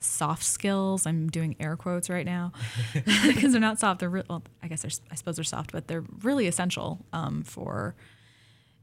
soft 0.00 0.42
skills. 0.44 1.04
I'm 1.06 1.28
doing 1.28 1.54
air 1.60 1.76
quotes 1.76 2.08
right 2.08 2.24
now 2.24 2.52
because 2.94 3.52
they're 3.52 3.60
not 3.60 3.78
soft. 3.78 4.00
They're 4.00 4.08
re- 4.08 4.22
well, 4.30 4.42
I 4.62 4.68
guess 4.68 4.80
they're, 4.80 4.90
I 5.10 5.16
suppose 5.16 5.36
they're 5.36 5.44
soft, 5.44 5.72
but 5.72 5.86
they're 5.88 6.04
really 6.22 6.46
essential 6.46 7.04
um, 7.12 7.42
for 7.42 7.94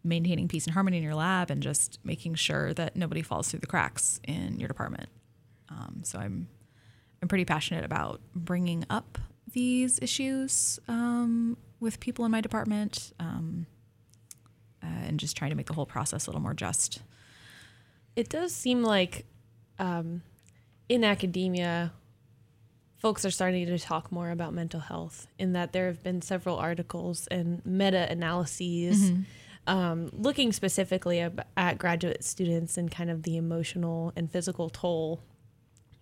maintaining 0.05 0.47
peace 0.47 0.65
and 0.65 0.73
harmony 0.73 0.97
in 0.97 1.03
your 1.03 1.15
lab 1.15 1.49
and 1.49 1.61
just 1.61 1.99
making 2.03 2.35
sure 2.35 2.73
that 2.75 2.95
nobody 2.95 3.21
falls 3.21 3.49
through 3.49 3.59
the 3.59 3.67
cracks 3.67 4.19
in 4.23 4.59
your 4.59 4.67
department. 4.67 5.09
Um, 5.69 6.01
so 6.03 6.19
I'm 6.19 6.47
I'm 7.21 7.27
pretty 7.27 7.45
passionate 7.45 7.83
about 7.83 8.21
bringing 8.35 8.85
up 8.89 9.17
these 9.51 9.99
issues 10.01 10.79
um, 10.87 11.57
with 11.79 11.99
people 11.99 12.25
in 12.25 12.31
my 12.31 12.41
department 12.41 13.13
um, 13.19 13.65
uh, 14.83 15.07
and 15.07 15.19
just 15.19 15.35
trying 15.35 15.49
to 15.49 15.55
make 15.55 15.65
the 15.65 15.73
whole 15.73 15.85
process 15.85 16.27
a 16.27 16.29
little 16.29 16.41
more 16.41 16.53
just. 16.53 17.01
It 18.15 18.29
does 18.29 18.53
seem 18.53 18.83
like 18.83 19.25
um, 19.79 20.21
in 20.87 21.03
academia, 21.03 21.93
folks 22.97 23.25
are 23.25 23.31
starting 23.31 23.65
to 23.65 23.79
talk 23.79 24.11
more 24.11 24.29
about 24.29 24.53
mental 24.53 24.79
health, 24.79 25.27
in 25.39 25.53
that 25.53 25.73
there 25.73 25.87
have 25.87 26.03
been 26.03 26.21
several 26.21 26.57
articles 26.57 27.27
and 27.27 27.65
meta 27.65 28.07
analyses 28.09 29.11
um, 29.67 30.09
looking 30.13 30.51
specifically 30.51 31.19
ab- 31.19 31.45
at 31.57 31.77
graduate 31.77 32.23
students 32.23 32.77
and 32.77 32.91
kind 32.91 33.09
of 33.09 33.23
the 33.23 33.37
emotional 33.37 34.13
and 34.15 34.31
physical 34.31 34.69
toll, 34.69 35.21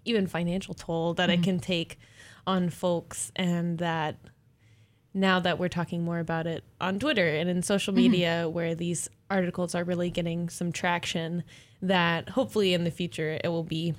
even 0.05 0.27
financial 0.27 0.73
toll 0.73 1.13
that 1.15 1.29
it 1.29 1.43
can 1.43 1.59
take 1.59 1.97
on 2.45 2.69
folks, 2.69 3.31
and 3.35 3.77
that 3.77 4.17
now 5.13 5.39
that 5.39 5.59
we're 5.59 5.69
talking 5.69 6.03
more 6.03 6.19
about 6.19 6.47
it 6.47 6.63
on 6.81 6.99
Twitter 6.99 7.27
and 7.27 7.49
in 7.49 7.61
social 7.61 7.93
media, 7.93 8.49
where 8.49 8.75
these 8.75 9.09
articles 9.29 9.75
are 9.75 9.83
really 9.83 10.09
getting 10.09 10.49
some 10.49 10.71
traction, 10.71 11.43
that 11.81 12.29
hopefully 12.29 12.73
in 12.73 12.83
the 12.83 12.91
future 12.91 13.39
it 13.43 13.49
will 13.49 13.63
be 13.63 13.93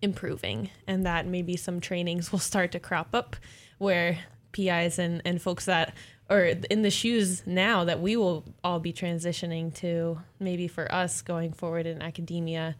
improving 0.00 0.70
and 0.86 1.04
that 1.04 1.26
maybe 1.26 1.56
some 1.56 1.80
trainings 1.80 2.30
will 2.32 2.38
start 2.38 2.72
to 2.72 2.78
crop 2.80 3.08
up 3.14 3.36
where 3.78 4.18
PIs 4.52 4.98
and, 4.98 5.22
and 5.24 5.40
folks 5.40 5.64
that 5.66 5.94
are 6.30 6.44
in 6.44 6.82
the 6.82 6.90
shoes 6.90 7.42
now 7.46 7.84
that 7.84 8.00
we 8.00 8.16
will 8.16 8.44
all 8.62 8.80
be 8.80 8.92
transitioning 8.92 9.74
to 9.74 10.18
maybe 10.38 10.68
for 10.68 10.92
us 10.92 11.22
going 11.22 11.52
forward 11.52 11.86
in 11.86 12.02
academia 12.02 12.76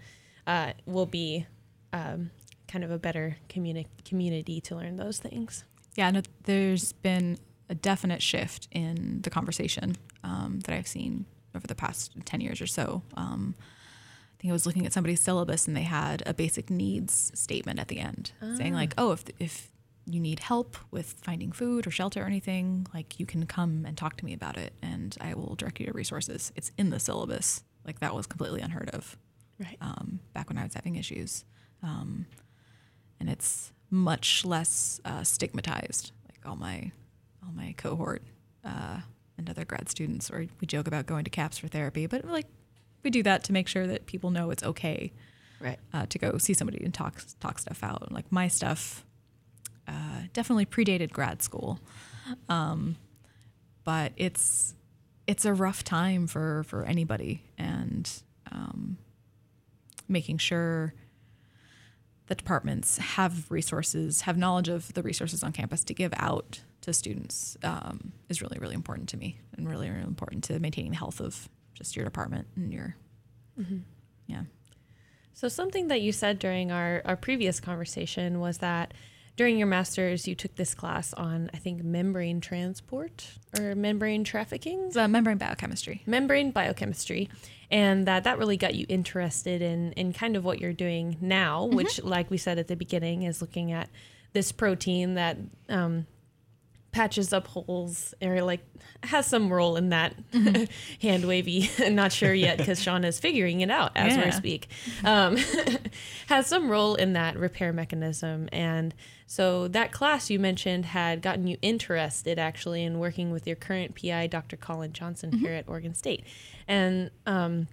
uh, 0.46 0.72
will 0.86 1.06
be 1.06 1.46
um, 1.92 2.30
kind 2.66 2.84
of 2.84 2.90
a 2.90 2.98
better 2.98 3.36
communi- 3.48 3.86
community 4.04 4.60
to 4.60 4.76
learn 4.76 4.96
those 4.96 5.18
things. 5.18 5.64
Yeah, 5.96 6.10
no, 6.10 6.22
there's 6.44 6.92
been 6.92 7.38
a 7.68 7.74
definite 7.74 8.22
shift 8.22 8.68
in 8.70 9.20
the 9.22 9.30
conversation 9.30 9.96
um, 10.22 10.60
that 10.60 10.74
I've 10.74 10.86
seen 10.86 11.24
over 11.54 11.66
the 11.66 11.74
past 11.74 12.12
10 12.24 12.40
years 12.40 12.60
or 12.60 12.66
so. 12.66 13.02
Um, 13.14 13.54
I 13.58 14.40
think 14.40 14.50
I 14.50 14.52
was 14.52 14.66
looking 14.66 14.86
at 14.86 14.92
somebody's 14.92 15.20
syllabus 15.20 15.66
and 15.66 15.76
they 15.76 15.82
had 15.82 16.22
a 16.24 16.32
basic 16.32 16.70
needs 16.70 17.32
statement 17.34 17.80
at 17.80 17.88
the 17.88 17.98
end 17.98 18.32
saying, 18.56 18.72
like, 18.72 18.94
oh, 18.96 19.12
if, 19.12 19.24
if 19.40 19.70
you 20.08 20.20
need 20.20 20.40
help 20.40 20.76
with 20.90 21.16
finding 21.22 21.52
food 21.52 21.86
or 21.86 21.90
shelter 21.90 22.22
or 22.22 22.26
anything, 22.26 22.86
like, 22.94 23.20
you 23.20 23.26
can 23.26 23.46
come 23.46 23.84
and 23.86 23.96
talk 23.96 24.16
to 24.16 24.24
me 24.24 24.32
about 24.32 24.56
it 24.56 24.72
and 24.82 25.16
I 25.20 25.34
will 25.34 25.54
direct 25.54 25.78
you 25.80 25.86
to 25.86 25.92
resources. 25.92 26.52
It's 26.56 26.72
in 26.78 26.90
the 26.90 26.98
syllabus. 26.98 27.62
Like, 27.84 28.00
that 28.00 28.14
was 28.14 28.26
completely 28.26 28.60
unheard 28.60 28.90
of 28.90 29.16
Right. 29.60 29.76
um, 29.80 30.20
back 30.34 30.48
when 30.48 30.58
I 30.58 30.62
was 30.64 30.74
having 30.74 30.96
issues. 30.96 31.44
Um, 31.82 32.26
and 33.20 33.28
it's 33.28 33.72
much 33.90 34.44
less 34.44 35.00
uh, 35.04 35.24
stigmatized. 35.24 36.12
Like 36.28 36.46
all 36.46 36.56
my 36.56 36.92
all 37.44 37.52
my 37.52 37.74
cohort 37.76 38.22
uh, 38.64 39.00
and 39.36 39.48
other 39.50 39.64
grad 39.64 39.88
students, 39.88 40.30
or 40.30 40.46
we 40.60 40.66
joke 40.66 40.86
about 40.86 41.06
going 41.06 41.24
to 41.24 41.30
CAPS 41.30 41.58
for 41.58 41.68
therapy, 41.68 42.06
but 42.06 42.24
like 42.24 42.46
we 43.02 43.10
do 43.10 43.22
that 43.24 43.42
to 43.44 43.52
make 43.52 43.66
sure 43.68 43.86
that 43.86 44.06
people 44.06 44.30
know 44.30 44.50
it's 44.50 44.62
okay 44.62 45.12
Right. 45.60 45.78
uh, 45.92 46.06
to 46.06 46.18
go 46.18 46.38
see 46.38 46.54
somebody 46.54 46.84
and 46.84 46.92
talk 46.94 47.22
talk 47.40 47.58
stuff 47.58 47.82
out. 47.82 48.12
Like 48.12 48.30
my 48.30 48.46
stuff 48.48 49.04
uh, 49.88 50.22
definitely 50.32 50.66
predated 50.66 51.10
grad 51.10 51.42
school, 51.42 51.80
um, 52.48 52.96
but 53.84 54.12
it's 54.16 54.74
it's 55.26 55.44
a 55.44 55.54
rough 55.54 55.82
time 55.82 56.26
for 56.26 56.62
for 56.64 56.84
anybody, 56.84 57.42
and 57.56 58.10
um, 58.52 58.98
making 60.08 60.38
sure 60.38 60.94
the 62.26 62.34
departments 62.34 62.98
have 62.98 63.50
resources, 63.50 64.22
have 64.22 64.36
knowledge 64.36 64.68
of 64.68 64.92
the 64.92 65.02
resources 65.02 65.42
on 65.42 65.52
campus 65.52 65.82
to 65.84 65.94
give 65.94 66.12
out 66.16 66.60
to 66.82 66.92
students 66.92 67.56
um, 67.62 68.12
is 68.28 68.42
really 68.42 68.58
really 68.58 68.74
important 68.74 69.08
to 69.08 69.16
me, 69.16 69.38
and 69.56 69.68
really 69.68 69.88
really 69.88 70.02
important 70.02 70.44
to 70.44 70.58
maintaining 70.60 70.90
the 70.90 70.98
health 70.98 71.20
of 71.20 71.48
just 71.74 71.96
your 71.96 72.04
department 72.04 72.46
and 72.56 72.72
your 72.72 72.94
yeah. 74.26 74.42
So 75.32 75.48
something 75.48 75.88
that 75.88 76.00
you 76.00 76.10
said 76.10 76.40
during 76.40 76.72
our, 76.72 77.00
our 77.04 77.16
previous 77.16 77.60
conversation 77.60 78.40
was 78.40 78.58
that 78.58 78.92
during 79.38 79.56
your 79.56 79.68
master's 79.68 80.26
you 80.26 80.34
took 80.34 80.56
this 80.56 80.74
class 80.74 81.14
on 81.14 81.48
I 81.54 81.58
think 81.58 81.82
membrane 81.82 82.40
transport 82.40 83.26
or 83.58 83.74
membrane 83.76 84.24
trafficking, 84.24 84.90
uh, 84.96 85.08
membrane 85.08 85.38
biochemistry. 85.38 86.02
membrane 86.04 86.50
biochemistry, 86.50 87.30
and 87.70 88.06
that 88.06 88.24
that 88.24 88.36
really 88.36 88.58
got 88.58 88.74
you 88.74 88.84
interested 88.88 89.62
in 89.62 89.92
in 89.92 90.12
kind 90.12 90.36
of 90.36 90.44
what 90.44 90.60
you're 90.60 90.74
doing 90.74 91.16
now, 91.20 91.64
which 91.64 92.02
like 92.02 92.30
we 92.30 92.36
said 92.36 92.58
at 92.58 92.66
the 92.66 92.76
beginning 92.76 93.22
is 93.22 93.40
looking 93.40 93.72
at 93.72 93.88
this 94.34 94.52
protein 94.52 95.14
that 95.14 95.38
um, 95.68 96.06
patches 96.98 97.32
up 97.32 97.46
holes 97.46 98.12
or 98.20 98.42
like 98.42 98.60
has 99.04 99.24
some 99.24 99.52
role 99.52 99.76
in 99.76 99.90
that 99.90 100.16
hand 101.00 101.24
wavy. 101.24 101.70
Not 101.90 102.10
sure 102.10 102.34
yet 102.34 102.58
because 102.58 102.84
Shauna 102.84 103.06
is 103.06 103.20
figuring 103.20 103.60
it 103.60 103.70
out 103.70 103.92
as 103.94 104.16
we 104.16 104.32
speak. 104.32 104.66
Um, 105.04 105.36
has 106.26 106.48
some 106.48 106.68
role 106.68 106.96
in 106.96 107.12
that 107.12 107.38
repair 107.38 107.72
mechanism. 107.72 108.48
And 108.50 108.96
so 109.28 109.68
that 109.68 109.92
class 109.92 110.28
you 110.28 110.40
mentioned 110.40 110.86
had 110.86 111.22
gotten 111.22 111.46
you 111.46 111.56
interested 111.62 112.36
actually 112.36 112.82
in 112.82 112.98
working 112.98 113.30
with 113.30 113.46
your 113.46 113.54
current 113.56 113.94
pi 113.94 114.26
dr 114.26 114.56
colin 114.56 114.92
johnson 114.92 115.32
here 115.32 115.52
at 115.52 115.68
oregon 115.68 115.94
state. 115.94 116.24
And 116.66 117.12
um, 117.26 117.68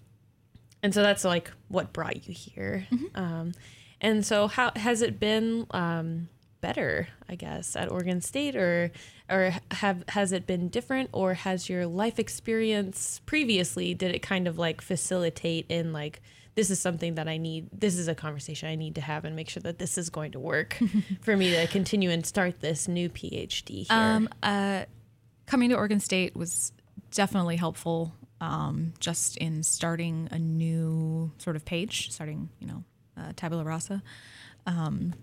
and 0.84 0.94
so 0.94 1.02
that's 1.02 1.26
like 1.26 1.52
what 1.68 1.94
brought 1.94 2.28
you 2.28 2.34
here. 2.36 2.86
Um, 3.16 3.54
and 4.02 4.24
so 4.24 4.48
how 4.48 4.72
has 4.76 5.02
it 5.02 5.20
been 5.20 5.66
um, 5.72 6.30
better 6.62 7.08
i 7.30 7.36
guess 7.36 7.76
at 7.76 7.92
oregon 7.92 8.22
state 8.22 8.56
or 8.56 8.92
or 9.30 9.54
have 9.72 10.04
has 10.10 10.32
it 10.32 10.46
been 10.46 10.70
different 10.70 11.10
or 11.12 11.34
has 11.34 11.70
your 11.70 11.86
life 11.88 12.20
experience 12.20 13.22
previously 13.26 13.94
did 13.94 14.14
it 14.14 14.20
kind 14.20 14.48
of 14.48 14.58
like 14.58 14.82
facilitate 14.82 15.66
in 15.70 15.92
like 15.94 16.22
this 16.56 16.70
is 16.70 16.80
something 16.80 17.16
that 17.16 17.28
i 17.28 17.38
need 17.38 17.68
this 17.74 17.98
is 17.98 18.08
a 18.08 18.16
conversation 18.16 18.70
i 18.70 18.76
need 18.76 18.96
to 18.96 19.02
have 19.02 19.26
and 19.26 19.36
make 19.36 19.50
sure 19.50 19.62
that 19.62 19.80
this 19.80 19.98
is 19.98 20.10
going 20.10 20.32
to 20.32 20.40
work 20.40 20.78
for 21.22 21.36
me 21.36 21.52
to 21.52 21.68
continue 21.68 22.10
and 22.10 22.26
start 22.26 22.62
this 22.62 22.88
new 22.88 23.10
phd 23.10 23.70
here 23.70 23.86
Um, 23.90 24.30
uh, 24.44 24.86
coming 25.48 25.70
to 25.70 25.76
Oregon 25.76 26.00
State 26.00 26.36
was 26.36 26.72
definitely 27.12 27.56
helpful 27.56 28.14
um, 28.42 28.94
just 29.00 29.38
in 29.38 29.64
starting 29.64 30.28
a 30.32 30.40
new 30.40 31.32
sort 31.38 31.56
of 31.56 31.64
page, 31.66 32.12
starting, 32.12 32.50
you 32.60 32.68
know, 32.68 32.84
uh, 33.18 33.32
tabula 33.36 33.64
rasa. 33.64 34.04
Um, 34.66 35.14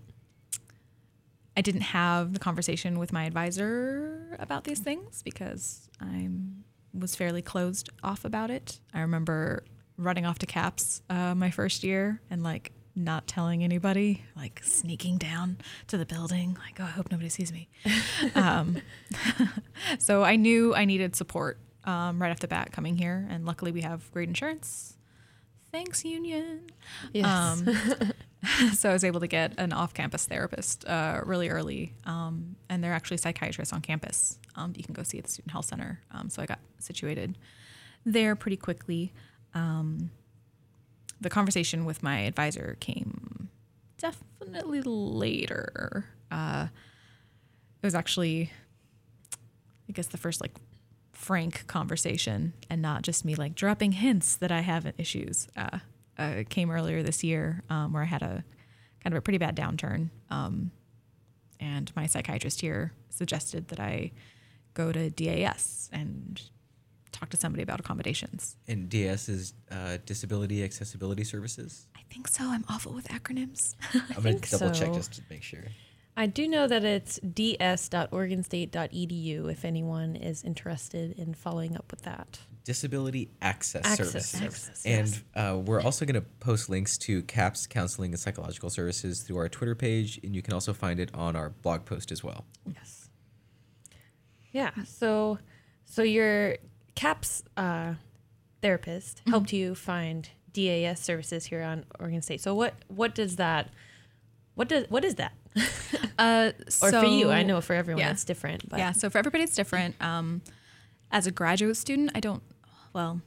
I 1.55 1.61
didn't 1.61 1.81
have 1.81 2.33
the 2.33 2.39
conversation 2.39 2.99
with 2.99 3.13
my 3.13 3.25
advisor 3.25 4.35
about 4.39 4.63
these 4.63 4.79
things 4.79 5.21
because 5.23 5.87
I 6.01 6.29
was 6.93 7.15
fairly 7.15 7.41
closed 7.41 7.89
off 8.03 8.25
about 8.25 8.49
it. 8.49 8.79
I 8.93 9.01
remember 9.01 9.63
running 9.97 10.25
off 10.25 10.39
to 10.39 10.45
CAPS 10.45 11.01
uh, 11.09 11.35
my 11.35 11.51
first 11.51 11.83
year 11.83 12.21
and 12.29 12.43
like 12.43 12.71
not 12.95 13.27
telling 13.27 13.63
anybody, 13.63 14.23
like 14.35 14.61
sneaking 14.63 15.17
down 15.17 15.57
to 15.87 15.97
the 15.97 16.05
building, 16.05 16.57
like, 16.59 16.79
oh, 16.79 16.83
I 16.83 16.91
hope 16.91 17.11
nobody 17.11 17.29
sees 17.29 17.51
me. 17.51 17.69
um, 18.35 18.77
so 19.99 20.23
I 20.23 20.35
knew 20.35 20.75
I 20.75 20.85
needed 20.85 21.15
support 21.15 21.59
um, 21.85 22.21
right 22.21 22.31
off 22.31 22.39
the 22.39 22.47
bat 22.47 22.71
coming 22.71 22.95
here. 22.95 23.27
And 23.29 23.45
luckily, 23.45 23.71
we 23.71 23.81
have 23.81 24.09
great 24.11 24.29
insurance. 24.29 24.97
Thanks, 25.73 26.05
Union. 26.05 26.69
yes 27.13 27.25
Um, 27.25 27.67
so 28.73 28.89
I 28.89 28.93
was 28.93 29.03
able 29.03 29.19
to 29.21 29.27
get 29.27 29.53
an 29.57 29.73
off-campus 29.73 30.27
therapist 30.27 30.85
uh, 30.87 31.21
really 31.25 31.49
early, 31.49 31.93
um, 32.05 32.55
and 32.69 32.83
they're 32.83 32.93
actually 32.93 33.17
psychiatrists 33.17 33.73
on 33.73 33.81
campus. 33.81 34.37
Um, 34.55 34.73
you 34.75 34.83
can 34.83 34.93
go 34.93 35.01
see 35.03 35.17
at 35.17 35.23
the 35.23 35.31
student 35.31 35.51
health 35.51 35.65
center. 35.65 36.01
Um, 36.11 36.29
so 36.29 36.41
I 36.41 36.45
got 36.45 36.59
situated 36.77 37.37
there 38.05 38.35
pretty 38.35 38.57
quickly. 38.57 39.13
Um, 39.53 40.11
the 41.21 41.29
conversation 41.29 41.85
with 41.85 42.03
my 42.03 42.19
advisor 42.19 42.77
came 42.79 43.49
definitely 43.97 44.81
later. 44.83 46.05
Uh, 46.29 46.67
it 47.81 47.85
was 47.85 47.95
actually, 47.95 48.51
I 49.89 49.93
guess, 49.93 50.07
the 50.07 50.17
first 50.17 50.41
like 50.41 50.51
frank 51.13 51.65
conversation 51.67 52.53
and 52.69 52.81
not 52.81 53.01
just 53.01 53.23
me 53.23 53.35
like 53.35 53.55
dropping 53.55 53.93
hints 53.93 54.35
that 54.35 54.51
I 54.51 54.61
have 54.61 54.91
issues. 54.97 55.47
Uh, 55.55 55.79
uh, 56.17 56.43
came 56.49 56.69
earlier 56.69 57.01
this 57.01 57.23
year 57.23 57.63
um, 57.69 57.93
where 57.93 58.03
I 58.03 58.05
had 58.05 58.21
a 58.21 58.43
kind 59.03 59.13
of 59.13 59.17
a 59.17 59.21
pretty 59.21 59.37
bad 59.37 59.55
downturn. 59.55 60.09
Um, 60.29 60.71
and 61.59 61.91
my 61.95 62.05
psychiatrist 62.05 62.61
here 62.61 62.93
suggested 63.09 63.69
that 63.69 63.79
I 63.79 64.11
go 64.73 64.91
to 64.91 65.09
DAS 65.09 65.89
and 65.93 66.41
talk 67.11 67.29
to 67.29 67.37
somebody 67.37 67.63
about 67.63 67.79
accommodations. 67.79 68.57
And 68.67 68.89
DAS 68.89 69.29
is 69.29 69.53
uh, 69.71 69.97
Disability 70.05 70.63
Accessibility 70.63 71.23
Services. 71.23 71.87
I 71.95 72.01
think 72.11 72.27
so. 72.27 72.43
I'm 72.45 72.65
awful 72.69 72.93
with 72.93 73.07
acronyms. 73.07 73.75
I'm 74.15 74.23
going 74.23 74.39
to 74.39 74.51
double 74.51 74.71
check 74.71 74.93
just 74.93 75.13
to 75.13 75.21
make 75.29 75.43
sure. 75.43 75.65
I 76.15 76.27
do 76.27 76.47
know 76.47 76.67
that 76.67 76.83
it's 76.83 77.19
ds.oregonstate.edu 77.19 79.51
if 79.51 79.65
anyone 79.65 80.15
is 80.15 80.43
interested 80.43 81.17
in 81.17 81.33
following 81.33 81.75
up 81.75 81.89
with 81.89 82.03
that. 82.03 82.39
Disability 82.63 83.29
Access, 83.41 83.83
Access 83.85 84.11
Services. 84.11 84.29
Services, 84.29 84.83
and 84.85 85.07
yes. 85.09 85.23
uh, 85.35 85.57
we're 85.57 85.81
also 85.81 86.05
going 86.05 86.15
to 86.15 86.21
post 86.39 86.69
links 86.69 86.97
to 86.99 87.23
CAPS 87.23 87.67
Counseling 87.67 88.11
and 88.11 88.19
Psychological 88.19 88.69
Services 88.69 89.21
through 89.21 89.37
our 89.37 89.49
Twitter 89.49 89.75
page, 89.75 90.19
and 90.23 90.33
you 90.35 90.41
can 90.41 90.53
also 90.53 90.71
find 90.71 90.99
it 90.99 91.09
on 91.13 91.35
our 91.35 91.49
blog 91.49 91.83
post 91.85 92.11
as 92.11 92.23
well. 92.23 92.45
Yes. 92.65 93.09
Yeah. 94.51 94.71
So, 94.85 95.39
so 95.83 96.03
your 96.03 96.57
CAPS 96.95 97.43
uh, 97.57 97.95
therapist 98.61 99.17
Mm-hmm. 99.17 99.31
helped 99.31 99.51
you 99.51 99.75
find 99.75 100.29
DAS 100.53 101.01
services 101.01 101.47
here 101.47 101.63
on 101.63 101.85
Oregon 101.99 102.21
State. 102.21 102.39
So 102.39 102.53
what 102.53 102.75
what 102.87 103.15
does 103.15 103.37
that 103.37 103.71
what 104.55 104.69
does 104.69 104.85
what 104.89 105.03
is 105.05 105.15
that? 105.15 105.33
Uh, 106.19 106.51
Or 106.81 106.91
for 106.91 107.05
you, 107.05 107.31
I 107.31 107.41
know 107.41 107.59
for 107.59 107.73
everyone 107.73 108.01
yeah. 108.01 108.11
it's 108.11 108.23
different. 108.23 108.69
But 108.69 108.77
yeah, 108.77 108.91
so 108.91 109.09
for 109.09 109.17
everybody 109.17 109.43
it's 109.43 109.55
different. 109.55 109.95
Um, 109.99 110.41
as 111.11 111.25
a 111.25 111.31
graduate 111.31 111.75
student, 111.75 112.11
I 112.13 112.19
don't, 112.19 112.43
well, 112.93 113.21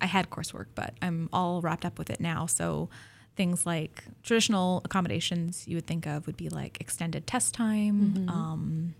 I 0.00 0.06
had 0.06 0.30
coursework, 0.30 0.66
but 0.74 0.94
I'm 1.02 1.28
all 1.32 1.60
wrapped 1.60 1.84
up 1.84 1.98
with 1.98 2.10
it 2.10 2.20
now. 2.20 2.46
So 2.46 2.90
things 3.36 3.66
like 3.66 4.04
traditional 4.22 4.82
accommodations 4.84 5.66
you 5.66 5.76
would 5.76 5.86
think 5.86 6.06
of 6.06 6.26
would 6.26 6.36
be 6.36 6.48
like 6.48 6.80
extended 6.80 7.26
test 7.26 7.54
time, 7.54 8.28
um, 8.28 8.94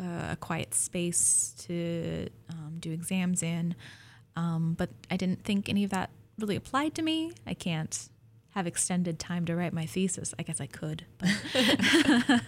uh, 0.00 0.32
a 0.32 0.36
quiet 0.36 0.74
space 0.74 1.54
to 1.66 2.28
um, 2.50 2.76
do 2.78 2.90
exams 2.92 3.42
in. 3.42 3.74
Um, 4.36 4.74
but 4.78 4.90
I 5.10 5.16
didn't 5.16 5.44
think 5.44 5.68
any 5.68 5.84
of 5.84 5.90
that 5.90 6.10
really 6.38 6.56
applied 6.56 6.94
to 6.94 7.02
me. 7.02 7.32
I 7.46 7.54
can't 7.54 8.08
have 8.56 8.66
extended 8.66 9.18
time 9.18 9.44
to 9.44 9.54
write 9.54 9.74
my 9.74 9.84
thesis. 9.84 10.32
I 10.38 10.42
guess 10.42 10.62
I 10.62 10.66
could, 10.66 11.04
but 11.18 11.28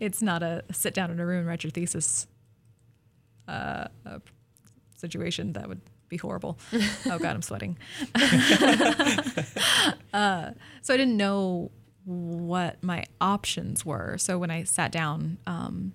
it's 0.00 0.20
not 0.20 0.42
a 0.42 0.64
sit 0.72 0.92
down 0.92 1.12
in 1.12 1.20
a 1.20 1.24
room 1.24 1.38
and 1.38 1.46
write 1.46 1.62
your 1.62 1.70
thesis 1.70 2.26
uh, 3.46 3.86
uh, 4.04 4.18
situation. 4.96 5.52
That 5.52 5.68
would 5.68 5.82
be 6.08 6.16
horrible. 6.16 6.58
oh 7.06 7.20
God, 7.20 7.36
I'm 7.36 7.42
sweating. 7.42 7.78
uh, 10.12 10.50
so 10.82 10.92
I 10.92 10.96
didn't 10.96 11.16
know 11.16 11.70
what 12.04 12.82
my 12.82 13.04
options 13.20 13.86
were. 13.86 14.18
So 14.18 14.38
when 14.38 14.50
I 14.50 14.64
sat 14.64 14.90
down 14.90 15.38
um, 15.46 15.92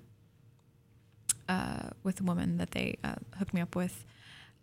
uh, 1.50 1.90
with 2.04 2.16
the 2.16 2.24
woman 2.24 2.56
that 2.56 2.72
they 2.72 2.96
uh, 3.04 3.16
hooked 3.38 3.54
me 3.54 3.60
up 3.60 3.76
with 3.76 4.06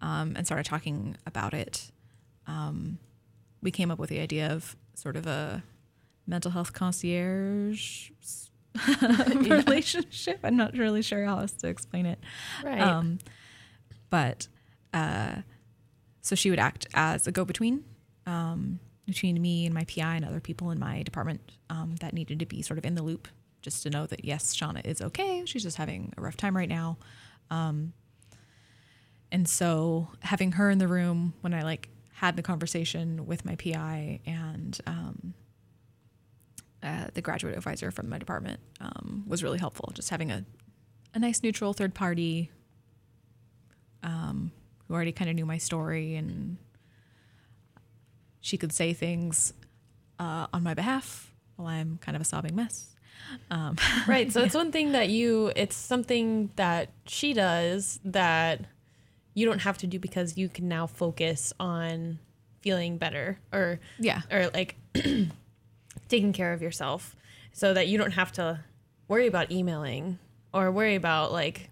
um, 0.00 0.32
and 0.34 0.46
started 0.46 0.64
talking 0.64 1.14
about 1.26 1.52
it, 1.52 1.90
um, 2.46 2.98
we 3.62 3.70
came 3.70 3.90
up 3.90 3.98
with 3.98 4.10
the 4.10 4.20
idea 4.20 4.48
of 4.48 4.76
sort 4.94 5.16
of 5.16 5.26
a 5.26 5.62
mental 6.26 6.50
health 6.50 6.72
concierge 6.72 8.10
relationship. 9.32 10.40
I'm 10.42 10.56
not 10.56 10.76
really 10.76 11.02
sure 11.02 11.24
how 11.24 11.38
else 11.40 11.52
to 11.52 11.68
explain 11.68 12.06
it. 12.06 12.18
Right. 12.64 12.80
Um, 12.80 13.18
but 14.10 14.48
uh, 14.92 15.36
so 16.20 16.34
she 16.34 16.50
would 16.50 16.58
act 16.58 16.86
as 16.94 17.26
a 17.26 17.32
go 17.32 17.44
between 17.44 17.84
um, 18.26 18.78
between 19.06 19.40
me 19.40 19.64
and 19.64 19.74
my 19.74 19.84
PI 19.84 20.16
and 20.16 20.24
other 20.24 20.40
people 20.40 20.70
in 20.70 20.78
my 20.78 21.02
department 21.02 21.40
um, 21.70 21.96
that 22.00 22.12
needed 22.12 22.38
to 22.40 22.46
be 22.46 22.60
sort 22.60 22.78
of 22.78 22.84
in 22.84 22.94
the 22.94 23.02
loop 23.02 23.26
just 23.62 23.82
to 23.82 23.90
know 23.90 24.06
that, 24.06 24.24
yes, 24.24 24.54
Shauna 24.54 24.84
is 24.84 25.00
okay. 25.00 25.42
She's 25.46 25.62
just 25.62 25.78
having 25.78 26.12
a 26.16 26.20
rough 26.20 26.36
time 26.36 26.56
right 26.56 26.68
now. 26.68 26.98
Um, 27.50 27.94
and 29.32 29.48
so 29.48 30.08
having 30.20 30.52
her 30.52 30.70
in 30.70 30.78
the 30.78 30.88
room 30.88 31.34
when 31.40 31.54
I 31.54 31.62
like 31.62 31.88
had 32.18 32.34
the 32.34 32.42
conversation 32.42 33.26
with 33.26 33.44
my 33.44 33.54
PI 33.54 34.18
and 34.26 34.80
um, 34.88 35.34
uh, 36.82 37.06
the 37.14 37.22
graduate 37.22 37.56
advisor 37.56 37.92
from 37.92 38.08
my 38.08 38.18
department 38.18 38.58
um, 38.80 39.22
was 39.28 39.44
really 39.44 39.58
helpful. 39.58 39.92
Just 39.94 40.10
having 40.10 40.32
a, 40.32 40.44
a 41.14 41.20
nice 41.20 41.44
neutral 41.44 41.72
third 41.72 41.94
party 41.94 42.50
um, 44.02 44.50
who 44.88 44.94
already 44.94 45.12
kind 45.12 45.30
of 45.30 45.36
knew 45.36 45.46
my 45.46 45.58
story 45.58 46.16
and 46.16 46.56
she 48.40 48.56
could 48.56 48.72
say 48.72 48.92
things 48.92 49.52
uh, 50.18 50.48
on 50.52 50.64
my 50.64 50.74
behalf 50.74 51.32
while 51.54 51.68
I'm 51.68 51.98
kind 51.98 52.16
of 52.16 52.22
a 52.22 52.24
sobbing 52.24 52.56
mess. 52.56 52.96
Um, 53.48 53.76
right. 54.08 54.32
So 54.32 54.42
it's 54.42 54.56
one 54.56 54.72
thing 54.72 54.90
that 54.90 55.08
you 55.08 55.52
it's 55.54 55.76
something 55.76 56.50
that 56.56 56.90
she 57.06 57.32
does 57.32 58.00
that 58.04 58.62
you 59.38 59.46
don't 59.46 59.60
have 59.60 59.78
to 59.78 59.86
do 59.86 60.00
because 60.00 60.36
you 60.36 60.48
can 60.48 60.66
now 60.66 60.86
focus 60.86 61.52
on 61.60 62.18
feeling 62.60 62.98
better 62.98 63.38
or 63.52 63.78
yeah. 64.00 64.22
or 64.32 64.50
like 64.52 64.74
taking 66.08 66.32
care 66.32 66.52
of 66.52 66.60
yourself 66.60 67.14
so 67.52 67.72
that 67.72 67.86
you 67.86 67.96
don't 67.96 68.10
have 68.10 68.32
to 68.32 68.58
worry 69.06 69.28
about 69.28 69.52
emailing 69.52 70.18
or 70.52 70.72
worry 70.72 70.96
about 70.96 71.30
like 71.32 71.70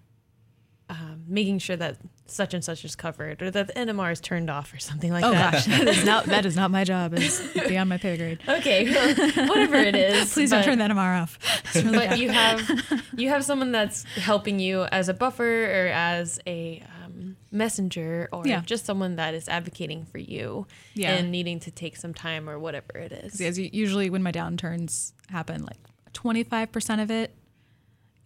um, 0.88 1.24
making 1.26 1.58
sure 1.58 1.74
that 1.74 1.96
such 2.30 2.54
and 2.54 2.64
such 2.64 2.84
is 2.84 2.96
covered 2.96 3.40
or 3.42 3.50
that 3.50 3.68
the 3.68 3.72
NMR 3.74 4.12
is 4.12 4.20
turned 4.20 4.50
off 4.50 4.72
or 4.74 4.78
something 4.78 5.12
like 5.12 5.24
Oh 5.24 5.30
that. 5.30 5.52
gosh, 5.52 5.64
that 5.66 5.88
is 5.88 6.04
not 6.04 6.24
that 6.26 6.44
is 6.46 6.56
not 6.56 6.70
my 6.70 6.84
job. 6.84 7.14
It's 7.14 7.40
beyond 7.68 7.88
my 7.88 7.98
pay 7.98 8.16
grade. 8.16 8.40
Okay, 8.48 8.90
well, 8.90 9.46
whatever 9.48 9.76
it 9.76 9.94
is. 9.96 10.32
Please 10.32 10.50
don't 10.50 10.64
turn 10.64 10.78
that 10.78 10.90
NMR 10.90 11.22
off. 11.22 11.38
Really 11.74 11.90
but 11.98 12.08
bad. 12.10 12.18
you 12.18 12.30
have 12.30 13.02
you 13.16 13.28
have 13.28 13.44
someone 13.44 13.72
that's 13.72 14.04
helping 14.04 14.58
you 14.58 14.82
as 14.84 15.08
a 15.08 15.14
buffer 15.14 15.44
or 15.44 15.86
as 15.88 16.38
a 16.46 16.82
um, 17.04 17.36
messenger 17.52 18.28
or 18.32 18.42
Yeah. 18.46 18.62
just 18.66 18.84
someone 18.86 19.16
that 19.16 19.34
is 19.34 19.48
advocating 19.48 20.04
for 20.06 20.18
you 20.18 20.66
Yeah. 20.94 21.14
and 21.14 21.30
needing 21.30 21.60
to 21.60 21.70
take 21.70 21.96
some 21.96 22.12
time 22.14 22.48
or 22.50 22.58
whatever 22.58 22.96
it 22.98 23.12
is. 23.12 23.36
Because 23.36 23.58
usually 23.58 24.10
when 24.10 24.22
my 24.22 24.32
downturns 24.32 25.12
happen, 25.30 25.62
like 25.64 25.78
25% 26.12 27.02
of 27.02 27.10
it 27.10 27.34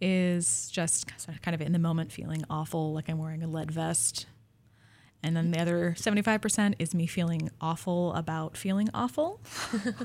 is 0.01 0.69
just 0.71 1.05
kind 1.41 1.53
of 1.53 1.61
in 1.61 1.71
the 1.71 1.79
moment 1.79 2.11
feeling 2.11 2.43
awful, 2.49 2.93
like 2.93 3.09
I'm 3.09 3.19
wearing 3.19 3.43
a 3.43 3.47
lead 3.47 3.71
vest. 3.71 4.25
And 5.23 5.37
then 5.37 5.51
the 5.51 5.59
other 5.59 5.95
75% 5.97 6.75
is 6.79 6.95
me 6.95 7.05
feeling 7.05 7.51
awful 7.61 8.11
about 8.13 8.57
feeling 8.57 8.89
awful. 8.93 9.39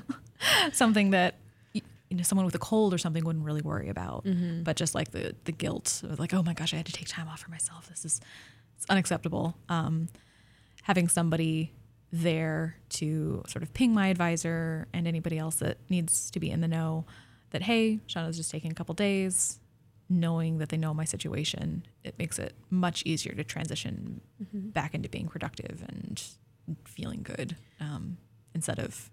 something 0.72 1.10
that 1.10 1.36
you 1.72 2.16
know 2.16 2.22
someone 2.22 2.44
with 2.44 2.54
a 2.54 2.58
cold 2.58 2.94
or 2.94 2.98
something 2.98 3.24
wouldn't 3.24 3.44
really 3.44 3.62
worry 3.62 3.88
about. 3.88 4.24
But 4.62 4.76
just 4.76 4.94
like 4.94 5.10
the 5.10 5.34
the 5.44 5.52
guilt 5.52 6.02
like, 6.18 6.34
oh 6.34 6.42
my 6.42 6.52
gosh, 6.52 6.74
I 6.74 6.76
had 6.76 6.86
to 6.86 6.92
take 6.92 7.08
time 7.08 7.28
off 7.28 7.40
for 7.40 7.50
myself. 7.50 7.88
This 7.88 8.04
is 8.04 8.20
it's 8.76 8.86
unacceptable. 8.88 9.56
Um, 9.68 10.08
having 10.82 11.08
somebody 11.08 11.72
there 12.12 12.76
to 12.88 13.42
sort 13.48 13.62
of 13.62 13.72
ping 13.74 13.92
my 13.92 14.08
advisor 14.08 14.86
and 14.92 15.08
anybody 15.08 15.38
else 15.38 15.56
that 15.56 15.78
needs 15.90 16.30
to 16.30 16.38
be 16.38 16.50
in 16.50 16.60
the 16.60 16.68
know 16.68 17.04
that 17.50 17.62
hey, 17.62 18.00
Shauna's 18.06 18.36
just 18.36 18.50
taking 18.50 18.70
a 18.70 18.74
couple 18.74 18.94
days, 18.94 19.58
knowing 20.08 20.58
that 20.58 20.68
they 20.68 20.76
know 20.76 20.94
my 20.94 21.04
situation, 21.04 21.84
it 22.04 22.18
makes 22.18 22.38
it 22.38 22.54
much 22.70 23.02
easier 23.04 23.34
to 23.34 23.42
transition 23.44 24.20
back 24.52 24.94
into 24.94 25.08
being 25.08 25.26
productive 25.28 25.84
and 25.88 26.22
feeling 26.84 27.22
good 27.22 27.56
um, 27.80 28.16
instead 28.54 28.78
of 28.78 29.10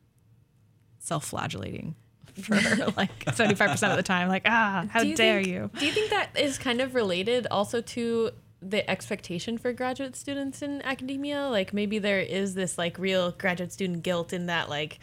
self-flagellating 1.00 1.96
for 2.41 2.56
like 2.98 3.26
75% 3.26 3.91
of 3.91 3.98
the 3.98 4.04
time 4.04 4.28
like 4.28 4.44
ah 4.46 4.86
how 4.89 5.02
you 5.02 5.16
dare 5.16 5.44
think- 5.44 5.48
you 5.54 5.70
Do 5.78 5.86
you 5.86 5.91
think 5.91 6.10
that 6.10 6.30
is 6.39 6.58
kind 6.58 6.82
of 6.82 6.96
related 6.96 7.46
also 7.52 7.82
to 7.82 8.32
the 8.62 8.89
expectation 8.89 9.58
for 9.58 9.74
graduate 9.74 10.16
students 10.16 10.62
in 10.62 10.82
academia? 10.84 11.50
Like 11.50 11.74
maybe 11.74 12.00
there 12.00 12.22
is 12.22 12.54
this 12.56 12.78
like 12.78 12.98
real 12.98 13.32
graduate 13.32 13.74
student 13.74 14.04
guilt 14.04 14.32
in 14.34 14.46
that 14.48 14.70
like 14.70 15.00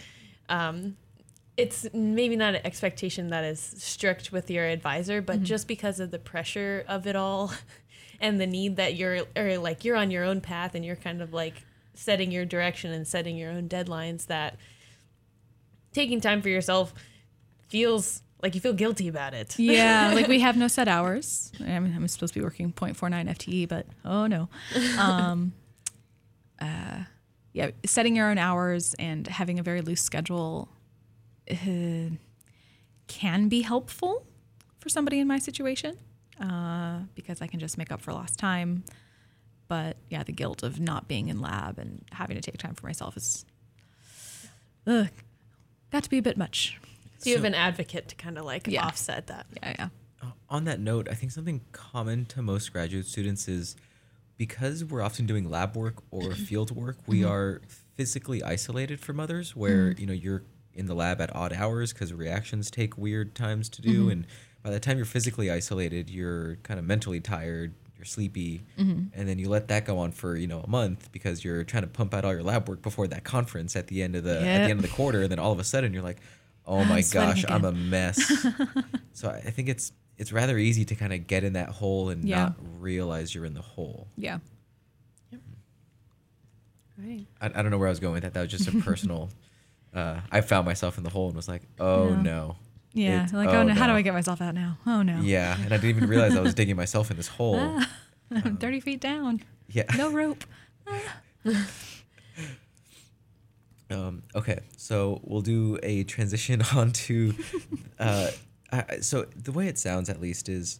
um 0.48 0.96
it's 1.60 1.86
maybe 1.92 2.36
not 2.36 2.54
an 2.54 2.60
expectation 2.64 3.28
that 3.28 3.44
is 3.44 3.60
strict 3.78 4.32
with 4.32 4.50
your 4.50 4.64
advisor, 4.66 5.20
but 5.20 5.42
just 5.42 5.68
because 5.68 6.00
of 6.00 6.10
the 6.10 6.18
pressure 6.18 6.84
of 6.88 7.06
it 7.06 7.16
all 7.16 7.52
and 8.20 8.40
the 8.40 8.46
need 8.46 8.76
that 8.76 8.96
you're 8.96 9.20
or 9.36 9.58
like 9.58 9.84
you're 9.84 9.96
on 9.96 10.10
your 10.10 10.24
own 10.24 10.40
path 10.40 10.74
and 10.74 10.84
you're 10.84 10.96
kind 10.96 11.22
of 11.22 11.32
like 11.32 11.64
setting 11.94 12.30
your 12.30 12.44
direction 12.44 12.92
and 12.92 13.06
setting 13.06 13.36
your 13.36 13.50
own 13.50 13.68
deadlines 13.68 14.26
that 14.26 14.56
taking 15.92 16.20
time 16.20 16.40
for 16.40 16.48
yourself 16.48 16.94
feels 17.68 18.22
like 18.42 18.54
you 18.54 18.60
feel 18.60 18.72
guilty 18.72 19.08
about 19.08 19.34
it. 19.34 19.58
yeah 19.58 20.12
like 20.14 20.26
we 20.28 20.40
have 20.40 20.56
no 20.56 20.68
set 20.68 20.88
hours. 20.88 21.52
I 21.60 21.78
mean, 21.78 21.94
i'm 21.94 22.08
supposed 22.08 22.32
to 22.34 22.40
be 22.40 22.44
working 22.44 22.72
0.49 22.72 23.28
fte 23.28 23.68
but 23.68 23.86
oh 24.04 24.26
no. 24.26 24.48
Um, 24.98 25.52
uh, 26.60 27.04
yeah 27.52 27.70
setting 27.84 28.16
your 28.16 28.30
own 28.30 28.38
hours 28.38 28.94
and 28.98 29.26
having 29.26 29.58
a 29.58 29.62
very 29.62 29.80
loose 29.82 30.00
schedule 30.02 30.68
uh, 31.50 32.14
can 33.06 33.48
be 33.48 33.62
helpful 33.62 34.24
for 34.78 34.88
somebody 34.88 35.18
in 35.18 35.26
my 35.28 35.38
situation 35.38 35.96
uh, 36.40 37.00
because 37.14 37.42
i 37.42 37.46
can 37.46 37.60
just 37.60 37.76
make 37.76 37.90
up 37.92 38.00
for 38.00 38.12
lost 38.12 38.38
time 38.38 38.84
but 39.68 39.96
yeah 40.08 40.22
the 40.22 40.32
guilt 40.32 40.62
of 40.62 40.80
not 40.80 41.06
being 41.08 41.28
in 41.28 41.40
lab 41.40 41.78
and 41.78 42.04
having 42.12 42.36
to 42.36 42.42
take 42.42 42.56
time 42.58 42.74
for 42.74 42.86
myself 42.86 43.16
is 43.16 43.44
ugh, 44.86 45.08
got 45.92 46.02
to 46.02 46.10
be 46.10 46.18
a 46.18 46.22
bit 46.22 46.36
much 46.36 46.78
So 47.18 47.30
you 47.30 47.36
have 47.36 47.44
an 47.44 47.54
advocate 47.54 48.08
to 48.08 48.14
kind 48.16 48.38
of 48.38 48.44
like 48.44 48.66
Yeah. 48.66 48.86
offset 48.86 49.26
that. 49.28 49.46
yeah 49.62 49.74
yeah 49.78 49.88
on 50.50 50.64
that 50.64 50.80
note, 50.80 51.08
I 51.08 51.14
think 51.14 51.30
something 51.32 51.60
common 51.72 52.24
to 52.26 52.42
most 52.42 52.72
graduate 52.72 53.06
students 53.06 53.46
is 53.48 53.76
because 54.36 54.84
we're 54.84 55.00
often 55.00 55.24
doing 55.24 55.48
lab 55.48 55.76
work 55.76 56.02
or 56.10 56.32
field 56.48 56.72
work, 56.72 56.96
we 57.06 57.24
are 57.24 57.60
physically 57.96 58.42
isolated 58.42 58.98
from 59.00 59.18
others. 59.20 59.54
Where 59.54 59.92
you 59.92 60.06
know 60.06 60.12
you're 60.12 60.42
in 60.74 60.86
the 60.86 60.94
lab 60.94 61.20
at 61.20 61.34
odd 61.34 61.52
hours 61.52 61.92
because 61.92 62.12
reactions 62.12 62.70
take 62.70 62.96
weird 62.96 63.34
times 63.34 63.68
to 63.70 63.82
do, 63.82 64.08
and 64.10 64.26
by 64.62 64.70
the 64.70 64.80
time 64.80 64.96
you're 64.96 65.06
physically 65.06 65.50
isolated, 65.50 66.10
you're 66.10 66.56
kind 66.62 66.78
of 66.78 66.86
mentally 66.86 67.20
tired. 67.20 67.74
You're 67.96 68.04
sleepy, 68.06 68.62
and 68.78 69.10
then 69.12 69.38
you 69.38 69.48
let 69.50 69.68
that 69.68 69.84
go 69.84 69.98
on 69.98 70.12
for 70.12 70.34
you 70.36 70.46
know 70.46 70.60
a 70.60 70.68
month 70.68 71.12
because 71.12 71.44
you're 71.44 71.64
trying 71.64 71.82
to 71.82 71.88
pump 71.88 72.14
out 72.14 72.24
all 72.24 72.32
your 72.32 72.42
lab 72.42 72.66
work 72.68 72.80
before 72.80 73.06
that 73.08 73.24
conference 73.24 73.76
at 73.76 73.88
the 73.88 74.02
end 74.02 74.16
of 74.16 74.24
the 74.24 74.38
at 74.38 74.42
the 74.64 74.70
end 74.70 74.72
of 74.72 74.82
the 74.82 74.88
quarter. 74.88 75.22
And 75.22 75.30
then 75.30 75.38
all 75.38 75.52
of 75.52 75.58
a 75.58 75.64
sudden 75.64 75.92
you're 75.92 76.02
like, 76.02 76.18
oh 76.66 76.82
my 76.84 77.02
sweating 77.02 77.42
gosh, 77.42 77.44
I'm 77.50 77.64
a 77.66 77.72
mess. 77.72 78.46
so 79.12 79.28
I 79.28 79.40
think 79.50 79.68
it's 79.68 79.92
it's 80.16 80.32
rather 80.32 80.56
easy 80.56 80.84
to 80.86 80.94
kind 80.94 81.12
of 81.12 81.26
get 81.26 81.44
in 81.44 81.52
that 81.54 81.68
hole 81.68 82.08
and 82.08 82.24
Yeah. 82.26 82.36
not 82.44 82.56
realize 82.78 83.34
you're 83.34 83.44
in 83.44 83.54
the 83.54 83.60
hole. 83.62 84.08
Yeah. 84.16 84.38
Mm. 85.34 85.38
Right. 86.98 87.26
I, 87.40 87.46
I 87.46 87.62
don't 87.62 87.70
know 87.70 87.78
where 87.78 87.88
I 87.88 87.90
was 87.90 88.00
going 88.00 88.14
with 88.14 88.22
that. 88.22 88.34
That 88.34 88.40
was 88.42 88.50
just 88.50 88.68
a 88.68 88.72
personal. 88.80 89.28
Uh, 89.94 90.20
I 90.30 90.40
found 90.40 90.66
myself 90.66 90.98
in 90.98 91.04
the 91.04 91.10
hole 91.10 91.26
and 91.26 91.36
was 91.36 91.48
like, 91.48 91.62
oh 91.78 92.08
Yeah. 92.10 92.22
no. 92.22 92.56
Yeah. 92.92 93.26
Like, 93.32 93.48
oh, 93.50 93.62
no, 93.62 93.72
how 93.74 93.86
do. 93.86 93.92
I 93.92 94.02
get 94.02 94.14
myself 94.14 94.40
out 94.40 94.54
now? 94.54 94.76
Oh 94.86 95.02
no. 95.02 95.20
Yeah, 95.20 95.56
and 95.56 95.72
I 95.72 95.76
didn't 95.76 95.96
even 95.96 96.08
realize 96.08 96.34
I 96.36 96.40
was 96.40 96.54
digging 96.54 96.76
myself 96.76 97.10
in 97.10 97.16
this 97.16 97.28
hole. 97.38 97.80
I'm 98.30 98.56
30 98.60 98.80
feet 98.80 99.00
down. 99.00 99.42
Yeah. 99.68 99.84
No 99.96 100.10
rope. 100.10 100.44
Um, 103.90 104.22
okay, 104.36 104.60
so 104.76 105.20
we'll 105.24 105.40
do 105.40 105.76
a 105.82 106.04
transition 106.04 106.62
onto. 106.76 107.32
Uh, 107.98 108.30
I- 108.70 108.98
so 109.00 109.24
the 109.34 109.50
way 109.50 109.66
it 109.66 109.78
sounds, 109.78 110.08
at 110.08 110.20
least, 110.20 110.48
is 110.48 110.78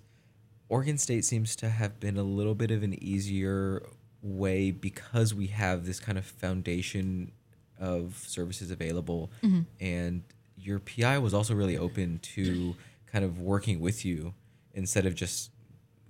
Oregon 0.69 0.97
State 0.97 1.25
seems 1.25 1.57
to 1.57 1.71
have 1.71 1.99
been 1.99 2.17
a 2.17 2.23
little 2.23 2.55
bit 2.55 2.71
of 2.71 2.85
an 2.85 3.03
easier 3.03 3.83
way 4.23 4.71
because 4.71 5.35
we 5.35 5.49
have 5.49 5.87
this 5.87 5.99
kind 5.99 6.19
of 6.19 6.25
foundation 6.25 7.33
of 7.81 8.17
services 8.27 8.71
available, 8.71 9.31
and 9.81 10.23
your 10.57 10.79
PI 10.79 11.19
was 11.19 11.33
also 11.35 11.55
really 11.55 11.77
open 11.79 12.19
to 12.35 12.77
kind 13.07 13.25
of 13.25 13.41
working 13.41 13.81
with 13.81 14.05
you 14.05 14.35
instead 14.75 15.07
of 15.07 15.15
just, 15.15 15.51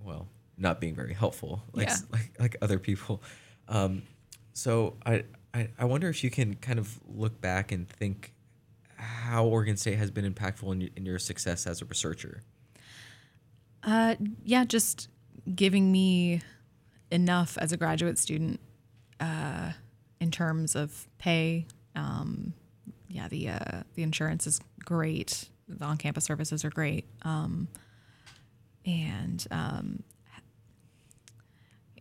well, 0.04 0.26
not 0.58 0.80
being 0.80 0.94
very 0.94 1.14
helpful 1.14 1.62
like 1.72 1.88
Yeah. 1.88 1.96
like, 2.12 2.30
like 2.38 2.56
other 2.60 2.78
people. 2.78 3.22
Um, 3.68 4.02
so 4.52 4.96
I, 5.06 5.24
I 5.54 5.68
I 5.78 5.84
wonder 5.84 6.08
if 6.08 6.22
you 6.24 6.30
can 6.30 6.56
kind 6.56 6.78
of 6.78 6.98
look 7.08 7.40
back 7.40 7.70
and 7.72 7.88
think 7.88 8.32
how 8.96 9.46
Oregon 9.46 9.76
State 9.76 9.96
has 9.96 10.10
been 10.10 10.30
impactful 10.30 10.70
in, 10.72 10.90
in 10.96 11.06
your 11.06 11.18
success 11.18 11.66
as 11.66 11.80
a 11.80 11.84
researcher. 11.86 12.42
Uh, 13.82 14.16
yeah, 14.44 14.64
just 14.64 15.08
giving 15.54 15.90
me 15.90 16.42
enough 17.10 17.56
as 17.58 17.72
a 17.72 17.76
graduate 17.76 18.18
student 18.18 18.60
uh, 19.20 19.72
in 20.20 20.30
terms 20.30 20.76
of 20.76 21.08
pay. 21.18 21.66
Um, 21.96 22.54
yeah, 23.08 23.28
the 23.28 23.48
uh, 23.48 23.82
the 23.94 24.02
insurance 24.02 24.46
is 24.46 24.60
great. 24.84 25.48
The 25.68 25.84
on-campus 25.84 26.24
services 26.24 26.64
are 26.64 26.70
great, 26.70 27.06
um, 27.22 27.68
and 28.84 29.46
um, 29.50 30.02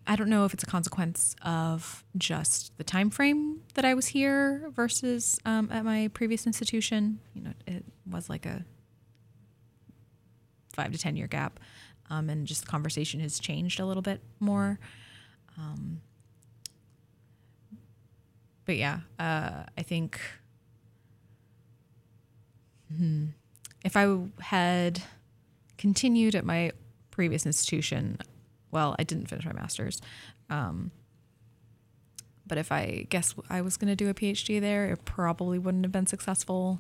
I 0.08 0.16
don't 0.16 0.30
know 0.30 0.46
if 0.46 0.56
it's 0.56 0.64
a 0.64 0.68
consequence 0.68 1.36
of 1.44 2.04
just 2.18 2.76
the 2.78 2.84
time 2.84 3.12
frame 3.12 3.62
that 3.76 3.86
I 3.86 3.94
was 3.94 4.08
here 4.08 4.72
versus 4.76 5.40
um, 5.46 5.70
at 5.72 5.86
my 5.86 6.10
previous 6.14 6.48
institution. 6.48 7.20
You 7.36 7.44
know, 7.44 7.54
it 7.68 7.86
was 8.10 8.28
like 8.28 8.48
a 8.48 8.66
five 10.74 10.92
to 10.92 10.98
ten 10.98 11.16
year 11.16 11.28
gap, 11.28 11.60
um, 12.10 12.30
and 12.30 12.48
just 12.48 12.62
the 12.62 12.68
conversation 12.68 13.20
has 13.20 13.40
changed 13.40 13.80
a 13.80 13.86
little 13.86 14.02
bit 14.02 14.22
more. 14.40 14.80
Um, 15.60 16.02
but 18.70 18.78
yeah, 18.78 19.00
uh, 19.18 19.64
I 19.76 19.82
think 19.82 20.22
hmm, 22.96 23.30
if 23.84 23.98
I 23.98 24.16
had 24.42 25.02
continued 25.80 26.36
at 26.36 26.46
my 26.46 26.74
previous 27.10 27.48
institution, 27.48 28.20
well, 28.70 28.96
I 29.00 29.06
didn't 29.06 29.26
finish 29.26 29.44
my 29.44 29.54
master's. 29.54 30.04
Um, 30.52 30.92
but 32.46 32.60
if 32.60 32.72
I 32.72 33.08
guess 33.10 33.34
I 33.50 33.62
was 33.62 33.76
going 33.76 33.88
to 33.88 33.96
do 33.96 34.08
a 34.08 34.14
PhD 34.14 34.62
there, 34.62 34.92
it 34.92 35.04
probably 35.04 35.58
wouldn't 35.58 35.84
have 35.84 35.92
been 35.92 36.06
successful 36.06 36.80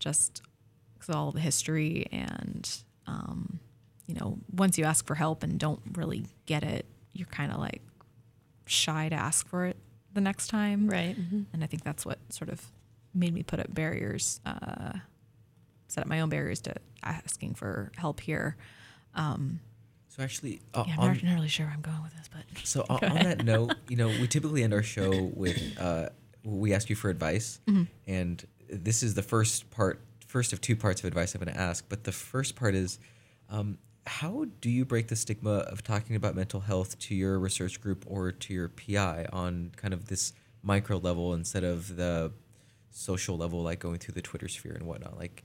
just 0.00 0.42
because 0.94 1.14
all 1.14 1.30
the 1.30 1.38
history 1.38 2.08
and, 2.10 2.68
um, 3.06 3.60
you 4.08 4.16
know, 4.16 4.38
once 4.52 4.76
you 4.76 4.82
ask 4.82 5.06
for 5.06 5.14
help 5.14 5.44
and 5.44 5.56
don't 5.60 5.82
really 5.92 6.24
get 6.46 6.64
it, 6.64 6.84
you're 7.12 7.28
kind 7.28 7.52
of 7.52 7.60
like 7.60 7.82
shy 8.66 9.08
to 9.08 9.14
ask 9.14 9.46
for 9.46 9.66
it 9.66 9.76
the 10.14 10.20
next 10.20 10.48
time. 10.48 10.88
Right. 10.88 11.16
And 11.52 11.62
I 11.62 11.66
think 11.66 11.84
that's 11.84 12.04
what 12.06 12.18
sort 12.30 12.50
of 12.50 12.64
made 13.14 13.34
me 13.34 13.42
put 13.42 13.60
up 13.60 13.72
barriers, 13.74 14.40
uh, 14.46 14.92
set 15.88 16.02
up 16.02 16.08
my 16.08 16.20
own 16.20 16.28
barriers 16.28 16.60
to 16.62 16.74
asking 17.02 17.54
for 17.54 17.92
help 17.96 18.20
here. 18.20 18.56
Um, 19.14 19.60
So 20.08 20.22
actually, 20.22 20.60
uh, 20.74 20.84
yeah, 20.86 20.94
I'm 20.94 21.00
on, 21.00 21.06
not, 21.14 21.22
not 21.24 21.34
really 21.34 21.48
sure 21.48 21.66
where 21.66 21.74
I'm 21.74 21.80
going 21.82 22.02
with 22.02 22.16
this, 22.16 22.28
but 22.28 22.42
so 22.64 22.84
on, 22.88 23.04
on 23.04 23.24
that 23.24 23.44
note, 23.44 23.74
you 23.88 23.96
know, 23.96 24.08
we 24.08 24.26
typically 24.28 24.62
end 24.62 24.72
our 24.74 24.82
show 24.82 25.30
with 25.34 25.60
uh, 25.78 26.08
we 26.44 26.74
ask 26.74 26.90
you 26.90 26.96
for 26.96 27.08
advice, 27.08 27.60
and 28.06 28.44
this 28.68 29.02
is 29.02 29.14
the 29.14 29.22
first 29.22 29.70
part, 29.70 30.00
first 30.26 30.52
of 30.52 30.60
two 30.60 30.74
parts 30.74 31.00
of 31.00 31.06
advice 31.06 31.34
I'm 31.34 31.40
going 31.42 31.54
to 31.54 31.60
ask. 31.60 31.84
But 31.88 32.04
the 32.04 32.12
first 32.12 32.56
part 32.56 32.74
is, 32.74 32.98
um, 33.48 33.78
how 34.06 34.46
do 34.60 34.70
you 34.70 34.84
break 34.84 35.08
the 35.08 35.16
stigma 35.16 35.58
of 35.58 35.82
talking 35.82 36.16
about 36.16 36.34
mental 36.34 36.60
health 36.60 36.98
to 36.98 37.14
your 37.14 37.38
research 37.38 37.80
group 37.80 38.04
or 38.06 38.32
to 38.32 38.52
your 38.54 38.68
PI 38.68 39.26
on 39.32 39.72
kind 39.76 39.94
of 39.94 40.06
this 40.06 40.32
micro 40.62 40.96
level 40.98 41.34
instead 41.34 41.64
of 41.64 41.96
the 41.96 42.32
social 42.90 43.36
level, 43.36 43.62
like 43.62 43.78
going 43.78 43.98
through 43.98 44.14
the 44.14 44.22
Twitter 44.22 44.48
sphere 44.48 44.72
and 44.72 44.86
whatnot? 44.86 45.16
Like, 45.18 45.42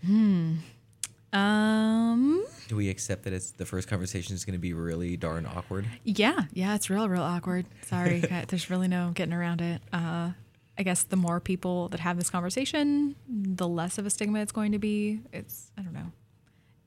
um, 1.33 2.45
do 2.67 2.75
we 2.75 2.89
accept 2.89 3.23
that 3.23 3.33
it's 3.33 3.51
the 3.51 3.65
first 3.65 3.87
conversation 3.87 4.33
is 4.33 4.45
going 4.45 4.53
to 4.53 4.59
be 4.59 4.73
really 4.73 5.17
darn 5.17 5.45
awkward? 5.45 5.87
Yeah, 6.03 6.43
yeah, 6.53 6.75
it's 6.75 6.89
real, 6.89 7.07
real 7.09 7.21
awkward. 7.21 7.65
Sorry, 7.83 8.19
there's 8.47 8.69
really 8.69 8.87
no 8.87 9.11
getting 9.13 9.33
around 9.33 9.61
it. 9.61 9.81
Uh, 9.91 10.31
I 10.79 10.83
guess 10.83 11.03
the 11.03 11.15
more 11.15 11.39
people 11.39 11.89
that 11.89 11.99
have 11.99 12.17
this 12.17 12.29
conversation, 12.29 13.15
the 13.27 13.67
less 13.67 13.97
of 13.97 14.05
a 14.05 14.09
stigma 14.09 14.39
it's 14.41 14.51
going 14.51 14.71
to 14.73 14.79
be. 14.79 15.21
It's 15.33 15.71
I 15.76 15.76
don't 15.76 15.76
know. 15.76 15.76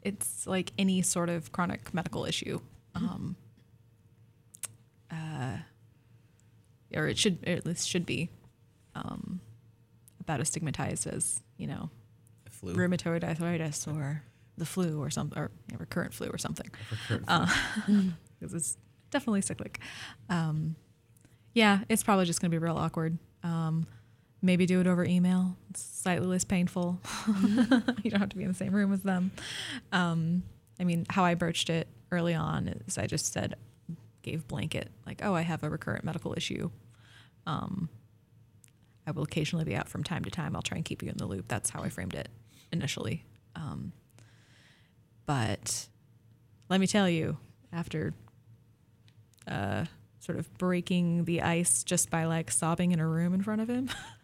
It's 0.03 0.47
like 0.47 0.73
any 0.79 1.03
sort 1.03 1.29
of 1.29 1.53
chronic 1.53 1.93
medical 1.93 2.25
issue, 2.25 2.61
um, 2.95 3.37
uh, 5.11 5.59
or 6.95 7.07
it 7.07 7.19
should, 7.19 7.39
or 7.47 7.53
at 7.53 7.67
least 7.67 7.89
should 7.89 8.07
be, 8.07 8.31
um, 8.95 9.41
about 10.21 10.41
as 10.41 10.49
stigmatized 10.49 11.07
as 11.07 11.43
you 11.57 11.67
know 11.67 11.91
Flu. 12.51 12.75
rheumatoid 12.75 13.25
arthritis 13.25 13.87
or 13.87 14.23
the 14.57 14.67
flu 14.67 15.01
or 15.01 15.11
some 15.11 15.33
or 15.37 15.51
you 15.69 15.75
know, 15.75 15.81
recurrent 15.81 16.15
flu 16.15 16.29
or 16.29 16.39
something. 16.39 16.71
Recurrent 16.91 17.27
Because 18.39 18.55
it's 18.55 18.77
definitely 19.11 19.41
cyclic. 19.43 19.81
Um, 20.29 20.77
yeah, 21.55 21.81
it's 21.89 22.03
probably 22.03 22.27
just 22.27 22.41
going 22.41 22.51
to 22.51 22.55
be 22.55 22.59
real 22.63 22.77
awkward. 22.77 23.19
Um, 23.43 23.87
maybe 24.43 24.67
do 24.67 24.81
it 24.81 24.87
over 24.87 25.05
email. 25.05 25.57
It's 25.71 25.83
slightly 25.83 26.27
less 26.27 26.45
painful. 26.45 27.01
you 28.03 28.11
don't 28.11 28.21
have 28.21 28.31
to 28.31 28.37
be 28.37 28.43
in 28.43 28.49
the 28.49 28.55
same 28.55 28.73
room 28.73 28.93
as 28.93 29.03
them. 29.03 29.31
Um, 29.93 30.43
I 30.79 30.85
mean, 30.85 31.07
how 31.11 31.25
I 31.25 31.35
broached 31.35 31.69
it 31.71 31.89
early 32.11 32.35
on 32.35 32.69
is 32.87 32.99
I 32.99 33.07
just 33.07 33.33
said, 33.33 33.55
gave 34.23 34.47
blanket, 34.49 34.91
like, 35.07 35.21
oh, 35.25 35.35
I 35.35 35.43
have 35.43 35.63
a 35.63 35.71
recurrent 35.71 36.05
medical 36.05 36.35
issue. 36.37 36.71
Um, 37.47 37.89
I 39.07 39.13
will 39.13 39.23
occasionally 39.23 39.65
be 39.65 39.75
out 39.75 39.89
from 39.89 40.05
time 40.05 40.25
to 40.25 40.31
time. 40.31 40.55
I'll 40.55 40.63
try 40.63 40.77
and 40.77 40.85
keep 40.85 41.03
you 41.03 41.09
in 41.09 41.17
the 41.17 41.27
loop. 41.27 41.49
That's 41.49 41.71
how 41.71 41.83
I 41.83 41.89
framed 41.89 42.15
it 42.15 42.29
initially. 42.73 43.25
Um, 43.57 43.93
but 45.27 45.89
let 46.69 46.81
me 46.81 46.87
tell 46.87 47.09
you, 47.09 47.37
after 47.73 48.15
uh, 49.49 49.85
sort 50.21 50.39
of 50.39 50.53
breaking 50.59 51.25
the 51.25 51.43
ice 51.43 51.83
just 51.83 52.11
by 52.11 52.25
like 52.25 52.51
sobbing 52.51 52.93
in 52.93 53.01
a 53.01 53.07
room 53.07 53.35
in 53.35 53.43
front 53.43 53.61
of 53.61 53.69
him, 53.69 53.91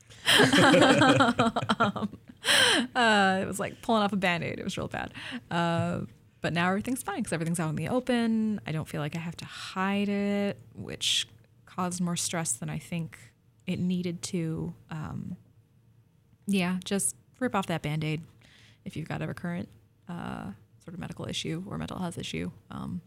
um, 1.79 2.09
uh, 2.95 3.39
it 3.43 3.47
was 3.47 3.59
like 3.59 3.81
pulling 3.83 4.03
off 4.03 4.13
a 4.13 4.17
band 4.17 4.45
aid. 4.45 4.59
It 4.59 4.65
was 4.65 4.77
real 4.77 4.89
bad. 4.89 5.13
Uh, 5.51 6.01
but 6.41 6.53
now 6.53 6.69
everything's 6.69 7.03
fine 7.03 7.19
because 7.19 7.33
everything's 7.33 7.59
out 7.59 7.71
in 7.71 7.77
the 7.77 7.89
open. 7.89 8.61
I 8.67 8.73
don't 8.73 8.87
feel 8.87 9.01
like 9.01 9.17
I 9.17 9.19
have 9.19 9.37
to 9.39 9.45
hide 9.45 10.09
it, 10.09 10.59
which 10.75 11.27
caused 11.65 12.01
more 12.01 12.17
stress 12.17 12.53
than 12.53 12.71
I 12.71 12.79
think 12.79 13.19
it 13.67 13.79
needed 13.79 14.23
to. 14.23 14.75
Um, 14.91 15.37
yeah, 16.47 16.79
just 16.85 17.17
rip 17.41 17.55
off 17.55 17.67
that 17.67 17.83
band 17.83 18.05
aid 18.05 18.23
if 18.85 18.97
you've 18.97 19.09
got 19.09 19.23
a 19.23 19.27
recurrent 19.27 19.69
uh, 20.09 20.51
sort 20.85 20.95
of 20.95 20.99
medical 20.99 21.29
issue 21.29 21.65
or 21.67 21.79
mental 21.79 21.99
health 21.99 22.19
issue. 22.19 22.51
Um, 22.71 23.01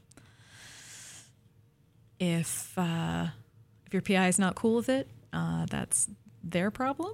if 2.19 2.77
uh, 2.77 3.27
if 3.85 3.93
your 3.93 4.01
PI 4.01 4.27
is 4.27 4.37
not 4.37 4.55
cool 4.55 4.75
with 4.75 4.89
it, 4.89 5.09
uh, 5.31 5.65
that's 5.69 6.09
their 6.43 6.71
problem, 6.71 7.13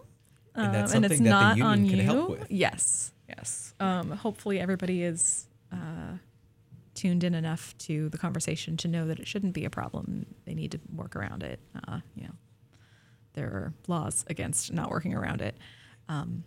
And 0.56 0.74
that's 0.74 0.92
Um, 0.92 0.98
and 0.98 1.06
it's 1.06 1.16
something 1.18 1.24
that 1.26 1.56
the 1.56 1.62
not 1.62 1.62
on 1.72 1.80
union 1.86 1.98
you. 2.00 2.04
help 2.06 2.30
with. 2.30 2.52
Yes, 2.52 3.12
yes. 3.28 3.74
Um, 3.80 4.12
hopefully, 4.12 4.60
everybody 4.60 5.04
is 5.04 5.48
uh, 5.72 6.18
tuned 6.94 7.24
in 7.26 7.34
enough 7.34 7.78
to 7.80 8.08
the 8.10 8.18
conversation 8.18 8.78
to 8.78 8.88
know 8.88 9.08
that 9.08 9.20
it 9.20 9.28
shouldn't 9.28 9.54
be 9.54 9.66
a 9.66 9.70
problem. 9.70 10.26
They 10.46 10.54
need 10.54 10.72
to 10.72 10.80
work 10.94 11.16
around 11.16 11.44
it. 11.44 11.60
Uh, 11.88 12.00
you 12.16 12.24
know, 12.24 12.34
there 13.34 13.48
are 13.48 13.74
laws 13.88 14.24
against 14.28 14.72
not 14.72 14.90
working 14.90 15.14
around 15.14 15.42
it. 15.42 15.58
Um, 16.08 16.44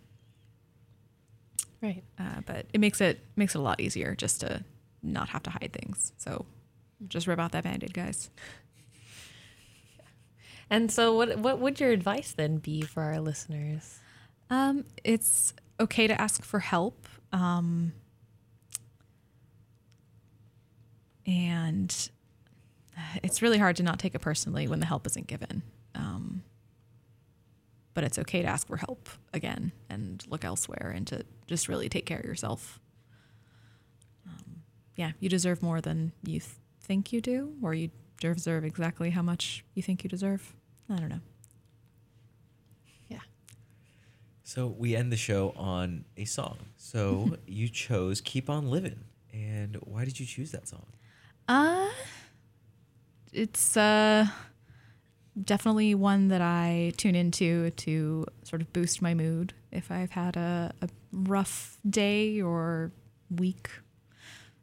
Right. 1.82 2.02
uh, 2.18 2.40
but 2.46 2.66
it 2.72 2.80
makes 2.80 3.00
it 3.00 3.20
makes 3.36 3.54
it 3.54 3.58
a 3.58 3.62
lot 3.62 3.80
easier 3.80 4.14
just 4.16 4.40
to 4.40 4.64
not 5.02 5.28
have 5.28 5.42
to 5.44 5.50
hide 5.50 5.70
things. 5.72 6.12
So 6.16 6.44
just 7.06 7.26
rip 7.28 7.38
out 7.38 7.52
that 7.52 7.62
band-aid, 7.64 7.94
guys. 7.94 8.30
And 10.70 10.90
so, 10.92 11.14
what 11.14 11.38
what 11.38 11.58
would 11.60 11.80
your 11.80 11.90
advice 11.90 12.32
then 12.32 12.58
be 12.58 12.82
for 12.82 13.02
our 13.02 13.20
listeners? 13.20 13.98
Um, 14.50 14.84
it's 15.04 15.54
okay 15.80 16.06
to 16.06 16.20
ask 16.20 16.44
for 16.44 16.58
help. 16.58 17.06
Um, 17.32 17.92
and 21.26 22.10
it's 23.22 23.42
really 23.42 23.58
hard 23.58 23.76
to 23.76 23.82
not 23.82 23.98
take 23.98 24.14
it 24.14 24.20
personally 24.20 24.66
when 24.66 24.80
the 24.80 24.86
help 24.86 25.06
isn't 25.06 25.26
given. 25.26 25.62
Um, 25.94 26.42
but 27.94 28.04
it's 28.04 28.18
okay 28.18 28.42
to 28.42 28.48
ask 28.48 28.66
for 28.66 28.76
help 28.76 29.08
again 29.34 29.72
and 29.90 30.24
look 30.28 30.44
elsewhere 30.44 30.92
and 30.94 31.06
to 31.08 31.24
just 31.46 31.68
really 31.68 31.88
take 31.88 32.06
care 32.06 32.18
of 32.18 32.24
yourself. 32.24 32.80
Um, 34.26 34.62
yeah, 34.96 35.12
you 35.20 35.28
deserve 35.28 35.62
more 35.62 35.80
than 35.80 36.12
you 36.24 36.40
th- 36.40 36.52
think 36.80 37.12
you 37.12 37.20
do, 37.20 37.54
or 37.62 37.74
you 37.74 37.90
deserve 38.20 38.64
exactly 38.64 39.10
how 39.10 39.22
much 39.22 39.64
you 39.74 39.82
think 39.82 40.04
you 40.04 40.08
deserve. 40.08 40.54
I 40.90 40.96
don't 40.96 41.08
know. 41.08 41.20
Yeah. 43.08 43.20
So 44.42 44.66
we 44.68 44.96
end 44.96 45.12
the 45.12 45.16
show 45.16 45.52
on 45.56 46.04
a 46.16 46.24
song. 46.24 46.58
So 46.76 47.36
you 47.46 47.68
chose 47.68 48.20
"Keep 48.20 48.48
On 48.48 48.70
Living," 48.70 49.00
and 49.32 49.76
why 49.82 50.04
did 50.04 50.18
you 50.18 50.26
choose 50.26 50.50
that 50.52 50.68
song? 50.68 50.86
Uh 51.46 51.88
it's 53.32 53.76
uh 53.76 54.26
definitely 55.44 55.94
one 55.94 56.28
that 56.28 56.40
I 56.40 56.92
tune 56.96 57.14
into 57.14 57.70
to 57.70 58.26
sort 58.42 58.62
of 58.62 58.72
boost 58.72 59.02
my 59.02 59.14
mood 59.14 59.52
if 59.70 59.90
I've 59.90 60.10
had 60.10 60.36
a, 60.36 60.72
a 60.82 60.88
rough 61.12 61.78
day 61.88 62.40
or 62.40 62.90
week, 63.30 63.70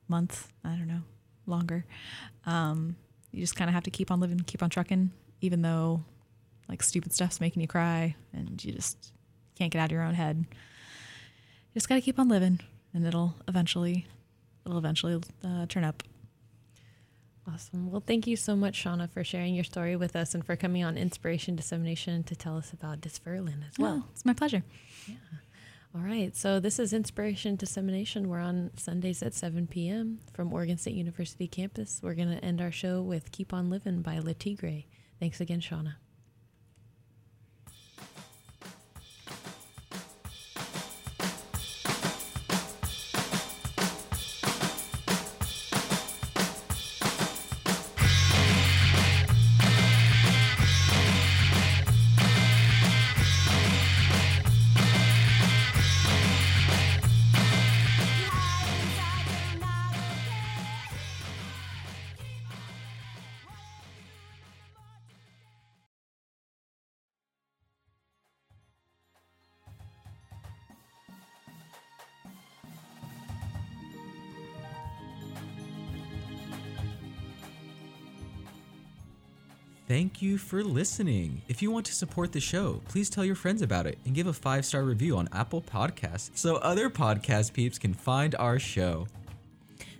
month, 0.07 0.51
I 0.63 0.69
don't 0.69 0.87
know, 0.87 1.03
longer. 1.45 1.85
Um, 2.45 2.95
you 3.31 3.41
just 3.41 3.55
kind 3.55 3.69
of 3.69 3.73
have 3.73 3.83
to 3.83 3.91
keep 3.91 4.11
on 4.11 4.19
living, 4.19 4.39
keep 4.39 4.63
on 4.63 4.69
trucking, 4.69 5.11
even 5.41 5.61
though 5.61 6.03
like 6.69 6.83
stupid 6.83 7.13
stuff's 7.13 7.39
making 7.39 7.61
you 7.61 7.67
cry 7.67 8.15
and 8.33 8.63
you 8.63 8.71
just 8.71 9.11
can't 9.55 9.71
get 9.71 9.79
out 9.79 9.85
of 9.85 9.91
your 9.91 10.03
own 10.03 10.13
head. 10.13 10.37
You 10.37 11.73
just 11.73 11.89
got 11.89 11.95
to 11.95 12.01
keep 12.01 12.19
on 12.19 12.27
living 12.27 12.59
and 12.93 13.05
it'll 13.05 13.35
eventually, 13.47 14.05
it'll 14.65 14.77
eventually 14.77 15.21
uh, 15.43 15.65
turn 15.67 15.83
up. 15.83 16.03
Awesome. 17.47 17.91
Well, 17.91 18.03
thank 18.05 18.25
you 18.25 18.35
so 18.35 18.55
much, 18.55 18.83
Shauna, 18.83 19.09
for 19.09 19.23
sharing 19.23 19.53
your 19.53 19.63
story 19.63 19.95
with 19.95 20.15
us 20.15 20.33
and 20.33 20.43
for 20.43 20.55
coming 20.55 20.83
on 20.83 20.97
Inspiration 20.97 21.55
Dissemination 21.55 22.23
to 22.23 22.35
tell 22.35 22.57
us 22.57 22.73
about 22.73 23.01
dysferlin 23.01 23.67
as 23.67 23.77
well. 23.77 23.91
Well, 23.97 24.09
it's 24.11 24.25
my 24.25 24.33
pleasure. 24.33 24.63
Yeah. 25.07 25.15
All 25.93 26.01
right. 26.01 26.35
So 26.35 26.59
this 26.59 26.79
is 26.79 26.91
Inspiration 26.91 27.55
Dissemination. 27.55 28.29
We're 28.29 28.39
on 28.39 28.71
Sundays 28.77 29.21
at 29.21 29.33
7 29.33 29.67
p.m. 29.67 30.19
from 30.33 30.51
Oregon 30.51 30.77
State 30.77 30.95
University 30.95 31.47
campus. 31.47 31.99
We're 32.01 32.15
going 32.15 32.35
to 32.35 32.43
end 32.43 32.61
our 32.61 32.71
show 32.71 33.01
with 33.01 33.31
Keep 33.31 33.53
On 33.53 33.69
Living 33.69 34.01
by 34.01 34.17
Le 34.19 34.33
Tigre. 34.33 34.85
Thanks 35.19 35.39
again, 35.39 35.61
Shauna. 35.61 35.93
Thank 79.95 80.21
you 80.21 80.37
for 80.37 80.61
listening. 80.61 81.41
If 81.47 81.61
you 81.61 81.71
want 81.71 81.85
to 81.85 81.95
support 81.95 82.33
the 82.33 82.41
show, 82.41 82.81
please 82.89 83.09
tell 83.09 83.23
your 83.23 83.33
friends 83.33 83.61
about 83.61 83.87
it 83.87 83.97
and 84.03 84.13
give 84.13 84.27
a 84.27 84.33
five 84.33 84.65
star 84.65 84.83
review 84.83 85.15
on 85.15 85.29
Apple 85.31 85.61
Podcasts 85.61 86.31
so 86.35 86.57
other 86.57 86.89
podcast 86.89 87.53
peeps 87.53 87.79
can 87.79 87.93
find 87.93 88.35
our 88.35 88.59
show. 88.59 89.07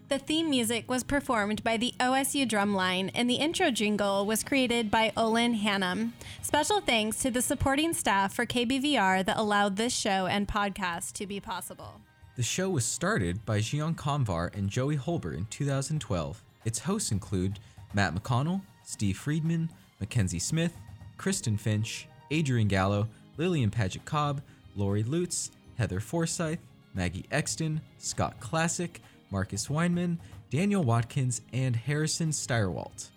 The 0.10 0.20
theme 0.20 0.50
music 0.50 0.90
was 0.90 1.06
performed 1.06 1.64
by 1.64 1.78
the 1.78 1.94
OSU 1.98 2.46
Drumline, 2.46 3.10
and 3.16 3.30
the 3.30 3.36
intro 3.36 3.72
jingle 3.72 4.26
was 4.26 4.44
created 4.44 4.92
by 4.92 5.14
Olin 5.16 5.56
Hannum. 5.60 6.12
Special 6.42 6.82
thanks 6.82 7.20
to 7.20 7.32
the 7.32 7.42
supporting 7.42 7.94
staff 7.94 8.34
for 8.34 8.46
KBVR 8.46 9.26
that 9.26 9.38
allowed 9.38 9.78
this 9.78 9.96
show 9.96 10.26
and 10.26 10.46
podcast 10.46 11.14
to 11.14 11.26
be 11.26 11.40
possible. 11.40 12.02
The 12.36 12.44
show 12.44 12.70
was 12.70 12.84
started 12.84 13.46
by 13.46 13.60
Jian 13.60 13.96
Convar 13.96 14.54
and 14.54 14.70
Joey 14.70 14.98
Hulbert 14.98 15.38
in 15.38 15.46
2012. 15.46 16.44
Its 16.66 16.80
hosts 16.80 17.14
include 17.14 17.60
Matt 17.94 18.14
McConnell, 18.14 18.60
Steve 18.84 19.18
Friedman, 19.18 19.70
Mackenzie 20.00 20.40
Smith, 20.40 20.74
Kristen 21.18 21.58
Finch, 21.58 22.08
Adrian 22.32 22.68
Gallo, 22.68 23.08
Lillian 23.38 23.72
Paget 23.72 24.06
Cobb, 24.06 24.42
Lori 24.76 25.04
Lutz, 25.04 25.52
Heather 25.78 26.00
Forsyth, 26.00 26.60
Maggie 26.94 27.26
Exton, 27.32 27.82
Scott 27.98 28.40
Classic, 28.40 29.02
Marcus 29.32 29.68
Weinman, 29.68 30.18
Daniel 30.50 30.84
Watkins, 30.84 31.42
and 31.54 31.76
Harrison 31.76 32.30
Steyerwalt. 32.30 33.10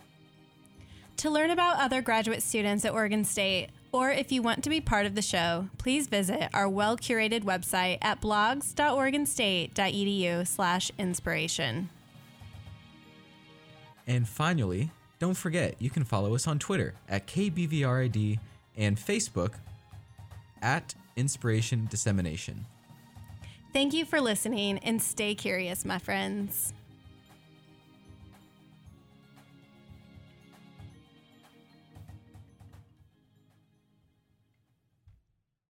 To 1.18 1.30
learn 1.30 1.50
about 1.50 1.78
other 1.80 2.00
graduate 2.00 2.42
students 2.42 2.84
at 2.84 2.92
Oregon 2.92 3.24
State, 3.24 3.68
or 3.90 4.10
if 4.10 4.30
you 4.30 4.42
want 4.42 4.62
to 4.64 4.70
be 4.70 4.80
part 4.80 5.06
of 5.06 5.16
the 5.16 5.22
show, 5.22 5.68
please 5.78 6.06
visit 6.06 6.48
our 6.52 6.68
well-curated 6.68 7.42
website 7.42 7.98
at 8.02 8.20
blogs.oregonstate.edu 8.20 10.46
slash 10.46 10.92
inspiration. 10.98 11.88
And 14.06 14.28
finally, 14.28 14.90
don't 15.18 15.36
forget 15.36 15.80
you 15.80 15.90
can 15.90 16.04
follow 16.04 16.34
us 16.34 16.46
on 16.46 16.58
Twitter 16.58 16.94
at 17.08 17.26
KBVRID 17.26 18.38
and 18.76 18.96
Facebook 18.96 19.54
at 20.62 20.94
Inspiration 21.16 21.86
Dissemination. 21.90 22.66
Thank 23.72 23.92
you 23.92 24.04
for 24.04 24.20
listening 24.20 24.78
and 24.78 25.00
stay 25.02 25.34
curious, 25.34 25.84
my 25.84 25.98
friends. 25.98 26.72